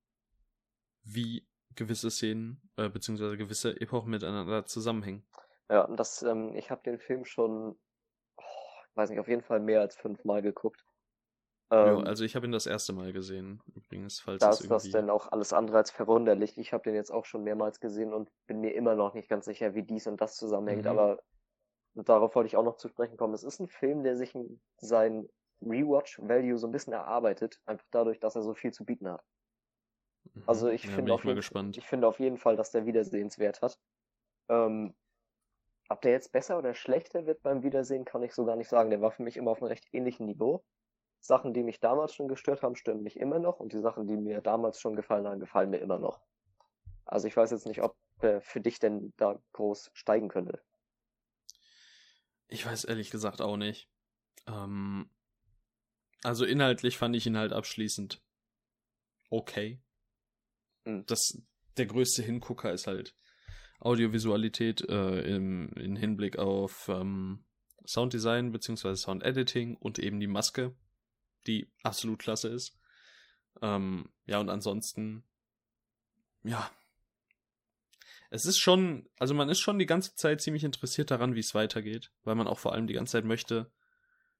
wie 1.02 1.48
gewisse 1.74 2.10
Szenen, 2.10 2.62
äh, 2.76 2.88
beziehungsweise 2.88 3.36
gewisse 3.36 3.80
Epochen 3.80 4.10
miteinander 4.10 4.64
zusammenhängen. 4.66 5.26
Ja, 5.68 5.82
und 5.82 5.96
das, 5.96 6.22
ähm, 6.22 6.54
ich 6.54 6.70
habe 6.70 6.82
den 6.84 6.98
Film 6.98 7.24
schon, 7.24 7.76
oh, 8.36 8.42
weiß 8.94 9.10
nicht, 9.10 9.18
auf 9.18 9.28
jeden 9.28 9.42
Fall 9.42 9.60
mehr 9.60 9.80
als 9.80 9.96
fünfmal 9.96 10.42
geguckt. 10.42 10.84
Ähm, 11.70 11.98
ja, 11.98 12.04
also 12.04 12.24
ich 12.24 12.34
habe 12.34 12.46
ihn 12.46 12.52
das 12.52 12.66
erste 12.66 12.92
Mal 12.92 13.12
gesehen, 13.12 13.60
übrigens, 13.74 14.20
falls 14.20 14.40
da 14.40 14.50
es 14.50 14.62
ist 14.62 14.70
das 14.70 14.90
denn 14.90 15.10
auch 15.10 15.30
alles 15.30 15.52
andere 15.52 15.76
als 15.76 15.90
verwunderlich. 15.90 16.56
Ich 16.56 16.72
habe 16.72 16.84
den 16.84 16.94
jetzt 16.94 17.10
auch 17.10 17.26
schon 17.26 17.44
mehrmals 17.44 17.80
gesehen 17.80 18.14
und 18.14 18.30
bin 18.46 18.60
mir 18.60 18.74
immer 18.74 18.94
noch 18.94 19.12
nicht 19.12 19.28
ganz 19.28 19.44
sicher, 19.44 19.74
wie 19.74 19.82
dies 19.82 20.06
und 20.06 20.20
das 20.20 20.36
zusammenhängt, 20.36 20.84
mhm. 20.84 20.90
aber 20.90 21.22
darauf 21.94 22.34
wollte 22.34 22.46
ich 22.46 22.56
auch 22.56 22.64
noch 22.64 22.76
zu 22.76 22.88
sprechen 22.88 23.16
kommen. 23.16 23.34
Es 23.34 23.42
ist 23.42 23.60
ein 23.60 23.68
Film, 23.68 24.02
der 24.02 24.16
sich 24.16 24.34
sein 24.78 25.28
Rewatch-Value 25.60 26.56
so 26.56 26.66
ein 26.66 26.72
bisschen 26.72 26.94
erarbeitet, 26.94 27.60
einfach 27.66 27.86
dadurch, 27.90 28.18
dass 28.18 28.36
er 28.36 28.42
so 28.42 28.54
viel 28.54 28.72
zu 28.72 28.84
bieten 28.84 29.08
hat. 29.08 29.22
Also 30.46 30.68
mhm. 30.68 30.72
ich 30.72 30.84
ja, 30.84 30.90
finde 30.92 31.12
auf, 31.12 31.24
jeden, 31.24 31.70
ich 31.70 31.86
finde 31.86 32.08
auf 32.08 32.20
jeden 32.20 32.38
Fall, 32.38 32.56
dass 32.56 32.70
der 32.70 32.86
Wiedersehenswert 32.86 33.60
hat. 33.60 33.78
Ähm, 34.48 34.94
ob 35.90 36.00
der 36.02 36.12
jetzt 36.12 36.32
besser 36.32 36.58
oder 36.58 36.74
schlechter 36.74 37.26
wird 37.26 37.42
beim 37.42 37.62
Wiedersehen, 37.62 38.04
kann 38.04 38.22
ich 38.22 38.34
so 38.34 38.44
gar 38.44 38.56
nicht 38.56 38.68
sagen. 38.68 38.90
Der 38.90 39.00
war 39.00 39.10
für 39.10 39.22
mich 39.22 39.36
immer 39.36 39.50
auf 39.50 39.62
einem 39.62 39.68
recht 39.68 39.86
ähnlichen 39.92 40.26
Niveau. 40.26 40.62
Sachen, 41.20 41.52
die 41.52 41.62
mich 41.62 41.80
damals 41.80 42.14
schon 42.14 42.28
gestört 42.28 42.62
haben, 42.62 42.76
stören 42.76 43.02
mich 43.02 43.18
immer 43.18 43.38
noch 43.38 43.60
und 43.60 43.72
die 43.72 43.80
Sachen, 43.80 44.06
die 44.06 44.16
mir 44.16 44.40
damals 44.40 44.80
schon 44.80 44.96
gefallen 44.96 45.26
haben, 45.26 45.40
gefallen 45.40 45.70
mir 45.70 45.78
immer 45.78 45.98
noch. 45.98 46.20
Also 47.04 47.26
ich 47.26 47.36
weiß 47.36 47.50
jetzt 47.50 47.66
nicht, 47.66 47.82
ob 47.82 47.96
der 48.22 48.40
für 48.40 48.60
dich 48.60 48.78
denn 48.78 49.12
da 49.16 49.40
groß 49.52 49.90
steigen 49.94 50.28
könnte. 50.28 50.60
Ich 52.48 52.64
weiß 52.64 52.84
ehrlich 52.84 53.10
gesagt 53.10 53.40
auch 53.40 53.56
nicht. 53.56 53.88
Ähm, 54.46 55.10
also 56.22 56.44
inhaltlich 56.44 56.98
fand 56.98 57.14
ich 57.14 57.26
ihn 57.26 57.36
halt 57.36 57.52
abschließend 57.52 58.22
okay. 59.30 59.80
Mhm. 60.84 61.04
Das, 61.06 61.40
der 61.76 61.86
größte 61.86 62.22
Hingucker 62.22 62.72
ist 62.72 62.86
halt 62.86 63.14
Audiovisualität 63.80 64.88
äh, 64.88 65.20
im, 65.20 65.68
im 65.74 65.96
Hinblick 65.96 66.38
auf 66.38 66.88
ähm, 66.88 67.44
Sounddesign 67.86 68.50
bzw. 68.52 68.94
Soundediting 68.96 69.76
und 69.76 69.98
eben 69.98 70.18
die 70.20 70.26
Maske, 70.26 70.74
die 71.48 71.70
absolut 71.82 72.18
klasse 72.18 72.48
ist. 72.48 72.78
Ähm, 73.62 74.10
ja, 74.26 74.38
und 74.38 74.50
ansonsten, 74.50 75.24
ja. 76.44 76.70
Es 78.30 78.44
ist 78.44 78.58
schon, 78.58 79.08
also 79.18 79.34
man 79.34 79.48
ist 79.48 79.60
schon 79.60 79.78
die 79.78 79.86
ganze 79.86 80.14
Zeit 80.14 80.42
ziemlich 80.42 80.62
interessiert 80.62 81.10
daran, 81.10 81.34
wie 81.34 81.40
es 81.40 81.54
weitergeht, 81.54 82.12
weil 82.24 82.34
man 82.34 82.46
auch 82.46 82.58
vor 82.58 82.74
allem 82.74 82.86
die 82.86 82.94
ganze 82.94 83.12
Zeit 83.12 83.24
möchte 83.24 83.72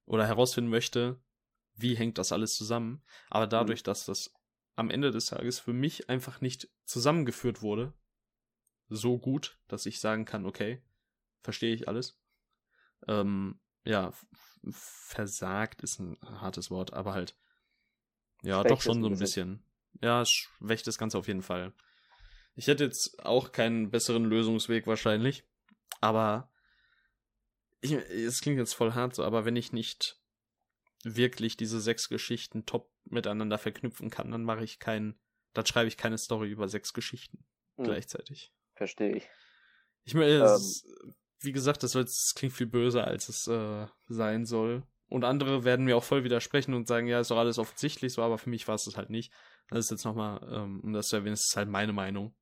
oder 0.05 0.27
herausfinden 0.27 0.71
möchte, 0.71 1.19
wie 1.75 1.97
hängt 1.97 2.19
das 2.19 2.33
alles 2.33 2.55
zusammen. 2.55 3.03
Aber 3.31 3.47
dadurch, 3.47 3.81
mhm. 3.81 3.85
dass 3.85 4.05
das 4.05 4.35
am 4.77 4.91
Ende 4.91 5.11
des 5.11 5.27
Tages 5.27 5.59
für 5.59 5.73
mich 5.73 6.09
einfach 6.09 6.41
nicht 6.41 6.69
zusammengeführt 6.85 7.63
wurde. 7.63 7.95
So 8.89 9.19
gut, 9.19 9.59
dass 9.69 9.87
ich 9.87 10.01
sagen 10.01 10.25
kann, 10.25 10.47
okay, 10.47 10.83
verstehe 11.43 11.75
ich 11.75 11.89
alles. 11.89 12.21
Ähm, 13.07 13.59
ja, 13.85 14.13
versagt 14.71 15.83
ist 15.83 15.99
ein 15.99 16.19
hartes 16.23 16.71
Wort, 16.71 16.93
aber 16.93 17.15
halt, 17.15 17.37
ja, 18.43 18.61
Schwächt 18.61 18.71
doch 18.71 18.83
schon 18.83 19.03
so 19.03 19.09
ein 19.09 19.19
bisschen. 19.19 19.63
Ja, 20.01 20.25
schwächt 20.25 20.87
das 20.87 20.99
Ganze 20.99 21.19
auf 21.19 21.27
jeden 21.29 21.43
Fall. 21.43 21.73
Ich 22.55 22.67
hätte 22.67 22.85
jetzt 22.85 23.25
auch 23.25 23.53
keinen 23.53 23.91
besseren 23.91 24.25
Lösungsweg 24.25 24.87
wahrscheinlich, 24.87 25.45
aber 26.01 26.51
es 27.81 28.41
klingt 28.41 28.59
jetzt 28.59 28.75
voll 28.75 28.95
hart 28.95 29.15
so, 29.15 29.25
aber 29.25 29.45
wenn 29.45 29.57
ich 29.57 29.73
nicht 29.73 30.21
wirklich 31.05 31.57
diese 31.57 31.81
sechs 31.81 32.09
Geschichten 32.09 32.67
top 32.67 32.93
miteinander 33.05 33.59
verknüpfen 33.59 34.11
kann, 34.11 34.31
dann 34.31 34.45
mache 34.45 34.65
ich 34.65 34.79
keinen, 34.79 35.19
dann 35.53 35.67
schreibe 35.67 35.89
ich 35.89 35.97
keine 35.97 36.19
Story 36.19 36.51
über 36.51 36.69
sechs 36.69 36.93
Geschichten 36.93 37.45
hm. 37.77 37.85
gleichzeitig. 37.85 38.53
Verstehe 38.75 39.17
ich. 39.17 39.29
Ich 40.05 40.15
meine, 40.15 40.45
ähm. 40.45 40.61
Wie 41.41 41.53
gesagt, 41.53 41.83
das, 41.83 41.93
das 41.93 42.33
klingt 42.35 42.55
viel 42.55 42.67
böser, 42.67 43.07
als 43.07 43.29
es 43.29 43.47
äh, 43.47 43.87
sein 44.09 44.45
soll. 44.45 44.83
Und 45.09 45.25
andere 45.25 45.65
werden 45.65 45.87
mir 45.87 45.97
auch 45.97 46.05
voll 46.05 46.25
widersprechen 46.25 46.75
und 46.75 46.87
sagen, 46.87 47.07
ja, 47.07 47.21
ist 47.21 47.31
doch 47.31 47.39
alles 47.39 47.59
offensichtlich 47.59 48.13
so, 48.13 48.23
aber 48.23 48.37
für 48.37 48.51
mich 48.51 48.69
war 48.69 48.75
es 48.75 48.85
das 48.85 48.97
halt 48.97 49.09
nicht. 49.09 49.33
Das 49.69 49.79
ist 49.79 49.91
jetzt 49.91 50.05
nochmal, 50.05 50.41
ähm, 50.53 50.81
um 50.83 50.93
das 50.93 51.09
zu 51.09 51.17
erwähnen, 51.17 51.35
das 51.35 51.47
ist 51.47 51.57
halt 51.57 51.69
meine 51.69 51.93
Meinung. 51.93 52.35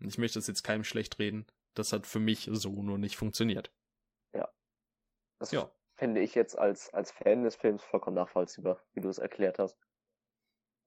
Ich 0.00 0.18
möchte 0.18 0.38
das 0.38 0.46
jetzt 0.46 0.62
keinem 0.62 0.84
schlecht 0.84 1.18
reden. 1.18 1.46
Das 1.74 1.92
hat 1.92 2.06
für 2.06 2.20
mich 2.20 2.48
so 2.52 2.82
nur 2.82 2.98
nicht 2.98 3.16
funktioniert. 3.16 3.70
Ja. 4.32 4.48
Das 5.38 5.50
ja 5.50 5.70
finde 5.96 6.20
ich 6.20 6.34
jetzt 6.34 6.56
als, 6.58 6.92
als 6.92 7.10
Fan 7.10 7.42
des 7.42 7.56
Films 7.56 7.82
vollkommen 7.82 8.16
nachvollziehbar, 8.16 8.80
wie 8.92 9.00
du 9.00 9.08
es 9.08 9.18
erklärt 9.18 9.58
hast. 9.58 9.76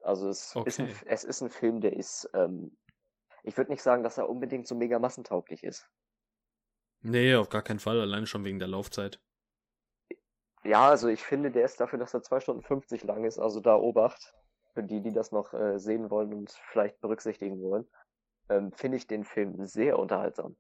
Also 0.01 0.29
es, 0.29 0.55
okay. 0.55 0.69
ist, 0.69 0.79
ein, 0.79 0.95
es 1.05 1.23
ist 1.23 1.41
ein 1.41 1.49
Film, 1.49 1.81
der 1.81 1.93
ist, 1.93 2.29
ähm, 2.33 2.77
ich 3.43 3.57
würde 3.57 3.71
nicht 3.71 3.81
sagen, 3.81 4.03
dass 4.03 4.17
er 4.17 4.29
unbedingt 4.29 4.67
so 4.67 4.75
mega 4.75 4.99
massentauglich 4.99 5.63
ist. 5.63 5.89
Nee, 7.01 7.35
auf 7.35 7.49
gar 7.49 7.61
keinen 7.61 7.79
Fall, 7.79 7.99
alleine 7.99 8.27
schon 8.27 8.43
wegen 8.43 8.59
der 8.59 8.67
Laufzeit. 8.67 9.19
Ja, 10.63 10.89
also 10.89 11.07
ich 11.07 11.23
finde, 11.23 11.51
der 11.51 11.65
ist 11.65 11.79
dafür, 11.79 11.99
dass 11.99 12.13
er 12.13 12.21
2 12.21 12.41
Stunden 12.41 12.63
50 12.63 13.03
lang 13.03 13.23
ist, 13.23 13.39
also 13.39 13.61
da 13.61 13.75
Obacht, 13.75 14.33
für 14.73 14.83
die, 14.83 15.01
die 15.01 15.13
das 15.13 15.31
noch 15.31 15.53
äh, 15.53 15.79
sehen 15.79 16.09
wollen 16.09 16.33
und 16.33 16.51
vielleicht 16.71 16.99
berücksichtigen 16.99 17.61
wollen, 17.61 17.87
ähm, 18.49 18.71
finde 18.73 18.97
ich 18.97 19.07
den 19.07 19.23
Film 19.23 19.65
sehr 19.65 19.97
unterhaltsam. 19.97 20.57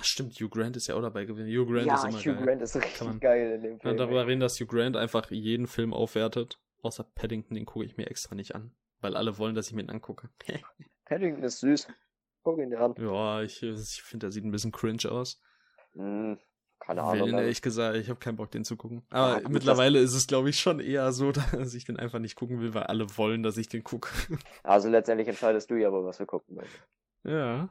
Stimmt, 0.00 0.34
Hugh 0.40 0.48
Grant 0.48 0.76
ist 0.76 0.86
ja 0.86 0.94
auch 0.94 1.02
dabei 1.02 1.26
gewesen. 1.26 1.48
Hugh 1.48 1.70
Grant 1.70 1.86
ja, 1.86 1.94
ist 1.94 2.04
immer 2.04 2.18
Hugh 2.18 2.34
geil. 2.34 2.46
Grant 2.46 2.62
ist 2.62 2.76
richtig 2.76 3.20
geil 3.20 3.52
in 3.52 3.62
dem 3.62 3.80
Film. 3.80 3.96
darüber 3.96 4.26
reden, 4.26 4.40
dass 4.40 4.58
Hugh 4.58 4.66
Grant 4.66 4.96
einfach 4.96 5.30
jeden 5.30 5.66
Film 5.66 5.92
aufwertet. 5.92 6.58
Außer 6.82 7.04
Paddington, 7.04 7.54
den 7.54 7.66
gucke 7.66 7.84
ich 7.84 7.96
mir 7.96 8.10
extra 8.10 8.34
nicht 8.34 8.54
an. 8.54 8.74
Weil 9.00 9.16
alle 9.16 9.36
wollen, 9.38 9.54
dass 9.54 9.68
ich 9.68 9.74
mir 9.74 9.82
ihn 9.82 9.90
angucke. 9.90 10.30
Paddington 11.04 11.44
ist 11.44 11.60
süß. 11.60 11.88
Guck 12.42 12.58
ihn 12.58 12.70
dir 12.70 12.80
an. 12.80 12.94
Ja, 12.98 13.42
ich, 13.42 13.62
ich 13.62 14.02
finde, 14.02 14.26
der 14.26 14.32
sieht 14.32 14.44
ein 14.44 14.50
bisschen 14.50 14.72
cringe 14.72 15.10
aus. 15.10 15.40
Mm, 15.94 16.34
keine 16.80 17.02
Ahnung. 17.02 17.28
Willen, 17.28 17.38
ehrlich 17.38 17.62
gesagt, 17.62 17.96
ich 17.96 18.08
habe 18.08 18.18
keinen 18.18 18.36
Bock, 18.36 18.50
den 18.50 18.64
zu 18.64 18.76
gucken. 18.76 19.06
Aber 19.10 19.40
ja, 19.40 19.48
mittlerweile 19.48 20.00
ist 20.00 20.14
es, 20.14 20.26
glaube 20.26 20.50
ich, 20.50 20.58
schon 20.58 20.80
eher 20.80 21.12
so, 21.12 21.30
dass 21.32 21.74
ich 21.74 21.84
den 21.84 21.98
einfach 21.98 22.18
nicht 22.18 22.34
gucken 22.34 22.60
will, 22.60 22.74
weil 22.74 22.84
alle 22.84 23.06
wollen, 23.16 23.42
dass 23.42 23.56
ich 23.56 23.68
den 23.68 23.84
gucke. 23.84 24.10
Also 24.64 24.88
letztendlich 24.88 25.28
entscheidest 25.28 25.70
du 25.70 25.76
ja 25.76 25.92
wohl, 25.92 26.04
was 26.04 26.18
wir 26.18 26.26
gucken 26.26 26.56
wollen. 26.56 26.68
Ja. 27.24 27.68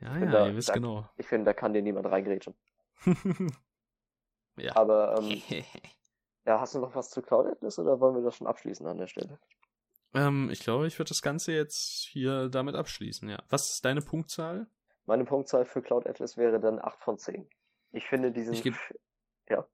Ja, 0.00 0.18
ja, 0.18 0.26
da, 0.26 0.46
ihr 0.48 0.56
wisst 0.56 0.70
da, 0.70 0.74
genau. 0.74 1.08
Ich 1.16 1.26
finde, 1.26 1.44
da 1.44 1.52
kann 1.52 1.72
dir 1.72 1.82
niemand 1.82 2.06
reingrätschen. 2.06 2.54
ja. 4.56 4.74
Aber, 4.76 5.18
ähm, 5.18 5.42
ja, 6.46 6.60
hast 6.60 6.74
du 6.74 6.80
noch 6.80 6.94
was 6.94 7.10
zu 7.10 7.22
Cloud 7.22 7.46
Atlas 7.46 7.78
oder 7.78 8.00
wollen 8.00 8.16
wir 8.16 8.22
das 8.22 8.36
schon 8.36 8.46
abschließen 8.46 8.86
an 8.86 8.98
der 8.98 9.06
Stelle? 9.06 9.38
Ähm, 10.14 10.48
ich 10.50 10.60
glaube, 10.60 10.86
ich 10.86 10.98
würde 10.98 11.08
das 11.08 11.22
Ganze 11.22 11.52
jetzt 11.52 12.06
hier 12.10 12.48
damit 12.48 12.74
abschließen, 12.76 13.28
ja. 13.28 13.42
Was 13.48 13.70
ist 13.70 13.84
deine 13.84 14.00
Punktzahl? 14.00 14.66
Meine 15.06 15.24
Punktzahl 15.24 15.64
für 15.64 15.82
Cloud 15.82 16.06
Atlas 16.06 16.36
wäre 16.36 16.60
dann 16.60 16.78
8 16.78 17.00
von 17.02 17.18
10. 17.18 17.48
Ich 17.92 18.06
finde 18.06 18.32
diesen. 18.32 18.54
Ich 18.54 18.62
geb- 18.62 18.74
ja. 19.50 19.66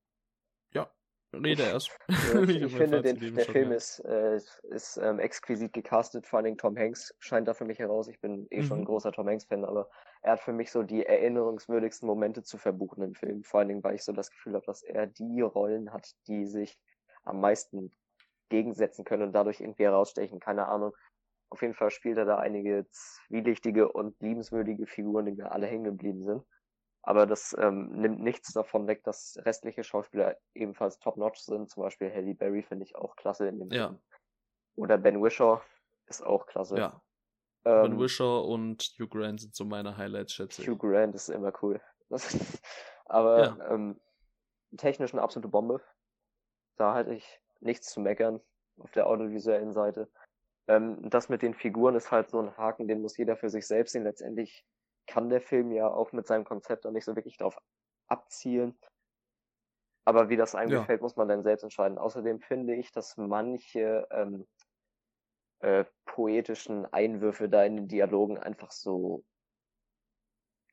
Ja, 0.72 0.90
rede 1.32 1.62
erst. 1.62 1.90
Ja, 2.08 2.42
ich, 2.42 2.48
ich 2.62 2.76
finde, 2.76 3.02
den, 3.02 3.18
der 3.34 3.44
schon 3.44 3.52
Film 3.52 3.64
gehört. 3.68 3.76
ist, 3.82 4.00
äh, 4.00 4.36
ist 4.74 4.96
ähm, 4.96 5.18
exquisit 5.20 5.72
gecastet, 5.72 6.26
vor 6.26 6.38
allen 6.38 6.44
Dingen 6.46 6.58
Tom 6.58 6.76
Hanks 6.76 7.14
scheint 7.18 7.46
da 7.46 7.54
für 7.54 7.64
mich 7.64 7.78
heraus. 7.78 8.08
Ich 8.08 8.20
bin 8.20 8.46
eh 8.50 8.62
schon 8.62 8.78
ein 8.78 8.80
Mhm. 8.80 8.86
großer 8.86 9.12
Tom 9.12 9.28
Hanks-Fan, 9.28 9.64
aber 9.64 9.88
er 10.22 10.32
hat 10.32 10.40
für 10.40 10.52
mich 10.52 10.70
so 10.70 10.82
die 10.82 11.06
erinnerungswürdigsten 11.06 12.06
Momente 12.08 12.42
zu 12.42 12.58
verbuchen 12.58 13.02
im 13.02 13.14
Film. 13.14 13.44
Vor 13.44 13.60
allen 13.60 13.68
Dingen, 13.68 13.84
weil 13.84 13.94
ich 13.94 14.04
so 14.04 14.12
das 14.12 14.30
Gefühl 14.30 14.54
habe, 14.54 14.66
dass 14.66 14.82
er 14.82 15.06
die 15.06 15.40
Rollen 15.40 15.92
hat, 15.92 16.14
die 16.26 16.46
sich 16.46 16.78
am 17.24 17.40
meisten 17.40 17.92
gegensetzen 18.50 19.04
können 19.04 19.22
und 19.24 19.32
dadurch 19.32 19.60
irgendwie 19.60 19.84
herausstechen. 19.84 20.40
Keine 20.40 20.68
Ahnung. 20.68 20.94
Auf 21.48 21.62
jeden 21.62 21.74
Fall 21.74 21.90
spielt 21.90 22.18
er 22.18 22.26
da 22.26 22.36
einige 22.38 22.86
zwielichtige 22.90 23.90
und 23.90 24.20
liebenswürdige 24.20 24.86
Figuren, 24.86 25.26
die 25.26 25.32
mir 25.32 25.50
alle 25.52 25.66
hängen 25.66 25.84
geblieben 25.84 26.24
sind. 26.24 26.44
Aber 27.02 27.26
das 27.26 27.56
ähm, 27.58 27.90
nimmt 27.92 28.20
nichts 28.20 28.52
davon 28.52 28.86
weg, 28.86 29.02
dass 29.04 29.38
restliche 29.38 29.82
Schauspieler 29.82 30.36
ebenfalls 30.54 30.98
top-notch 30.98 31.40
sind. 31.40 31.70
Zum 31.70 31.82
Beispiel 31.82 32.12
Halle 32.12 32.34
Berry 32.34 32.62
finde 32.62 32.84
ich 32.84 32.94
auch 32.94 33.16
klasse 33.16 33.48
in 33.48 33.58
dem 33.58 33.70
Ja. 33.70 33.88
Film. 33.88 34.00
Oder 34.76 34.98
Ben 34.98 35.22
Wishaw 35.22 35.60
ist 36.06 36.22
auch 36.24 36.46
klasse. 36.46 36.76
Ja, 36.76 37.02
ähm, 37.64 37.90
Ben 37.90 37.98
Wishaw 37.98 38.40
und 38.52 38.82
Hugh 38.98 39.08
Grant 39.08 39.40
sind 39.40 39.54
so 39.54 39.64
meine 39.64 39.96
Highlights, 39.96 40.34
schätze 40.34 40.62
ich. 40.62 40.68
Hugh 40.68 40.76
Grant 40.76 41.14
ist 41.14 41.28
immer 41.28 41.52
cool. 41.62 41.80
Aber 43.06 43.56
Ja. 43.58 43.74
ähm, 43.74 44.00
technisch 44.76 45.12
eine 45.12 45.22
absolute 45.22 45.48
Bombe. 45.48 45.82
Da 46.76 46.94
halte 46.94 47.14
ich 47.14 47.40
nichts 47.60 47.88
zu 47.90 48.00
meckern 48.00 48.40
auf 48.78 48.90
der 48.92 49.06
audiovisuellen 49.06 49.72
Seite. 49.72 50.10
Ähm, 50.68 51.08
das 51.10 51.28
mit 51.28 51.42
den 51.42 51.54
Figuren 51.54 51.94
ist 51.94 52.10
halt 52.10 52.30
so 52.30 52.40
ein 52.40 52.56
Haken, 52.56 52.88
den 52.88 53.02
muss 53.02 53.16
jeder 53.16 53.36
für 53.36 53.50
sich 53.50 53.66
selbst 53.66 53.92
sehen. 53.92 54.04
Letztendlich 54.04 54.64
kann 55.06 55.28
der 55.28 55.40
Film 55.40 55.72
ja 55.72 55.88
auch 55.88 56.12
mit 56.12 56.26
seinem 56.26 56.44
Konzept 56.44 56.86
auch 56.86 56.92
nicht 56.92 57.04
so 57.04 57.16
wirklich 57.16 57.36
darauf 57.36 57.58
abzielen. 58.06 58.78
Aber 60.04 60.28
wie 60.28 60.36
das 60.36 60.54
einem 60.54 60.72
Ja. 60.72 60.80
gefällt, 60.80 61.02
muss 61.02 61.16
man 61.16 61.28
dann 61.28 61.42
selbst 61.42 61.62
entscheiden. 61.62 61.98
Außerdem 61.98 62.40
finde 62.40 62.74
ich, 62.74 62.90
dass 62.92 63.16
manche 63.16 64.06
ähm, 64.10 64.46
äh, 65.60 65.84
poetischen 66.06 66.86
Einwürfe 66.86 67.48
da 67.48 67.64
in 67.64 67.76
den 67.76 67.88
Dialogen 67.88 68.38
einfach 68.38 68.70
so 68.70 69.24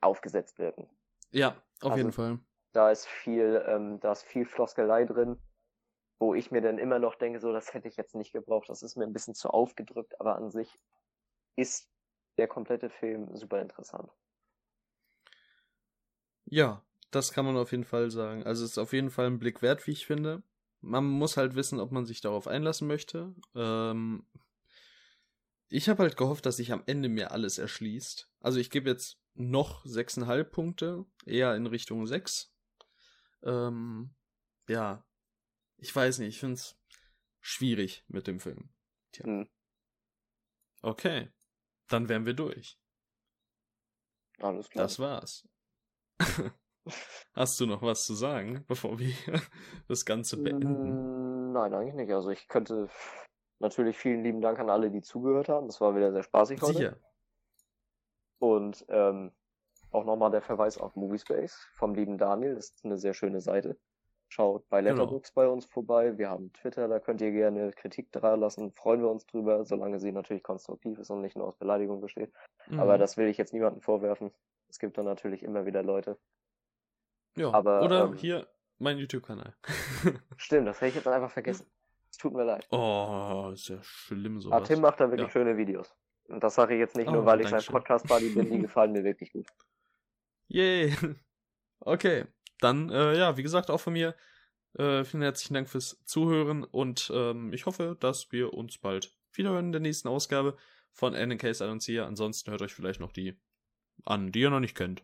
aufgesetzt 0.01 0.59
wirken. 0.59 0.89
Ja, 1.31 1.49
auf 1.81 1.91
Also- 1.91 1.97
jeden 1.97 2.11
Fall. 2.11 2.39
Da 2.73 2.91
ist 2.91 3.07
viel, 3.07 3.63
ähm, 3.67 3.99
da 4.01 4.11
ist 4.11 4.23
viel 4.23 4.45
Floskelei 4.45 5.05
drin, 5.05 5.41
wo 6.19 6.33
ich 6.33 6.51
mir 6.51 6.61
dann 6.61 6.79
immer 6.79 6.99
noch 6.99 7.15
denke, 7.15 7.39
so, 7.39 7.51
das 7.53 7.73
hätte 7.73 7.87
ich 7.87 7.97
jetzt 7.97 8.15
nicht 8.15 8.33
gebraucht. 8.33 8.69
Das 8.69 8.81
ist 8.81 8.97
mir 8.97 9.05
ein 9.05 9.13
bisschen 9.13 9.35
zu 9.35 9.49
aufgedrückt, 9.49 10.19
aber 10.19 10.35
an 10.35 10.49
sich 10.49 10.79
ist 11.55 11.89
der 12.37 12.47
komplette 12.47 12.89
Film 12.89 13.35
super 13.35 13.61
interessant. 13.61 14.11
Ja, 16.45 16.83
das 17.11 17.31
kann 17.31 17.45
man 17.45 17.57
auf 17.57 17.71
jeden 17.71 17.83
Fall 17.83 18.09
sagen. 18.11 18.43
Also 18.43 18.63
es 18.63 18.71
ist 18.71 18.77
auf 18.77 18.93
jeden 18.93 19.09
Fall 19.09 19.27
ein 19.27 19.39
Blick 19.39 19.61
wert, 19.61 19.85
wie 19.87 19.91
ich 19.91 20.05
finde. 20.05 20.43
Man 20.81 21.05
muss 21.05 21.37
halt 21.37 21.55
wissen, 21.55 21.79
ob 21.79 21.91
man 21.91 22.05
sich 22.05 22.21
darauf 22.21 22.47
einlassen 22.47 22.87
möchte. 22.87 23.33
Ähm, 23.55 24.25
ich 25.69 25.89
habe 25.89 26.03
halt 26.03 26.15
gehofft, 26.15 26.45
dass 26.45 26.57
sich 26.57 26.71
am 26.71 26.83
Ende 26.85 27.09
mir 27.09 27.31
alles 27.31 27.57
erschließt. 27.57 28.31
Also 28.39 28.59
ich 28.59 28.69
gebe 28.69 28.89
jetzt 28.89 29.19
noch 29.33 29.85
6,5 29.85 30.43
Punkte, 30.45 31.05
eher 31.25 31.55
in 31.55 31.65
Richtung 31.67 32.07
6. 32.07 32.53
Ähm, 33.43 34.11
ja, 34.69 35.03
ich 35.77 35.95
weiß 35.95 36.19
nicht, 36.19 36.29
ich 36.29 36.39
finde 36.39 36.55
es 36.55 36.77
schwierig 37.39 38.03
mit 38.07 38.27
dem 38.27 38.39
Film. 38.39 38.69
Tja. 39.11 39.25
Hm, 39.25 39.49
Okay, 40.83 41.29
dann 41.87 42.07
wären 42.07 42.25
wir 42.25 42.33
durch. 42.33 42.79
alles 44.39 44.69
klar. 44.69 44.83
Das 44.85 44.99
war's. 44.99 45.47
Hast 47.33 47.59
du 47.59 47.65
noch 47.65 47.81
was 47.81 48.05
zu 48.05 48.13
sagen, 48.13 48.63
bevor 48.67 48.99
wir 48.99 49.13
das 49.87 50.05
Ganze 50.05 50.37
beenden? 50.37 51.49
Mm, 51.49 51.51
Nein, 51.53 51.73
eigentlich 51.73 51.95
nicht. 51.95 52.11
Also 52.13 52.29
ich 52.29 52.47
könnte 52.47 52.89
natürlich 53.59 53.97
vielen 53.97 54.23
lieben 54.23 54.41
Dank 54.41 54.59
an 54.59 54.69
alle, 54.69 54.91
die 54.91 55.01
zugehört 55.01 55.49
haben. 55.49 55.67
Das 55.67 55.81
war 55.81 55.95
wieder 55.95 56.11
sehr 56.11 56.23
spaßig 56.23 56.61
heute. 56.61 56.73
Sicher. 56.77 56.97
Und 58.39 58.85
ähm, 58.89 59.33
auch 59.91 60.05
nochmal 60.05 60.31
der 60.31 60.41
Verweis 60.43 60.77
auf 60.77 60.95
Moviespace 60.95 61.67
vom 61.73 61.95
lieben 61.95 62.17
Daniel. 62.17 62.55
Das 62.55 62.69
ist 62.69 62.85
eine 62.85 62.97
sehr 62.97 63.13
schöne 63.13 63.41
Seite. 63.41 63.79
Schaut 64.29 64.67
bei 64.69 64.81
Genau. 64.81 64.91
Letterboxd 65.03 65.33
bei 65.35 65.47
uns 65.47 65.65
vorbei. 65.65 66.17
Wir 66.17 66.29
haben 66.29 66.51
Twitter, 66.53 66.87
da 66.87 66.99
könnt 66.99 67.21
ihr 67.21 67.31
gerne 67.31 67.71
Kritik 67.71 68.09
lassen. 68.13 68.71
Freuen 68.73 69.01
wir 69.01 69.09
uns 69.09 69.25
drüber, 69.25 69.63
solange 69.65 69.99
sie 69.99 70.11
natürlich 70.11 70.43
konstruktiv 70.43 70.99
ist 70.99 71.09
und 71.09 71.21
nicht 71.21 71.37
nur 71.37 71.47
aus 71.47 71.55
Beleidigung 71.57 72.01
besteht. 72.01 72.33
Aber 72.77 72.95
Mhm. 72.95 72.99
das 72.99 73.15
will 73.17 73.27
ich 73.27 73.37
jetzt 73.37 73.53
niemandem 73.53 73.81
vorwerfen. 73.81 74.31
Es 74.69 74.79
gibt 74.79 74.97
dann 74.97 75.05
natürlich 75.05 75.43
immer 75.43 75.65
wieder 75.65 75.81
Leute. 75.83 76.17
ja. 77.37 77.51
aber, 77.53 77.83
Oder 77.83 78.05
ähm, 78.05 78.13
hier 78.15 78.47
mein 78.79 78.97
YouTube-Kanal. 78.97 79.55
Stimmt, 80.37 80.67
das 80.67 80.77
hätte 80.81 80.89
ich 80.89 80.95
jetzt 80.95 81.07
einfach 81.07 81.31
vergessen. 81.31 81.65
Es 82.11 82.17
tut 82.17 82.33
mir 82.33 82.43
leid. 82.43 82.67
oh, 82.71 83.51
ist 83.53 83.69
ja 83.69 83.81
schlimm 83.81 84.33
Aber 84.33 84.41
sowas. 84.41 84.61
Ah, 84.61 84.65
Tim 84.65 84.81
macht 84.81 84.99
da 84.99 85.05
wirklich 85.09 85.27
Ja. 85.27 85.31
schöne 85.31 85.55
Videos. 85.57 85.95
Und 86.27 86.43
das 86.43 86.55
sage 86.55 86.73
ich 86.73 86.79
jetzt 86.79 86.95
nicht 86.97 87.09
nur, 87.09 87.23
Oh, 87.23 87.25
weil 87.25 87.39
ich 87.41 87.47
sein. 87.47 87.61
Podcast-Buddy 87.65 88.29
bin. 88.29 88.49
Die 88.51 88.59
gefallen 88.67 88.91
mir 88.91 89.03
wirklich 89.05 89.31
gut. 89.31 89.47
Yay. 90.49 90.91
Okay. 91.79 92.25
Dann, 92.59 92.89
äh, 92.89 93.17
ja, 93.17 93.37
wie 93.37 93.43
gesagt, 93.43 93.69
auch 93.69 93.79
von 93.79 93.93
mir 93.93 94.15
äh, 94.77 95.03
vielen 95.03 95.23
herzlichen 95.23 95.53
Dank 95.53 95.69
fürs 95.69 96.03
Zuhören 96.05 96.63
und 96.63 97.11
ähm, 97.13 97.51
ich 97.53 97.65
hoffe, 97.65 97.97
dass 97.99 98.31
wir 98.31 98.53
uns 98.53 98.77
bald 98.77 99.15
wiederhören 99.33 99.67
in 99.67 99.71
der 99.71 99.81
nächsten 99.81 100.07
Ausgabe 100.07 100.55
von 100.91 101.13
NK's 101.13 101.61
Annoncier. 101.61 102.05
Ansonsten 102.05 102.51
hört 102.51 102.61
euch 102.61 102.73
vielleicht 102.73 102.99
noch 102.99 103.11
die 103.11 103.39
an, 104.05 104.31
die 104.31 104.41
ihr 104.41 104.49
noch 104.49 104.59
nicht 104.59 104.75
kennt. 104.75 105.03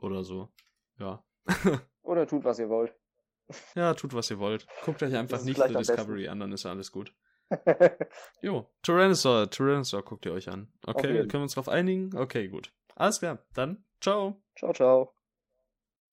Oder 0.00 0.24
so. 0.24 0.52
Ja. 0.98 1.24
Oder 2.02 2.26
tut, 2.26 2.44
was 2.44 2.58
ihr 2.58 2.68
wollt. 2.68 2.94
Ja, 3.74 3.94
tut, 3.94 4.14
was 4.14 4.30
ihr 4.30 4.38
wollt. 4.38 4.66
Guckt 4.84 5.02
euch 5.02 5.14
einfach 5.14 5.42
nicht 5.42 5.56
The 5.56 5.64
am 5.64 5.72
besten. 5.74 5.96
Discovery 5.96 6.28
an, 6.28 6.40
dann 6.40 6.52
ist 6.52 6.64
ja 6.64 6.70
alles 6.70 6.92
gut. 6.92 7.14
Jo, 8.42 8.70
Tyrannosaur, 8.82 9.50
Tyrannosaur 9.50 10.02
guckt 10.02 10.24
ihr 10.24 10.32
euch 10.32 10.48
an. 10.48 10.72
Okay, 10.86 11.12
können 11.12 11.32
wir 11.32 11.42
uns 11.42 11.54
drauf 11.54 11.68
einigen? 11.68 12.16
Okay, 12.16 12.48
gut. 12.48 12.72
Alles 12.96 13.18
klar, 13.18 13.44
dann 13.52 13.84
ciao. 14.00 14.42
ciao, 14.56 14.72
ciao. 14.72 15.14